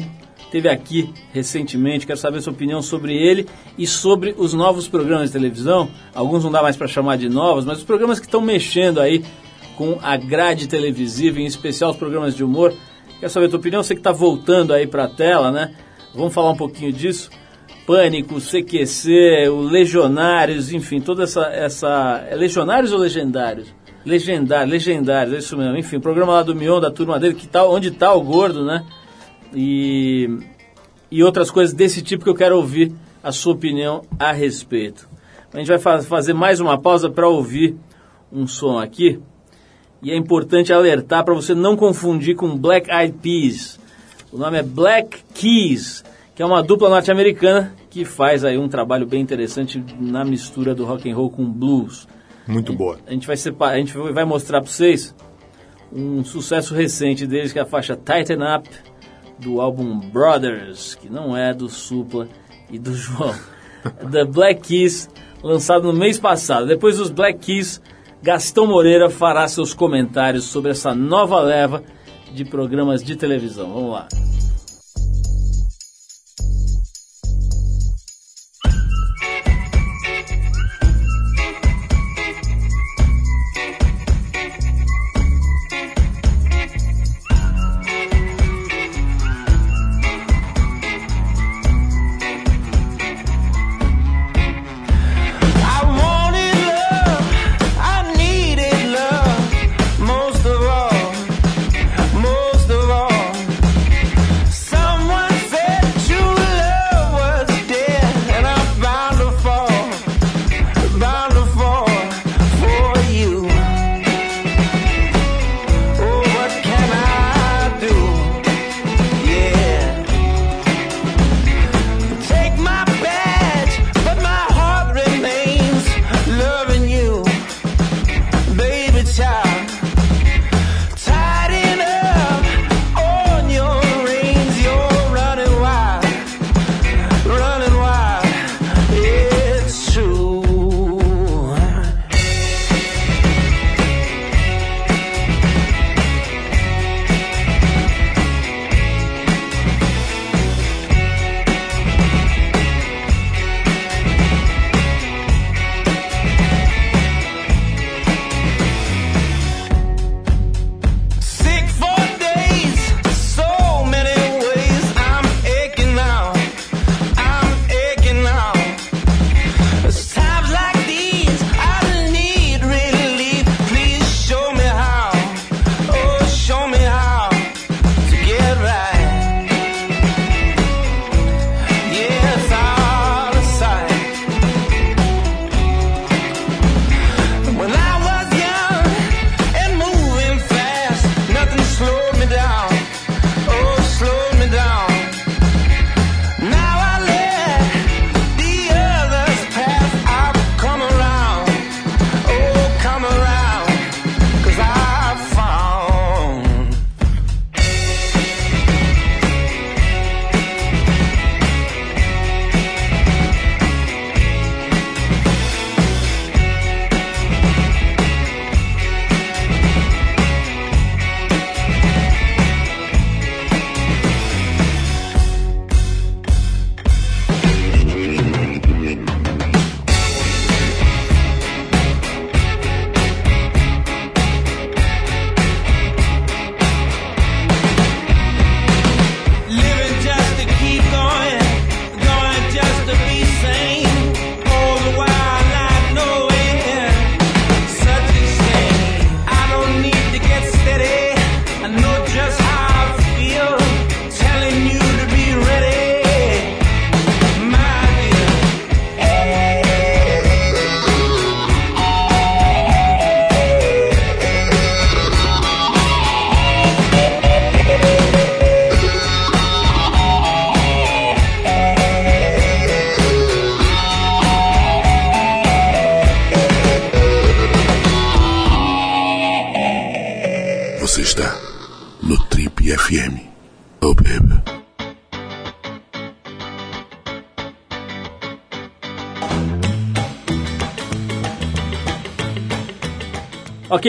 Teve 0.51 0.67
aqui 0.67 1.13
recentemente, 1.31 2.07
quero 2.07 2.17
saber 2.17 2.41
sua 2.41 2.53
opinião 2.53 2.81
sobre 2.81 3.15
ele 3.15 3.47
e 3.77 3.85
sobre 3.85 4.33
os 4.37 4.53
novos 4.53 4.87
programas 4.87 5.27
de 5.27 5.33
televisão. 5.33 5.89
Alguns 6.13 6.43
não 6.43 6.51
dá 6.51 6.61
mais 6.61 6.75
para 6.75 6.87
chamar 6.87 7.17
de 7.17 7.29
novos, 7.29 7.65
mas 7.65 7.79
os 7.79 7.83
programas 7.83 8.19
que 8.19 8.25
estão 8.25 8.41
mexendo 8.41 8.99
aí 8.99 9.23
com 9.75 9.97
a 10.01 10.17
grade 10.17 10.67
televisiva, 10.67 11.39
em 11.39 11.45
especial 11.45 11.91
os 11.91 11.97
programas 11.97 12.35
de 12.35 12.43
humor. 12.43 12.73
Quero 13.19 13.31
saber 13.31 13.53
a 13.53 13.55
opinião, 13.55 13.83
você 13.83 13.93
que 13.93 13.99
está 13.99 14.11
voltando 14.11 14.73
aí 14.73 14.87
para 14.87 15.05
a 15.05 15.07
tela, 15.07 15.51
né? 15.51 15.75
Vamos 16.15 16.33
falar 16.33 16.51
um 16.51 16.57
pouquinho 16.57 16.91
disso. 16.91 17.29
Pânico, 17.85 18.39
CQC, 18.41 19.49
o 19.49 19.61
Legionários, 19.61 20.73
enfim, 20.73 20.99
toda 20.99 21.23
essa, 21.23 21.45
essa... 21.47 22.25
É 22.29 22.35
Legionários 22.35 22.91
ou 22.91 22.99
Legendários? 22.99 23.73
Legendários, 24.05 24.71
Legendários, 24.71 25.33
é 25.35 25.37
isso 25.37 25.57
mesmo. 25.57 25.77
Enfim, 25.77 25.99
programa 25.99 26.33
lá 26.33 26.43
do 26.43 26.55
Mion, 26.55 26.79
da 26.79 26.91
turma 26.91 27.19
dele, 27.19 27.35
que 27.35 27.47
tá, 27.47 27.65
onde 27.65 27.91
tá 27.91 28.13
o 28.13 28.21
gordo, 28.21 28.65
né? 28.65 28.85
E, 29.53 30.29
e 31.09 31.23
outras 31.23 31.49
coisas 31.49 31.73
desse 31.73 32.01
tipo 32.01 32.23
que 32.23 32.29
eu 32.29 32.35
quero 32.35 32.55
ouvir 32.57 32.91
a 33.23 33.31
sua 33.31 33.53
opinião 33.53 34.03
a 34.17 34.31
respeito. 34.31 35.09
A 35.53 35.57
gente 35.57 35.67
vai 35.67 35.79
fa- 35.79 36.01
fazer 36.01 36.33
mais 36.33 36.59
uma 36.59 36.77
pausa 36.79 37.09
para 37.09 37.27
ouvir 37.27 37.75
um 38.31 38.45
som 38.47 38.77
aqui. 38.77 39.19
E 40.01 40.11
é 40.11 40.15
importante 40.15 40.71
alertar 40.71 41.25
para 41.25 41.33
você 41.33 41.53
não 41.53 41.75
confundir 41.75 42.35
com 42.35 42.55
Black 42.55 42.89
Eyed 42.89 43.17
Peas. 43.21 43.79
O 44.31 44.37
nome 44.37 44.59
é 44.59 44.63
Black 44.63 45.23
Keys, 45.33 46.05
que 46.35 46.41
é 46.41 46.45
uma 46.45 46.61
dupla 46.63 46.87
norte-americana 46.89 47.73
que 47.89 48.05
faz 48.05 48.45
aí 48.45 48.57
um 48.57 48.69
trabalho 48.69 49.07
bem 49.07 49.19
interessante 49.19 49.83
na 49.99 50.23
mistura 50.23 50.75
do 50.75 50.85
rock 50.85 51.09
and 51.09 51.15
roll 51.15 51.31
com 51.31 51.43
blues. 51.43 52.07
Muito 52.47 52.71
boa. 52.71 52.99
A 53.07 53.11
gente 53.11 53.25
vai 53.27 53.35
separar, 53.35 53.73
a 53.73 53.77
gente 53.77 53.97
vai 53.97 54.23
mostrar 54.23 54.61
para 54.61 54.69
vocês 54.71 55.13
um 55.91 56.23
sucesso 56.23 56.73
recente 56.75 57.25
deles 57.25 57.51
que 57.51 57.57
é 57.59 57.63
a 57.63 57.65
faixa 57.65 57.95
Tighten 57.97 58.37
Up 58.55 58.69
do 59.39 59.61
álbum 59.61 59.99
Brothers, 59.99 60.95
que 60.95 61.09
não 61.09 61.35
é 61.35 61.53
do 61.53 61.69
Supla 61.69 62.27
e 62.69 62.77
do 62.77 62.93
João. 62.95 63.33
The 64.11 64.25
Black 64.25 64.61
Keys, 64.61 65.09
lançado 65.41 65.91
no 65.91 65.97
mês 65.97 66.19
passado. 66.19 66.67
Depois 66.67 66.97
dos 66.97 67.09
Black 67.09 67.39
Keys, 67.39 67.81
Gastão 68.21 68.67
Moreira 68.67 69.09
fará 69.09 69.47
seus 69.47 69.73
comentários 69.73 70.45
sobre 70.45 70.71
essa 70.71 70.93
nova 70.93 71.39
leva 71.39 71.83
de 72.33 72.43
programas 72.43 73.03
de 73.03 73.15
televisão. 73.15 73.73
Vamos 73.73 73.91
lá. 73.91 74.07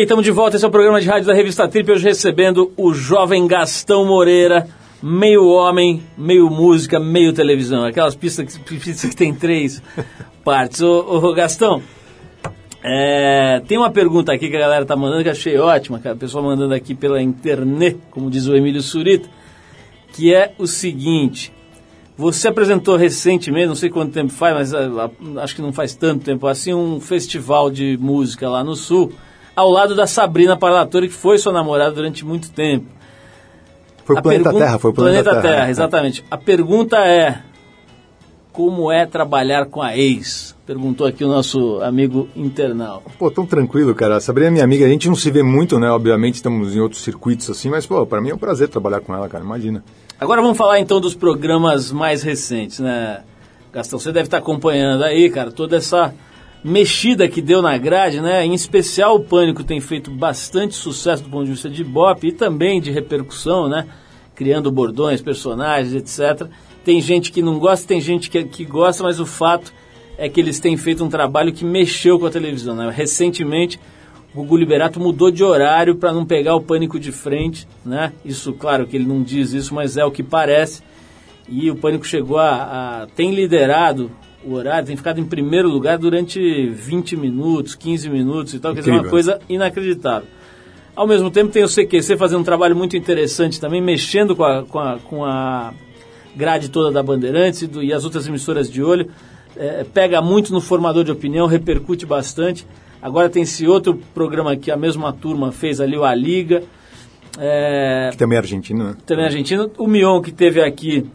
Ok, 0.01 0.05
estamos 0.05 0.25
de 0.25 0.31
volta. 0.31 0.57
Esse 0.57 0.65
é 0.65 0.69
o 0.69 0.71
programa 0.71 0.99
de 0.99 1.07
rádio 1.07 1.27
da 1.27 1.35
revista 1.35 1.69
Trip. 1.69 1.93
Hoje 1.93 2.05
recebendo 2.05 2.73
o 2.75 2.95
jovem 2.95 3.47
Gastão 3.47 4.07
Moreira, 4.07 4.67
meio 5.03 5.47
homem, 5.47 6.03
meio 6.17 6.49
música, 6.49 6.99
meio 6.99 7.35
televisão. 7.35 7.85
Aquelas 7.85 8.15
pistas 8.17 8.57
que, 8.57 8.79
pistas 8.79 9.11
que 9.11 9.15
tem 9.15 9.35
três 9.35 9.83
partes. 10.43 10.81
Ô, 10.81 11.01
ô 11.07 11.35
Gastão, 11.35 11.83
é, 12.83 13.61
tem 13.69 13.77
uma 13.77 13.91
pergunta 13.91 14.33
aqui 14.33 14.49
que 14.49 14.57
a 14.57 14.61
galera 14.61 14.87
tá 14.87 14.97
mandando 14.97 15.23
que 15.23 15.29
eu 15.29 15.33
achei 15.33 15.59
ótima, 15.59 15.99
cara. 15.99 16.15
O 16.15 16.19
pessoal 16.19 16.43
mandando 16.43 16.73
aqui 16.73 16.95
pela 16.95 17.21
internet, 17.21 17.99
como 18.11 18.31
diz 18.31 18.47
o 18.47 18.57
Emílio 18.57 18.81
Surita, 18.81 19.29
que 20.15 20.33
é 20.33 20.55
o 20.57 20.67
seguinte. 20.67 21.53
Você 22.17 22.49
apresentou 22.49 22.97
recentemente, 22.97 23.67
não 23.67 23.75
sei 23.75 23.91
quanto 23.91 24.15
tempo 24.15 24.33
faz, 24.33 24.55
mas 24.55 24.75
ah, 24.75 25.11
acho 25.43 25.55
que 25.55 25.61
não 25.61 25.75
faz 25.75 25.95
tanto 25.95 26.25
tempo 26.25 26.47
assim, 26.47 26.73
um 26.73 26.99
festival 27.01 27.71
de 27.71 27.99
música 28.01 28.49
lá 28.49 28.65
no 28.65 28.75
Sul, 28.75 29.13
ao 29.61 29.71
lado 29.71 29.95
da 29.95 30.07
Sabrina 30.07 30.57
Parlatore, 30.57 31.09
que 31.09 31.15
foi 31.15 31.39
sua 31.39 31.53
namorada 31.53 31.93
durante 31.93 32.25
muito 32.25 32.51
tempo. 32.51 32.87
Foi 34.05 34.17
o 34.17 34.23
Planeta 34.23 34.45
pergun- 34.45 34.59
Terra, 34.59 34.79
foi 34.79 34.91
o 34.91 34.95
Planeta, 34.95 35.41
Terra. 35.43 35.65
né? 35.65 35.71
exatamente. 35.71 36.25
A 36.31 36.37
pergunta 36.37 36.97
é: 36.99 37.39
como 38.53 38.91
é 38.91 39.07
trabalhar 39.07 39.67
com 39.67 39.81
a 39.81 39.97
ex? 39.97 40.57
Perguntou 40.67 41.07
aqui 41.07 41.25
o 41.25 41.29
nosso 41.29 41.81
amigo 41.83 42.29
internauta. 42.35 43.11
Pô, 43.19 43.31
tão 43.31 43.45
tranquilo, 43.45 43.95
cara. 43.95 44.17
A 44.17 44.21
Sabrina 44.21 44.49
é 44.49 44.51
minha 44.51 44.65
amiga, 44.65 44.85
a 44.85 44.89
gente 44.89 45.09
não 45.09 45.15
se 45.17 45.31
vê 45.31 45.43
muito, 45.43 45.79
né? 45.81 45.91
Obviamente 45.91 46.37
estamos 46.37 46.75
em 46.77 46.81
outros 46.81 47.03
circuitos 47.03 47.51
assim, 47.51 47.69
mas, 47.69 47.87
pô, 47.87 48.05
pra 48.07 48.21
mim 48.21 48.31
é 48.31 48.35
um 48.35 48.39
prazer 48.39 48.69
trabalhar 48.69 49.01
com 49.01 49.15
ela, 49.15 49.29
cara. 49.29 49.43
Imagina. 49.45 49.83
Agora 50.19 50.41
vamos 50.43 50.57
falar 50.57 50.79
então 50.81 51.01
dos 51.01 51.15
programas 51.15 51.91
mais 51.91 52.23
recentes, 52.23 52.79
né? 52.81 53.21
Gastão, 53.73 53.99
você 53.99 54.13
deve 54.13 54.27
estar 54.27 54.39
acompanhando 54.39 55.03
aí, 55.05 55.31
cara, 55.31 55.51
toda 55.53 55.77
essa 55.77 56.13
mexida 56.63 57.29
que 57.29 57.41
deu 57.41 57.63
na 57.63 57.77
grade, 57.79 58.21
né? 58.21 58.45
Em 58.45 58.55
especial 58.55 59.17
o 59.17 59.21
Pânico 59.21 59.65
tem 59.65 59.81
feito 59.81 60.11
bastante 60.11 60.75
sucesso 60.75 61.23
do 61.23 61.31
ponto 61.31 61.45
de 61.45 61.53
vista 61.53 61.71
de 61.71 61.83
bop 61.83 62.27
e 62.27 62.33
também 62.33 62.81
de 62.81 62.91
repercussão, 62.91 63.69
né? 63.69 63.87
Criando 64.35 64.71
bordões, 64.71 65.21
personagens, 65.21 65.95
etc. 65.95 66.49
Tem 66.85 67.01
gente 67.01 67.33
que 67.33 67.43
não 67.43 67.59
gosta, 67.59 67.87
tem 67.87 68.01
gente 68.01 68.31
que, 68.31 68.45
que 68.45 68.65
gosta, 68.65 69.03
mas 69.03 69.21
o 69.21 69.27
fato 69.27 69.73
é 70.19 70.29
que 70.29 70.41
eles 70.41 70.61
têm 70.61 70.77
feito 70.77 71.03
um 71.05 71.09
trabalho 71.09 71.53
que 71.53 71.65
mexeu 71.65 72.19
com 72.19 72.27
a 72.27 72.31
televisão, 72.31 72.75
né? 72.75 72.91
Recentemente 72.95 73.79
o 74.33 74.43
Gugu 74.43 74.59
Liberato 74.59 75.01
mudou 75.01 75.31
de 75.31 75.43
horário 75.43 75.97
para 75.97 76.13
não 76.13 76.25
pegar 76.25 76.55
o 76.55 76.61
pânico 76.61 77.01
de 77.01 77.11
frente, 77.11 77.67
né? 77.85 78.13
Isso, 78.25 78.53
claro 78.53 78.87
que 78.87 78.97
ele 78.97 79.07
não 79.07 79.23
diz 79.23 79.53
isso, 79.53 79.75
mas 79.75 79.97
é 79.97 80.05
o 80.05 80.11
que 80.11 80.23
parece. 80.23 80.83
E 81.49 81.69
o 81.69 81.75
pânico 81.75 82.07
chegou 82.07 82.39
a, 82.39 83.03
a 83.03 83.07
tem 83.09 83.35
liderado 83.35 84.11
o 84.45 84.55
horário, 84.55 84.87
tem 84.87 84.97
ficado 84.97 85.21
em 85.21 85.25
primeiro 85.25 85.69
lugar 85.69 85.99
durante 85.99 86.69
20 86.69 87.17
minutos, 87.17 87.75
15 87.75 88.09
minutos 88.09 88.55
e 88.55 88.59
tal, 88.59 88.73
quer 88.73 88.81
dizer, 88.81 88.91
uma 88.91 88.99
Incrível. 88.99 89.11
coisa 89.11 89.39
inacreditável. 89.49 90.29
Ao 90.97 91.07
mesmo 91.07 91.31
tempo 91.31 91.53
tem 91.53 91.63
o 91.63 91.69
CQC 91.69 92.17
fazendo 92.17 92.41
um 92.41 92.45
trabalho 92.45 92.75
muito 92.77 92.97
interessante 92.97 93.61
também, 93.61 93.81
mexendo 93.81 94.35
com 94.35 94.45
a, 94.45 94.63
com 94.65 94.79
a, 94.79 94.99
com 94.99 95.25
a 95.25 95.73
grade 96.35 96.69
toda 96.71 96.91
da 96.91 97.03
Bandeirantes 97.03 97.63
e, 97.63 97.67
do- 97.67 97.83
e 97.83 97.93
as 97.93 98.05
outras 98.05 98.27
emissoras 98.27 98.71
de 98.71 98.83
olho. 98.83 99.11
É, 99.57 99.85
pega 99.85 100.21
muito 100.23 100.53
no 100.53 100.61
formador 100.61 101.05
de 101.05 101.11
opinião, 101.11 101.47
repercute 101.47 102.07
bastante. 102.07 102.67
Agora 103.03 103.29
tem 103.29 103.43
esse 103.43 103.67
outro 103.67 103.99
programa 104.15 104.55
que 104.57 104.71
a 104.71 104.77
mesma 104.77 105.13
turma 105.13 105.53
fez 105.53 105.81
ali, 105.81 105.97
o 105.97 106.05
A 106.05 106.15
Liga. 106.15 106.63
É, 107.39 108.09
Que 108.13 108.19
também 108.19 108.37
é 108.37 108.41
argentino, 108.41 108.85
né? 108.85 108.97
também 109.07 109.25
argentino. 109.25 109.71
O 109.79 109.87
Mion, 109.87 110.21
que 110.21 110.33
teve 110.33 110.61
aqui, 110.63 111.07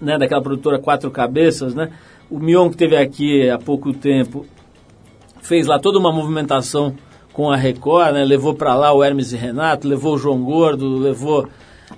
né, 0.00 0.18
daquela 0.18 0.42
produtora 0.42 0.78
Quatro 0.78 1.10
Cabeças, 1.10 1.74
né? 1.74 1.90
O 2.30 2.38
Mion, 2.38 2.68
que 2.70 2.76
teve 2.76 2.96
aqui 2.96 3.48
há 3.48 3.58
pouco 3.58 3.92
tempo, 3.92 4.44
fez 5.42 5.66
lá 5.66 5.78
toda 5.78 5.98
uma 5.98 6.12
movimentação 6.12 6.94
com 7.32 7.50
a 7.50 7.56
Record, 7.56 8.14
né? 8.14 8.24
Levou 8.24 8.54
para 8.54 8.74
lá 8.74 8.92
o 8.92 9.02
Hermes 9.04 9.32
e 9.32 9.36
Renato, 9.36 9.86
levou 9.86 10.14
o 10.14 10.18
João 10.18 10.42
Gordo, 10.42 10.98
levou 10.98 11.46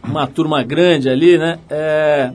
uma 0.04 0.26
turma 0.26 0.62
grande 0.62 1.08
ali, 1.08 1.38
né? 1.38 1.58
É, 1.70 2.30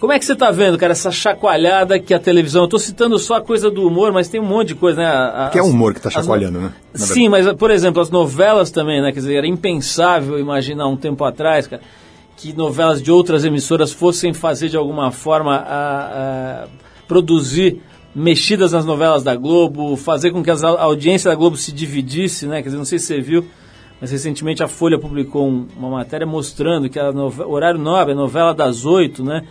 Como 0.00 0.12
é 0.12 0.18
que 0.18 0.24
você 0.24 0.32
está 0.34 0.50
vendo, 0.50 0.76
cara, 0.78 0.92
essa 0.92 1.10
chacoalhada 1.10 1.98
que 1.98 2.12
a 2.14 2.20
televisão... 2.20 2.62
Eu 2.62 2.66
estou 2.66 2.78
citando 2.78 3.18
só 3.18 3.36
a 3.36 3.40
coisa 3.40 3.68
do 3.70 3.84
humor, 3.86 4.12
mas 4.12 4.28
tem 4.28 4.40
um 4.40 4.44
monte 4.44 4.68
de 4.68 4.74
coisa, 4.76 5.00
né? 5.00 5.06
A- 5.08 5.48
Que 5.50 5.58
é 5.58 5.62
o 5.62 5.64
as- 5.64 5.70
humor 5.72 5.92
que 5.94 6.00
tá 6.00 6.08
as 6.08 6.14
no- 6.14 6.20
chacoalhando, 6.20 6.60
né? 6.60 6.72
Na 6.92 6.98
Sim, 7.00 7.28
mas, 7.28 7.52
por 7.54 7.70
exemplo, 7.70 8.00
as 8.02 8.08
novelas 8.10 8.70
também, 8.70 9.00
né? 9.00 9.10
Quer 9.12 9.18
dizer, 9.20 9.36
era 9.38 9.46
impensável 9.46 10.38
imaginar 10.38 10.86
um 10.86 10.96
tempo 10.96 11.24
atrás, 11.24 11.66
cara, 11.66 11.82
que 12.36 12.52
novelas 12.52 13.02
de 13.02 13.10
outras 13.10 13.44
emissoras 13.44 13.92
fossem 13.92 14.32
fazer 14.34 14.68
de 14.68 14.76
alguma 14.76 15.10
forma 15.10 15.56
a, 15.56 16.62
a 16.64 16.68
produzir 17.08 17.80
mexidas 18.14 18.72
nas 18.72 18.84
novelas 18.84 19.22
da 19.24 19.34
Globo, 19.34 19.96
fazer 19.96 20.30
com 20.30 20.42
que 20.42 20.50
a 20.50 20.54
audiência 20.80 21.30
da 21.30 21.34
Globo 21.36 21.56
se 21.56 21.72
dividisse, 21.72 22.46
né? 22.46 22.56
Quer 22.62 22.68
dizer, 22.68 22.76
não 22.78 22.84
sei 22.84 22.98
se 22.98 23.06
você 23.06 23.20
viu, 23.20 23.44
mas 24.00 24.10
recentemente 24.12 24.62
a 24.62 24.68
Folha 24.68 24.98
publicou 24.98 25.48
um- 25.48 25.66
uma 25.76 25.90
matéria 25.90 26.26
mostrando 26.26 26.88
que 26.88 26.98
o 27.00 27.50
horário 27.50 27.80
nobre, 27.80 28.12
a 28.12 28.16
novela 28.16 28.54
das 28.54 28.84
oito, 28.84 29.24
né? 29.24 29.42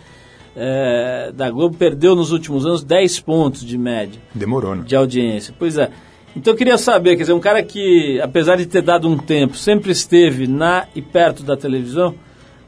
é, 0.60 1.30
da 1.36 1.48
Globo 1.50 1.76
perdeu 1.76 2.16
nos 2.16 2.32
últimos 2.32 2.66
anos 2.66 2.82
10 2.82 3.20
pontos 3.20 3.64
de 3.64 3.78
média 3.78 4.20
Demorou, 4.34 4.74
né? 4.74 4.82
de 4.84 4.96
audiência. 4.96 5.54
Pois 5.56 5.78
é. 5.78 5.88
Então 6.34 6.52
eu 6.52 6.56
queria 6.56 6.76
saber, 6.76 7.14
quer 7.16 7.22
dizer, 7.22 7.32
um 7.32 7.38
cara 7.38 7.62
que, 7.62 8.20
apesar 8.20 8.56
de 8.56 8.66
ter 8.66 8.82
dado 8.82 9.08
um 9.08 9.16
tempo, 9.16 9.56
sempre 9.56 9.92
esteve 9.92 10.48
na 10.48 10.86
e 10.96 11.02
perto 11.02 11.44
da 11.44 11.56
televisão, 11.56 12.10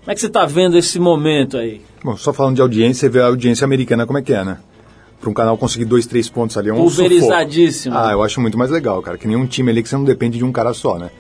como 0.01 0.13
é 0.13 0.15
que 0.15 0.21
você 0.21 0.29
está 0.29 0.47
vendo 0.47 0.79
esse 0.79 1.01
momento 1.01 1.57
aí? 1.57 1.81
Bom, 2.05 2.17
só 2.17 2.33
falando 2.33 2.57
de 2.57 2.63
audiência, 2.63 3.01
você 3.01 3.09
vê 3.09 3.21
a 3.23 3.27
audiência 3.27 3.65
americana 3.65 4.07
como 4.07 4.19
é 4.19 4.23
que 4.23 4.33
é, 4.33 4.45
né? 4.45 4.59
Para 5.21 5.29
um 5.29 5.35
canal 5.35 5.59
conseguir 5.59 5.85
dois, 5.85 6.07
três 6.07 6.29
pontos 6.31 6.57
ali 6.57 6.71
é 6.71 6.73
um 6.73 6.77
Pulverizadíssimo. 6.77 7.95
sufoco. 7.95 8.11
Ah, 8.11 8.13
eu 8.13 8.23
acho 8.23 8.41
muito 8.41 8.57
mais 8.57 8.71
legal, 8.71 9.03
cara. 9.03 9.19
Que 9.19 9.29
nem 9.29 9.37
um 9.37 9.47
time 9.47 9.71
ali 9.71 9.83
que 9.83 9.89
você 9.89 9.97
não 9.97 10.05
depende 10.05 10.39
de 10.39 10.45
um 10.45 10.51
cara 10.51 10.73
só, 10.73 10.99
né? 10.99 11.11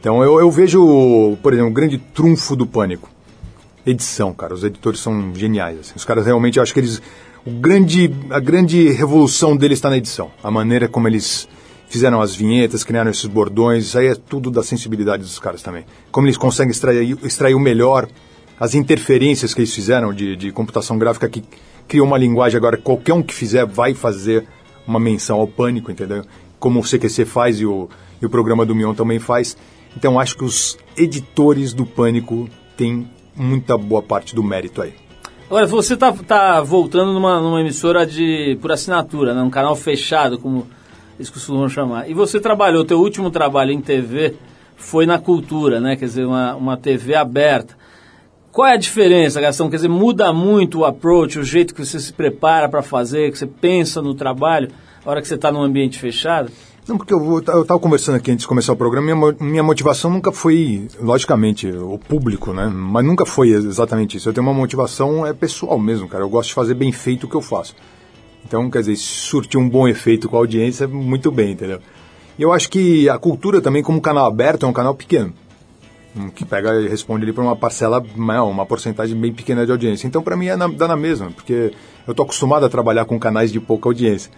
Então 0.00 0.24
eu, 0.24 0.40
eu 0.40 0.50
vejo, 0.50 1.36
por 1.42 1.52
exemplo, 1.52 1.70
o 1.70 1.74
grande 1.74 1.98
trunfo 1.98 2.56
do 2.56 2.66
Pânico. 2.66 3.10
Edição, 3.84 4.32
cara. 4.32 4.54
Os 4.54 4.64
editores 4.64 5.00
são 5.00 5.34
geniais. 5.34 5.78
assim. 5.80 5.92
Os 5.96 6.04
caras 6.04 6.24
realmente, 6.24 6.56
eu 6.56 6.62
acho 6.62 6.72
que 6.72 6.80
eles... 6.80 7.02
O 7.44 7.50
grande, 7.50 8.10
a 8.30 8.40
grande 8.40 8.90
revolução 8.90 9.56
deles 9.56 9.78
está 9.78 9.90
na 9.90 9.96
edição. 9.98 10.30
A 10.42 10.50
maneira 10.50 10.88
como 10.88 11.06
eles 11.08 11.46
fizeram 11.88 12.20
as 12.22 12.34
vinhetas, 12.34 12.84
criaram 12.84 13.10
esses 13.10 13.26
bordões, 13.26 13.84
isso 13.86 13.98
aí 13.98 14.06
é 14.06 14.14
tudo 14.14 14.50
da 14.50 14.62
sensibilidade 14.62 15.22
dos 15.22 15.38
caras 15.38 15.60
também. 15.60 15.84
Como 16.10 16.26
eles 16.26 16.36
conseguem 16.36 16.70
extrair, 16.70 17.18
extrair 17.24 17.54
o 17.54 17.60
melhor, 17.60 18.08
as 18.58 18.74
interferências 18.74 19.52
que 19.52 19.60
eles 19.60 19.74
fizeram 19.74 20.12
de, 20.14 20.36
de 20.36 20.52
computação 20.52 20.96
gráfica 20.98 21.28
que 21.28 21.42
criou 21.90 22.06
uma 22.06 22.16
linguagem 22.16 22.56
agora, 22.56 22.76
qualquer 22.76 23.12
um 23.12 23.20
que 23.20 23.34
fizer 23.34 23.66
vai 23.66 23.94
fazer 23.94 24.46
uma 24.86 25.00
menção 25.00 25.40
ao 25.40 25.48
pânico, 25.48 25.90
entendeu? 25.90 26.22
Como 26.56 26.78
o 26.78 26.82
CQC 26.84 27.24
faz 27.24 27.60
e 27.60 27.66
o, 27.66 27.88
e 28.22 28.24
o 28.24 28.30
programa 28.30 28.64
do 28.64 28.76
Mion 28.76 28.94
também 28.94 29.18
faz. 29.18 29.56
Então 29.96 30.20
acho 30.20 30.36
que 30.36 30.44
os 30.44 30.78
editores 30.96 31.72
do 31.72 31.84
pânico 31.84 32.48
têm 32.76 33.10
muita 33.34 33.76
boa 33.76 34.00
parte 34.00 34.36
do 34.36 34.42
mérito 34.42 34.80
aí. 34.80 34.94
Agora, 35.48 35.66
você 35.66 35.94
está 35.94 36.12
tá 36.12 36.60
voltando 36.60 37.12
numa, 37.12 37.40
numa 37.40 37.60
emissora 37.60 38.06
de 38.06 38.56
por 38.62 38.70
assinatura, 38.70 39.34
né? 39.34 39.42
um 39.42 39.50
canal 39.50 39.74
fechado, 39.74 40.38
como 40.38 40.68
eles 41.18 41.28
costumam 41.28 41.68
chamar. 41.68 42.08
E 42.08 42.14
você 42.14 42.38
trabalhou, 42.38 42.84
teu 42.84 43.00
último 43.00 43.32
trabalho 43.32 43.72
em 43.72 43.80
TV 43.80 44.36
foi 44.76 45.06
na 45.06 45.18
cultura, 45.18 45.80
né? 45.80 45.96
Quer 45.96 46.04
dizer, 46.04 46.24
uma, 46.24 46.54
uma 46.54 46.76
TV 46.76 47.16
aberta. 47.16 47.79
Qual 48.60 48.68
é 48.68 48.74
a 48.74 48.76
diferença, 48.76 49.40
Gastão? 49.40 49.70
Quer 49.70 49.76
dizer, 49.76 49.88
muda 49.88 50.34
muito 50.34 50.80
o 50.80 50.84
approach, 50.84 51.38
o 51.38 51.42
jeito 51.42 51.74
que 51.74 51.82
você 51.82 51.98
se 51.98 52.12
prepara 52.12 52.68
para 52.68 52.82
fazer, 52.82 53.32
que 53.32 53.38
você 53.38 53.46
pensa 53.46 54.02
no 54.02 54.14
trabalho, 54.14 54.68
a 55.02 55.08
hora 55.08 55.22
que 55.22 55.28
você 55.28 55.36
está 55.36 55.50
num 55.50 55.62
ambiente 55.62 55.98
fechado? 55.98 56.52
Não, 56.86 56.98
porque 56.98 57.14
eu 57.14 57.38
estava 57.38 57.80
conversando 57.80 58.16
aqui 58.16 58.30
antes 58.30 58.42
de 58.42 58.46
começar 58.46 58.74
o 58.74 58.76
programa, 58.76 59.16
minha, 59.16 59.36
minha 59.40 59.62
motivação 59.62 60.10
nunca 60.10 60.30
foi, 60.30 60.86
logicamente, 61.00 61.68
o 61.68 61.98
público, 61.98 62.52
né? 62.52 62.66
Mas 62.66 63.02
nunca 63.02 63.24
foi 63.24 63.48
exatamente 63.48 64.18
isso. 64.18 64.28
Eu 64.28 64.34
tenho 64.34 64.46
uma 64.46 64.52
motivação 64.52 65.26
é 65.26 65.32
pessoal 65.32 65.78
mesmo, 65.78 66.06
cara. 66.06 66.22
Eu 66.22 66.28
gosto 66.28 66.48
de 66.48 66.54
fazer 66.54 66.74
bem 66.74 66.92
feito 66.92 67.24
o 67.24 67.30
que 67.30 67.36
eu 67.36 67.40
faço. 67.40 67.74
Então, 68.44 68.70
quer 68.70 68.80
dizer, 68.80 68.96
surtir 68.96 69.58
um 69.58 69.70
bom 69.70 69.88
efeito 69.88 70.28
com 70.28 70.36
a 70.36 70.40
audiência, 70.40 70.86
muito 70.86 71.30
bem, 71.30 71.52
entendeu? 71.52 71.80
E 72.38 72.42
eu 72.42 72.52
acho 72.52 72.68
que 72.68 73.08
a 73.08 73.16
cultura 73.16 73.62
também, 73.62 73.82
como 73.82 74.02
canal 74.02 74.26
aberto, 74.26 74.66
é 74.66 74.68
um 74.68 74.72
canal 74.74 74.94
pequeno. 74.94 75.32
Que 76.34 76.44
pega 76.44 76.80
e 76.80 76.88
responde 76.88 77.22
ali 77.22 77.32
para 77.32 77.44
uma 77.44 77.54
parcela, 77.54 78.04
não, 78.16 78.50
uma 78.50 78.66
porcentagem 78.66 79.16
bem 79.16 79.32
pequena 79.32 79.64
de 79.64 79.70
audiência. 79.70 80.06
Então, 80.06 80.22
para 80.22 80.36
mim, 80.36 80.48
é 80.48 80.56
na, 80.56 80.66
dá 80.66 80.88
na 80.88 80.96
mesma, 80.96 81.30
porque 81.30 81.72
eu 82.06 82.14
tô 82.14 82.24
acostumado 82.24 82.66
a 82.66 82.68
trabalhar 82.68 83.04
com 83.04 83.18
canais 83.18 83.52
de 83.52 83.60
pouca 83.60 83.88
audiência. 83.88 84.30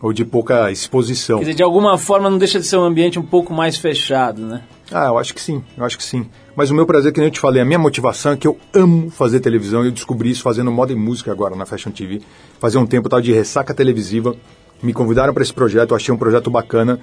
Ou 0.00 0.12
de 0.12 0.24
pouca 0.24 0.70
exposição. 0.70 1.38
Quer 1.38 1.44
dizer, 1.44 1.54
de 1.54 1.62
alguma 1.62 1.96
forma 1.96 2.28
não 2.28 2.38
deixa 2.38 2.58
de 2.58 2.66
ser 2.66 2.76
um 2.76 2.82
ambiente 2.82 3.18
um 3.18 3.22
pouco 3.22 3.52
mais 3.52 3.76
fechado, 3.76 4.42
né? 4.44 4.62
Ah, 4.90 5.06
eu 5.06 5.18
acho 5.18 5.32
que 5.32 5.40
sim, 5.40 5.62
eu 5.76 5.84
acho 5.84 5.96
que 5.96 6.02
sim. 6.02 6.26
Mas 6.56 6.70
o 6.70 6.74
meu 6.74 6.84
prazer, 6.84 7.12
que 7.12 7.20
nem 7.20 7.28
eu 7.28 7.32
te 7.32 7.38
falei, 7.38 7.62
a 7.62 7.64
minha 7.64 7.78
motivação 7.78 8.32
é 8.32 8.36
que 8.36 8.46
eu 8.46 8.58
amo 8.74 9.10
fazer 9.10 9.40
televisão. 9.40 9.84
Eu 9.84 9.92
descobri 9.92 10.30
isso 10.30 10.42
fazendo 10.42 10.72
moda 10.72 10.92
e 10.92 10.96
música 10.96 11.30
agora 11.30 11.54
na 11.54 11.64
Fashion 11.64 11.90
TV. 11.92 12.20
Fazia 12.58 12.80
um 12.80 12.86
tempo, 12.86 13.08
tava 13.08 13.22
de 13.22 13.32
ressaca 13.32 13.72
televisiva. 13.72 14.34
Me 14.82 14.92
convidaram 14.92 15.32
para 15.32 15.42
esse 15.42 15.54
projeto, 15.54 15.92
eu 15.92 15.96
achei 15.96 16.12
um 16.12 16.18
projeto 16.18 16.50
bacana. 16.50 16.98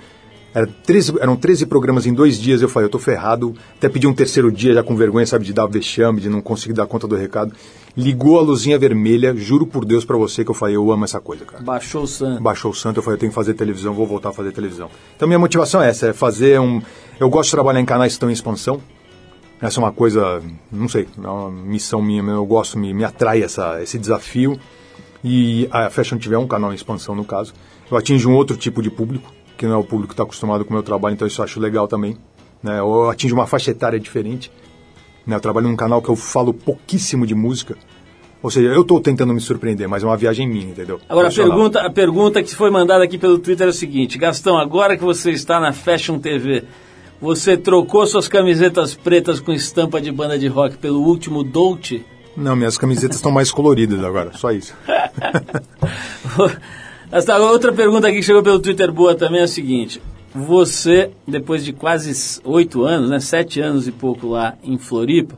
Era 0.54 0.66
13 0.68 1.20
eram 1.20 1.36
13 1.36 1.66
programas 1.68 2.08
em 2.08 2.14
dois 2.14 2.39
dias, 2.39 2.62
eu 2.62 2.70
falei, 2.70 2.88
eu 2.88 2.91
tô 2.91 3.00
ferrado. 3.00 3.54
Até 3.78 3.88
pedi 3.88 4.08
um 4.08 4.14
terceiro 4.14 4.52
dia 4.52 4.74
já 4.74 4.84
com 4.84 4.95
vergonha, 4.95 5.26
sabe, 5.26 5.45
de 5.45 5.54
dar 5.54 5.68
vexame, 5.68 6.20
de 6.20 6.30
não 6.30 6.41
conseguir 6.41 6.74
dar 6.74 6.88
conta 6.88 7.08
do 7.08 7.16
recado. 7.16 7.54
Ligou 7.95 8.39
a 8.39 8.41
luzinha 8.41 8.78
vermelha, 8.80 9.36
juro 9.36 9.68
por 9.68 9.86
Deus 9.86 10.04
pra 10.04 10.18
você 10.18 10.43
que 10.43 10.50
eu 10.50 10.56
falei, 10.56 10.76
eu 10.76 10.91
amo 10.91 11.06
essa 11.06 11.20
coisa, 11.20 11.45
cara. 11.45 11.64
Baixou 11.64 12.04
o 12.04 12.08
santo. 12.08 12.41
Baixou 12.41 12.72
o 12.72 12.74
santo, 12.74 12.97
eu 12.97 13.04
falei, 13.04 13.16
eu 13.16 13.20
tenho 13.20 13.32
que 13.32 13.36
fazer 13.36 13.54
televisão, 13.54 13.93
vou 13.93 14.08
voltar 14.08 14.30
a 14.30 14.34
fazer 14.34 14.52
televisão. 14.52 14.89
Então 15.16 15.28
minha 15.28 15.39
motivação 15.39 15.82
é 15.82 15.89
essa, 15.89 16.08
é 16.08 16.14
fazer 16.14 16.60
um... 16.60 16.82
Eu 17.20 17.30
gosto 17.30 17.50
de 17.50 17.56
trabalhar 17.56 17.80
em 17.80 17.86
canais 17.86 18.14
que 18.14 18.16
estão 18.16 18.30
em 18.30 18.34
expansão. 18.34 18.82
Essa 19.62 19.80
é 19.80 19.84
uma 19.84 19.91
coisa, 19.91 20.41
não 20.72 20.88
sei, 20.88 21.06
é 21.22 21.28
uma 21.28 21.52
missão 21.52 22.02
minha, 22.02 22.24
eu 22.24 22.45
gosto, 22.45 22.80
me, 22.80 22.93
me 22.93 23.04
atrai 23.04 23.43
essa, 23.43 23.84
esse 23.84 24.00
desafio. 24.00 24.58
E 25.24 25.68
a 25.70 25.89
Fashion 25.89 26.18
TV 26.18 26.36
é 26.36 26.39
um 26.39 26.47
canal 26.47 26.72
em 26.72 26.76
expansão, 26.76 27.14
no 27.14 27.26
caso. 27.26 27.54
Eu 27.91 27.97
atinjo 27.97 28.30
um 28.30 28.36
outro 28.36 28.56
tipo 28.56 28.82
de 28.82 28.89
público, 28.89 29.34
que 29.60 29.66
não 29.66 29.74
é 29.74 29.78
o 29.78 29.84
público 29.84 30.07
que 30.07 30.14
está 30.14 30.24
acostumado 30.24 30.64
com 30.64 30.70
o 30.70 30.74
meu 30.74 30.82
trabalho, 30.82 31.16
então 31.16 31.28
isso 31.28 31.41
eu 31.41 31.43
acho 31.43 31.60
legal 31.60 31.86
também. 31.86 32.16
Né? 32.64 32.80
Eu 32.80 33.10
atinjo 33.10 33.36
uma 33.36 33.45
faixa 33.45 33.72
etária 33.72 33.99
diferente. 33.99 34.49
Né? 35.28 35.36
Eu 35.36 35.39
trabalho 35.41 35.68
num 35.68 35.76
canal 35.76 36.01
que 36.01 36.07
eu 36.07 36.16
falo 36.16 36.53
pouquíssimo 36.53 37.28
de 37.28 37.36
música. 37.36 37.76
Ou 38.41 38.49
seja, 38.49 38.70
eu 38.70 38.84
estou 38.84 39.01
tentando 39.01 39.34
me 39.34 39.41
surpreender, 39.41 39.89
mas 39.89 40.01
é 40.01 40.05
uma 40.05 40.16
viagem 40.16 40.47
minha, 40.47 40.70
entendeu? 40.70 41.01
Agora, 41.10 41.28
a 41.28 41.32
pergunta, 41.32 41.82
a 41.82 41.89
pergunta 41.89 42.41
que 42.41 42.55
foi 42.55 42.72
mandada 42.72 43.03
aqui 43.03 43.18
pelo 43.18 43.38
Twitter 43.38 43.68
é 43.68 43.70
o 43.70 43.74
seguinte: 43.74 44.18
Gastão, 44.18 44.57
agora 44.57 44.95
que 44.95 45.03
você 45.03 45.32
está 45.32 45.60
na 45.60 45.74
Fashion 45.74 46.18
TV, 46.20 46.64
você 47.20 47.57
trocou 47.57 48.07
suas 48.07 48.30
camisetas 48.30 48.95
pretas 48.95 49.41
com 49.41 49.51
estampa 49.51 49.99
de 49.99 50.10
banda 50.10 50.39
de 50.39 50.47
rock 50.47 50.78
pelo 50.78 51.01
último 51.01 51.43
Dolce? 51.43 52.05
Não, 52.38 52.55
minhas 52.55 52.78
camisetas 52.78 53.18
estão 53.18 53.30
mais 53.30 53.51
coloridas 53.51 54.01
agora, 54.05 54.32
só 54.38 54.53
isso. 54.53 54.74
Essa 57.12 57.38
outra 57.39 57.74
pergunta 57.74 58.07
aqui 58.07 58.18
que 58.18 58.24
chegou 58.24 58.43
pelo 58.43 58.60
Twitter 58.60 58.91
boa 58.91 59.16
também 59.16 59.41
é 59.41 59.43
a 59.43 59.47
seguinte: 59.47 60.01
você, 60.34 61.12
depois 61.28 61.66
de 61.66 61.74
quase 61.74 62.39
oito 62.43 62.84
anos, 62.84 63.10
né, 63.10 63.20
sete 63.20 63.60
anos 63.60 63.88
e 63.88 63.91
pouco 63.91 64.28
lá 64.28 64.55
em 64.64 64.78
Floripa, 64.78 65.36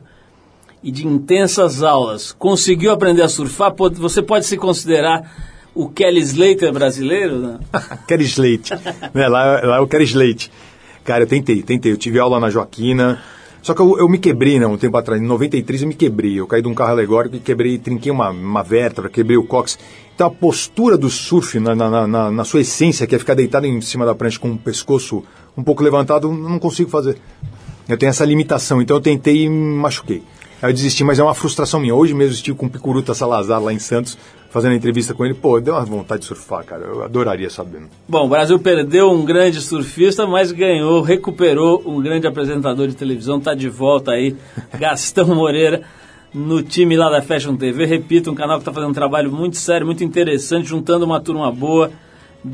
e 0.82 0.90
de 0.90 1.06
intensas 1.06 1.82
aulas, 1.82 2.32
conseguiu 2.32 2.92
aprender 2.92 3.22
a 3.22 3.28
surfar? 3.28 3.74
Você 3.74 4.20
pode 4.22 4.44
se 4.44 4.56
considerar 4.56 5.32
o 5.74 5.88
Kelly 5.88 6.20
Slater 6.20 6.72
brasileiro? 6.72 7.38
Né? 7.38 7.58
Kelly 8.06 8.24
Slate. 8.24 8.74
né? 9.14 9.28
lá, 9.28 9.60
lá 9.62 9.76
é 9.76 9.80
o 9.80 9.86
Kelly 9.86 10.04
Slate. 10.04 10.50
Cara, 11.04 11.24
eu 11.24 11.26
tentei, 11.26 11.62
tentei. 11.62 11.90
Eu 11.90 11.96
tive 11.96 12.18
aula 12.18 12.38
na 12.38 12.50
Joaquina. 12.50 13.20
Só 13.62 13.74
que 13.74 13.80
eu, 13.80 13.96
eu 13.96 14.08
me 14.08 14.18
quebrei, 14.18 14.58
né, 14.58 14.66
um 14.66 14.76
tempo 14.76 14.96
atrás. 14.96 15.22
Em 15.22 15.24
93 15.24 15.82
eu 15.82 15.88
me 15.88 15.94
quebrei. 15.94 16.38
Eu 16.38 16.46
caí 16.46 16.60
de 16.60 16.68
um 16.68 16.74
carro 16.74 16.90
alegórico 16.90 17.36
e 17.36 17.40
quebrei, 17.40 17.78
trinquei 17.78 18.10
uma, 18.10 18.30
uma 18.30 18.62
vértebra, 18.62 19.08
quebrei 19.08 19.36
o 19.36 19.44
cóccix. 19.44 19.78
Então 20.14 20.26
a 20.26 20.30
postura 20.30 20.98
do 20.98 21.08
surf, 21.08 21.58
na, 21.60 21.74
na, 21.74 22.06
na, 22.06 22.30
na 22.30 22.44
sua 22.44 22.60
essência, 22.60 23.06
que 23.06 23.14
é 23.14 23.18
ficar 23.18 23.34
deitado 23.34 23.66
em 23.66 23.80
cima 23.80 24.04
da 24.04 24.14
prancha 24.14 24.38
com 24.38 24.50
o 24.50 24.58
pescoço 24.58 25.22
um 25.56 25.62
pouco 25.62 25.82
levantado, 25.82 26.28
eu 26.28 26.34
não 26.34 26.58
consigo 26.58 26.90
fazer. 26.90 27.18
Eu 27.88 27.96
tenho 27.96 28.10
essa 28.10 28.24
limitação, 28.24 28.82
então 28.82 28.96
eu 28.96 29.00
tentei 29.00 29.44
e 29.44 29.48
me 29.48 29.76
machuquei. 29.76 30.22
Aí 30.60 30.70
eu 30.70 30.74
desisti, 30.74 31.02
mas 31.02 31.18
é 31.18 31.22
uma 31.22 31.34
frustração 31.34 31.80
minha. 31.80 31.94
Hoje 31.94 32.14
mesmo 32.14 32.34
estive 32.34 32.56
com 32.56 32.66
o 32.66 32.70
Picuruta 32.70 33.14
Salazar 33.14 33.60
lá 33.60 33.72
em 33.72 33.78
Santos, 33.78 34.16
fazendo 34.52 34.72
a 34.72 34.76
entrevista 34.76 35.14
com 35.14 35.24
ele. 35.24 35.32
Pô, 35.32 35.58
deu 35.58 35.74
uma 35.74 35.84
vontade 35.84 36.20
de 36.20 36.26
surfar, 36.26 36.62
cara. 36.62 36.84
Eu 36.84 37.02
adoraria 37.02 37.48
saber. 37.48 37.84
Bom, 38.06 38.26
o 38.26 38.28
Brasil 38.28 38.58
perdeu 38.58 39.10
um 39.10 39.24
grande 39.24 39.62
surfista, 39.62 40.26
mas 40.26 40.52
ganhou, 40.52 41.00
recuperou 41.00 41.82
um 41.86 42.00
grande 42.02 42.26
apresentador 42.26 42.86
de 42.86 42.94
televisão. 42.94 43.38
Está 43.38 43.54
de 43.54 43.70
volta 43.70 44.12
aí, 44.12 44.36
Gastão 44.78 45.34
Moreira, 45.34 45.82
no 46.34 46.62
time 46.62 46.96
lá 46.96 47.08
da 47.08 47.22
Fashion 47.22 47.56
TV. 47.56 47.86
Repito, 47.86 48.30
um 48.30 48.34
canal 48.34 48.58
que 48.58 48.62
está 48.62 48.72
fazendo 48.72 48.90
um 48.90 48.94
trabalho 48.94 49.32
muito 49.32 49.56
sério, 49.56 49.86
muito 49.86 50.04
interessante, 50.04 50.68
juntando 50.68 51.06
uma 51.06 51.20
turma 51.20 51.50
boa. 51.50 51.90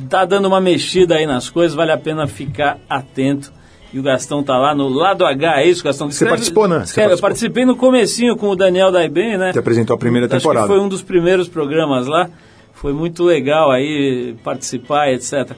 Tá 0.09 0.25
dando 0.25 0.47
uma 0.47 0.61
mexida 0.61 1.17
aí 1.17 1.27
nas 1.27 1.51
coisas, 1.51 1.75
vale 1.75 1.91
a 1.91 1.99
pena 1.99 2.29
ficar 2.29 2.79
atento. 2.89 3.53
E 3.93 3.99
o 3.99 4.03
Gastão 4.03 4.43
tá 4.43 4.59
lá 4.59 4.75
no 4.75 4.89
lado 4.89 5.25
H, 5.25 5.63
é 5.63 5.67
isso, 5.67 5.83
Gastão? 5.83 6.11
Você 6.11 6.27
participou, 6.27 6.69
né? 6.69 6.81
Você 6.81 6.85
Escreve, 6.85 7.07
eu 7.15 7.19
participou. 7.19 7.29
participei 7.29 7.65
no 7.65 7.75
comecinho 7.77 8.37
com 8.37 8.49
o 8.51 8.57
Daniel 8.57 8.93
Daiben, 8.93 9.39
né? 9.39 9.53
Você 9.53 9.59
apresentou 9.59 9.95
a 9.95 9.99
primeira 9.99 10.27
Acho 10.27 10.37
temporada. 10.37 10.67
que 10.67 10.73
foi 10.75 10.83
um 10.83 10.89
dos 10.89 11.03
primeiros 11.03 11.49
programas 11.49 12.07
lá. 12.07 12.29
Foi 12.75 12.93
muito 12.93 13.25
legal 13.25 13.71
aí 13.71 14.37
participar, 14.45 15.11
etc. 15.13 15.53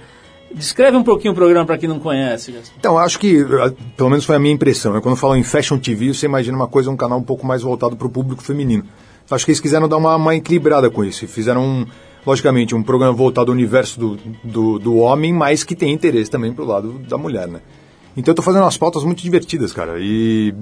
Descreve 0.54 0.96
um 0.96 1.02
pouquinho 1.02 1.32
o 1.32 1.34
programa 1.34 1.66
para 1.66 1.76
quem 1.76 1.88
não 1.88 1.98
conhece. 1.98 2.52
Gastão. 2.52 2.74
Então, 2.78 2.98
acho 2.98 3.18
que, 3.18 3.40
eh, 3.40 3.72
pelo 3.96 4.10
menos 4.10 4.24
foi 4.24 4.36
a 4.36 4.38
minha 4.38 4.54
impressão. 4.54 4.92
né? 4.92 5.00
Quando 5.00 5.16
falam 5.16 5.36
em 5.36 5.42
Fashion 5.44 5.78
TV, 5.78 6.14
você 6.14 6.26
imagina 6.26 6.56
uma 6.56 6.68
coisa, 6.68 6.88
um 6.90 6.96
canal 6.96 7.18
um 7.18 7.22
pouco 7.22 7.44
mais 7.44 7.62
voltado 7.62 7.96
para 7.96 8.06
o 8.06 8.10
público 8.10 8.42
feminino. 8.42 8.84
Então, 9.24 9.34
acho 9.36 9.44
que 9.44 9.50
eles 9.50 9.60
quiseram 9.60 9.88
dar 9.88 9.96
uma, 9.96 10.14
uma 10.16 10.34
equilibrada 10.36 10.88
com 10.88 11.04
isso. 11.04 11.26
Fizeram, 11.28 11.62
um, 11.62 11.86
logicamente, 12.24 12.74
um 12.76 12.82
programa 12.82 13.12
voltado 13.12 13.50
ao 13.50 13.56
universo 13.56 13.98
do, 13.98 14.18
do, 14.42 14.78
do 14.78 14.96
homem, 14.98 15.32
mas 15.32 15.62
que 15.64 15.74
tem 15.76 15.92
interesse 15.92 16.30
também 16.30 16.52
pro 16.52 16.64
lado 16.64 16.92
da 17.08 17.18
mulher, 17.18 17.48
né? 17.48 17.60
Então, 18.16 18.32
eu 18.32 18.36
tô 18.36 18.42
fazendo 18.42 18.62
umas 18.62 18.76
pautas 18.76 19.04
muito 19.04 19.22
divertidas, 19.22 19.72
cara. 19.72 19.94
E, 19.98 20.54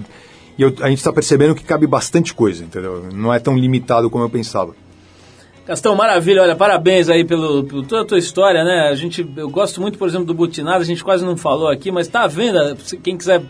e 0.59 0.63
eu- 0.63 0.75
a 0.81 0.89
gente 0.89 0.99
está 0.99 1.13
percebendo 1.13 1.55
que 1.55 1.65
cabe 1.65 1.87
bastante 1.87 2.35
coisa, 2.35 2.63
entendeu? 2.65 3.09
Não 3.13 3.33
é 3.33 3.39
tão 3.39 3.57
limitado 3.57 4.09
como 4.11 4.25
eu 4.25 4.31
pensava. 4.31 4.75
Gastão, 5.67 5.95
maravilha, 5.95 6.41
olha, 6.43 6.57
parabéns 6.57 7.11
aí 7.11 7.25
pelo, 7.25 7.63
pelo 7.65 7.83
toda 7.83 8.01
a 8.03 8.05
tua 8.05 8.19
história, 8.19 8.65
né? 8.65 8.89
A 8.91 8.95
gente, 8.95 9.27
eu 9.37 9.51
gosto 9.51 9.81
muito, 9.83 9.99
por 9.99 10.09
exemplo, 10.09 10.27
do 10.27 10.33
Butinado, 10.33 10.81
a 10.81 10.85
gente 10.87 11.05
quase 11.05 11.25
não 11.25 11.37
falou 11.37 11.69
aqui, 11.69 11.91
mas 11.91 12.09
tá 12.09 12.23
à 12.23 12.27
venda, 12.27 12.75
quem 13.03 13.19
quiser 13.19 13.43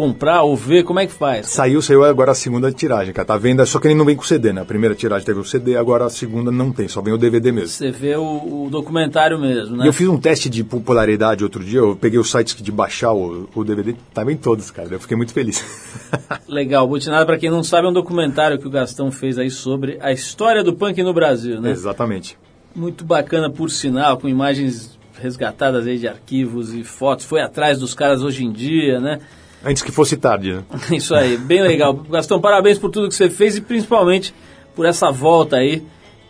comprar 0.00 0.44
ou 0.44 0.56
ver, 0.56 0.82
como 0.82 0.98
é 0.98 1.06
que 1.06 1.12
faz? 1.12 1.50
Saiu, 1.50 1.82
saiu 1.82 2.02
agora 2.02 2.32
a 2.32 2.34
segunda 2.34 2.72
tiragem, 2.72 3.12
cara. 3.12 3.26
Tá 3.26 3.36
vendo? 3.36 3.66
Só 3.66 3.78
que 3.78 3.86
ele 3.86 3.94
não 3.94 4.06
vem 4.06 4.16
com 4.16 4.22
CD, 4.22 4.50
né? 4.50 4.62
A 4.62 4.64
primeira 4.64 4.94
tiragem 4.94 5.26
teve 5.26 5.38
o 5.38 5.44
CD, 5.44 5.76
agora 5.76 6.06
a 6.06 6.08
segunda 6.08 6.50
não 6.50 6.72
tem, 6.72 6.88
só 6.88 7.02
vem 7.02 7.12
o 7.12 7.18
DVD 7.18 7.52
mesmo. 7.52 7.68
Você 7.68 7.90
vê 7.90 8.16
o, 8.16 8.22
o 8.64 8.68
documentário 8.70 9.38
mesmo, 9.38 9.76
né? 9.76 9.84
E 9.84 9.86
eu 9.86 9.92
fiz 9.92 10.08
um 10.08 10.18
teste 10.18 10.48
de 10.48 10.64
popularidade 10.64 11.44
outro 11.44 11.62
dia, 11.62 11.80
eu 11.80 11.94
peguei 11.94 12.18
os 12.18 12.30
sites 12.30 12.56
de 12.62 12.72
baixar 12.72 13.12
o, 13.12 13.46
o 13.54 13.62
DVD, 13.62 13.94
tava 14.14 14.32
em 14.32 14.38
todos, 14.38 14.70
cara. 14.70 14.88
Eu 14.90 14.98
fiquei 14.98 15.18
muito 15.18 15.34
feliz. 15.34 15.62
Legal, 16.48 16.88
Butinado, 16.88 17.26
pra 17.26 17.36
quem 17.36 17.50
não 17.50 17.62
sabe, 17.62 17.86
é 17.86 17.90
um 17.90 17.92
documentário 17.92 18.58
que 18.58 18.66
o 18.66 18.70
Gastão 18.70 19.12
fez 19.12 19.36
aí 19.36 19.50
sobre 19.50 19.98
a 20.00 20.10
história 20.10 20.64
do 20.64 20.72
punk 20.72 21.02
no 21.02 21.12
Brasil, 21.12 21.60
né? 21.60 21.72
Exatamente. 21.72 22.38
Muito 22.74 23.04
bacana, 23.04 23.50
por 23.50 23.70
sinal, 23.70 24.16
com 24.16 24.26
imagens 24.26 24.98
resgatadas 25.20 25.86
aí 25.86 25.98
de 25.98 26.08
arquivos 26.08 26.72
e 26.72 26.82
fotos. 26.84 27.26
Foi 27.26 27.42
atrás 27.42 27.78
dos 27.78 27.92
caras 27.92 28.22
hoje 28.22 28.46
em 28.46 28.50
dia, 28.50 28.98
né? 28.98 29.20
Antes 29.64 29.82
que 29.82 29.92
fosse 29.92 30.16
tarde, 30.16 30.52
né? 30.54 30.62
Isso 30.96 31.14
aí, 31.14 31.36
bem 31.36 31.62
legal. 31.62 31.94
Gastão, 31.94 32.40
parabéns 32.40 32.78
por 32.78 32.90
tudo 32.90 33.08
que 33.08 33.14
você 33.14 33.28
fez 33.28 33.56
e 33.56 33.60
principalmente 33.60 34.34
por 34.74 34.86
essa 34.86 35.10
volta 35.10 35.56
aí, 35.56 35.82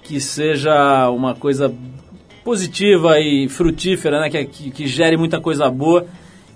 que 0.03 0.21
seja 0.21 1.09
uma 1.11 1.35
coisa 1.35 1.73
positiva 2.45 3.21
e 3.21 3.49
frutífera, 3.49 4.21
né? 4.21 4.31
Que, 4.31 4.45
que, 4.45 4.71
que 4.71 4.87
gere 4.87 5.17
muita 5.17 5.41
coisa 5.41 5.71
boa 5.71 6.07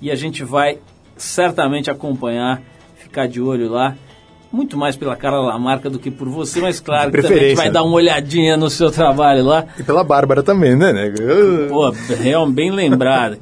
e 0.00 0.10
a 0.10 0.14
gente 0.14 0.42
vai 0.42 0.78
certamente 1.16 1.90
acompanhar, 1.90 2.60
ficar 2.96 3.28
de 3.28 3.40
olho 3.40 3.70
lá. 3.70 3.94
Muito 4.50 4.76
mais 4.76 4.96
pela 4.96 5.16
cara 5.16 5.40
Lamarca 5.40 5.90
do 5.90 5.98
que 5.98 6.12
por 6.12 6.28
você, 6.28 6.60
mas 6.60 6.78
claro 6.78 7.10
que 7.10 7.22
também 7.22 7.38
a 7.38 7.48
gente 7.48 7.56
vai 7.56 7.70
dar 7.70 7.82
uma 7.82 7.94
olhadinha 7.94 8.56
no 8.56 8.70
seu 8.70 8.88
trabalho 8.88 9.44
lá. 9.44 9.66
E 9.78 9.82
pela 9.82 10.04
Bárbara 10.04 10.44
também, 10.44 10.76
né? 10.76 10.92
né? 10.92 11.12
Pô, 11.68 11.90
real, 12.20 12.48
bem 12.48 12.70
lembrado. 12.70 13.38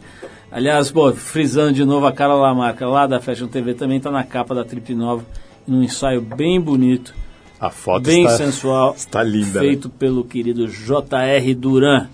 Aliás, 0.55 0.91
pô, 0.91 1.11
frisando 1.15 1.73
de 1.73 1.83
novo 1.83 2.05
a 2.07 2.13
Carla 2.13 2.35
Lamarca 2.35 2.87
lá 2.87 3.07
da 3.07 3.19
Fashion 3.19 3.47
TV 3.49 3.73
também 3.73 3.97
está 3.97 4.11
na 4.11 4.23
capa 4.23 4.55
da 4.55 4.63
Trip 4.63 4.95
Nova, 4.95 5.25
num 5.67 5.83
ensaio 5.83 6.21
bem 6.21 6.61
bonito, 6.61 7.15
A 7.59 7.71
foto 7.71 8.03
bem 8.05 8.25
está, 8.27 8.37
sensual, 8.37 8.93
está 8.95 9.23
linda. 9.23 9.61
né? 9.63 9.67
feito 9.67 9.89
pelo 9.89 10.23
querido 10.25 10.69
J.R. 10.69 11.55
Duran. 11.55 12.07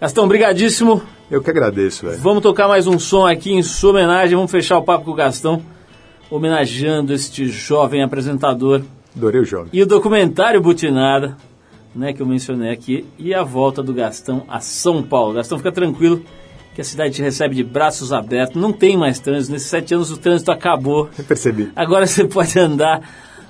Gastão, 0.00 0.26
brigadíssimo. 0.26 1.02
Eu 1.30 1.40
que 1.40 1.50
agradeço, 1.50 2.04
velho. 2.04 2.18
Vamos 2.18 2.42
tocar 2.42 2.66
mais 2.66 2.88
um 2.88 2.98
som 2.98 3.24
aqui 3.24 3.52
em 3.52 3.62
sua 3.62 3.90
homenagem. 3.90 4.34
Vamos 4.34 4.50
fechar 4.50 4.76
o 4.78 4.82
papo 4.82 5.04
com 5.04 5.12
o 5.12 5.14
Gastão, 5.14 5.62
homenageando 6.28 7.12
este 7.12 7.46
jovem 7.46 8.02
apresentador 8.02 8.82
Adorei 9.16 9.40
o 9.40 9.44
jovem. 9.44 9.68
e 9.72 9.80
o 9.80 9.86
documentário 9.86 10.60
Butinada, 10.60 11.36
né, 11.94 12.12
que 12.12 12.20
eu 12.20 12.26
mencionei 12.26 12.72
aqui, 12.72 13.06
e 13.16 13.32
a 13.32 13.44
volta 13.44 13.84
do 13.84 13.94
Gastão 13.94 14.42
a 14.48 14.58
São 14.58 15.00
Paulo. 15.00 15.34
Gastão, 15.34 15.58
fica 15.58 15.70
tranquilo 15.70 16.24
que 16.74 16.80
a 16.80 16.84
cidade 16.84 17.14
te 17.14 17.22
recebe 17.22 17.54
de 17.54 17.62
braços 17.62 18.12
abertos. 18.12 18.60
Não 18.60 18.72
tem 18.72 18.96
mais 18.96 19.18
trânsito. 19.18 19.52
Nesses 19.52 19.68
sete 19.68 19.94
anos 19.94 20.10
o 20.10 20.16
trânsito 20.16 20.50
acabou. 20.50 21.08
Eu 21.18 21.24
percebi. 21.24 21.70
Agora 21.76 22.06
você 22.06 22.24
pode 22.28 22.58
andar 22.58 23.02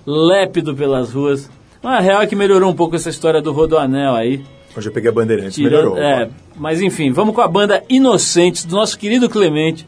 lépido 0.06 0.74
pelas 0.74 1.12
ruas. 1.12 1.48
A 1.82 2.00
real 2.00 2.22
é 2.22 2.26
que 2.26 2.36
melhorou 2.36 2.70
um 2.70 2.74
pouco 2.74 2.96
essa 2.96 3.10
história 3.10 3.40
do 3.40 3.52
Rodoanel 3.52 4.14
aí. 4.14 4.44
Hoje 4.76 4.88
eu 4.88 4.92
peguei 4.92 5.10
a 5.10 5.12
Bandeirantes, 5.12 5.54
Tirando, 5.54 5.94
melhorou. 5.94 5.98
é, 5.98 6.30
mas 6.56 6.80
enfim, 6.80 7.12
vamos 7.12 7.34
com 7.34 7.42
a 7.42 7.48
banda 7.48 7.84
Inocentes, 7.90 8.64
do 8.64 8.74
nosso 8.74 8.98
querido 8.98 9.28
Clemente, 9.28 9.86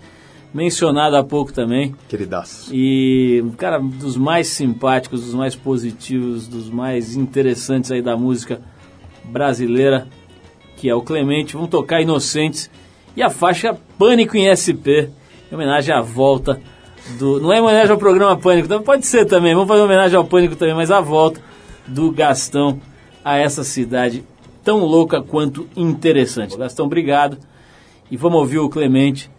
mencionado 0.53 1.17
há 1.17 1.25
pouco 1.25 1.53
também. 1.53 1.95
Queridaço. 2.07 2.69
E, 2.75 3.41
um 3.43 3.51
cara, 3.53 3.79
dos 3.79 4.17
mais 4.17 4.49
simpáticos, 4.49 5.25
dos 5.25 5.33
mais 5.35 5.55
positivos, 5.55 6.47
dos 6.47 6.69
mais 6.69 7.17
interessantes 7.17 7.91
aí 7.91 8.03
da 8.03 8.15
música 8.15 8.61
brasileira, 9.25 10.07
que 10.77 10.89
é 10.89 10.95
o 10.95 11.01
Clemente. 11.01 11.55
Vamos 11.55 11.71
tocar 11.71 12.03
Inocentes 12.03 12.71
e 13.17 13.23
a 13.23 13.31
faixa 13.31 13.77
Pânico 13.99 14.37
em 14.37 14.55
SP, 14.55 15.11
em 15.51 15.55
homenagem 15.55 15.95
à 15.95 16.01
volta 16.01 16.61
do. 17.19 17.41
Não 17.41 17.53
é 17.53 17.61
homenagem 17.61 17.93
ao 17.93 17.99
programa 17.99 18.37
Pânico, 18.37 18.83
pode 18.83 19.07
ser 19.07 19.25
também, 19.25 19.55
vamos 19.55 19.69
fazer 19.69 19.83
homenagem 19.83 20.17
ao 20.17 20.25
Pânico 20.25 20.57
também, 20.57 20.75
mas 20.75 20.91
a 20.91 21.01
volta 21.01 21.41
do 21.87 22.11
Gastão 22.11 22.81
a 23.25 23.39
essa 23.39 23.65
cidade 23.65 24.25
tão 24.63 24.79
louca 24.85 25.23
quanto 25.23 25.69
interessante. 25.77 26.57
Gastão, 26.57 26.87
obrigado. 26.87 27.39
E 28.11 28.17
vamos 28.17 28.39
ouvir 28.39 28.59
o 28.59 28.69
Clemente 28.69 29.31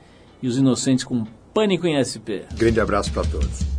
e 0.42 0.48
os 0.48 0.58
Inocentes 0.58 1.04
com 1.04 1.26
Pânico 1.54 1.88
em 1.88 2.02
SP. 2.02 2.46
Grande 2.56 2.80
abraço 2.80 3.12
para 3.12 3.24
todos. 3.24 3.75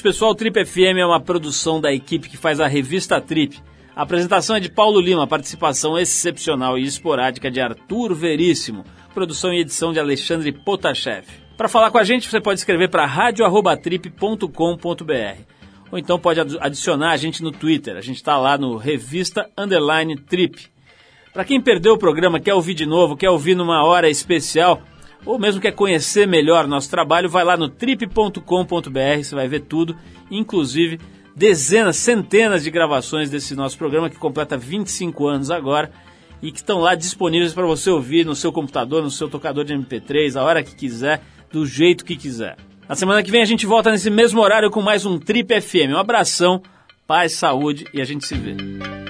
Isso, 0.00 0.02
pessoal. 0.02 0.34
Trip 0.34 0.64
FM 0.64 0.96
é 0.98 1.04
uma 1.04 1.20
produção 1.20 1.78
da 1.78 1.92
equipe 1.92 2.30
que 2.30 2.38
faz 2.38 2.58
a 2.58 2.66
revista 2.66 3.20
Trip. 3.20 3.60
A 3.94 4.00
apresentação 4.02 4.56
é 4.56 4.60
de 4.60 4.70
Paulo 4.70 4.98
Lima, 4.98 5.26
participação 5.26 5.98
excepcional 5.98 6.78
e 6.78 6.84
esporádica 6.84 7.50
de 7.50 7.60
Arthur 7.60 8.14
Veríssimo, 8.14 8.82
produção 9.12 9.52
e 9.52 9.60
edição 9.60 9.92
de 9.92 10.00
Alexandre 10.00 10.52
Potashev. 10.52 11.26
Para 11.54 11.68
falar 11.68 11.90
com 11.90 11.98
a 11.98 12.04
gente, 12.04 12.30
você 12.30 12.40
pode 12.40 12.60
escrever 12.60 12.88
para 12.88 13.04
radio@trip.com.br 13.04 15.42
ou 15.92 15.98
então 15.98 16.18
pode 16.18 16.40
adicionar 16.40 17.10
a 17.10 17.18
gente 17.18 17.42
no 17.42 17.52
Twitter. 17.52 17.94
A 17.96 18.00
gente 18.00 18.16
está 18.16 18.38
lá 18.38 18.56
no 18.56 18.76
Revista 18.76 19.50
Underline 19.58 20.16
Trip. 20.16 20.66
Para 21.32 21.44
quem 21.44 21.60
perdeu 21.60 21.94
o 21.94 21.98
programa, 21.98 22.40
quer 22.40 22.54
ouvir 22.54 22.74
de 22.74 22.86
novo, 22.86 23.16
quer 23.16 23.28
ouvir 23.28 23.54
numa 23.54 23.84
hora 23.84 24.08
especial, 24.08 24.82
ou 25.24 25.38
mesmo 25.38 25.60
quer 25.60 25.72
conhecer 25.72 26.26
melhor 26.26 26.66
nosso 26.66 26.90
trabalho, 26.90 27.28
vai 27.28 27.44
lá 27.44 27.56
no 27.56 27.68
trip.com.br, 27.68 29.22
você 29.22 29.34
vai 29.34 29.48
ver 29.48 29.60
tudo, 29.60 29.96
inclusive 30.30 30.98
dezenas, 31.34 31.96
centenas 31.96 32.64
de 32.64 32.70
gravações 32.70 33.30
desse 33.30 33.54
nosso 33.54 33.78
programa 33.78 34.10
que 34.10 34.16
completa 34.16 34.56
25 34.56 35.26
anos 35.26 35.50
agora 35.50 35.90
e 36.42 36.50
que 36.50 36.58
estão 36.58 36.80
lá 36.80 36.94
disponíveis 36.94 37.52
para 37.52 37.66
você 37.66 37.90
ouvir 37.90 38.24
no 38.24 38.34
seu 38.34 38.52
computador, 38.52 39.02
no 39.02 39.10
seu 39.10 39.28
tocador 39.28 39.64
de 39.64 39.74
MP3, 39.74 40.36
a 40.36 40.42
hora 40.42 40.62
que 40.62 40.74
quiser, 40.74 41.22
do 41.52 41.66
jeito 41.66 42.04
que 42.04 42.16
quiser. 42.16 42.56
Na 42.88 42.94
semana 42.94 43.22
que 43.22 43.30
vem 43.30 43.42
a 43.42 43.46
gente 43.46 43.66
volta 43.66 43.90
nesse 43.90 44.10
mesmo 44.10 44.40
horário 44.40 44.70
com 44.70 44.82
mais 44.82 45.06
um 45.06 45.18
Trip 45.18 45.60
FM. 45.60 45.92
Um 45.92 45.98
abração, 45.98 46.62
paz, 47.06 47.34
saúde 47.34 47.86
e 47.94 48.00
a 48.00 48.04
gente 48.04 48.26
se 48.26 48.34
vê. 48.34 49.09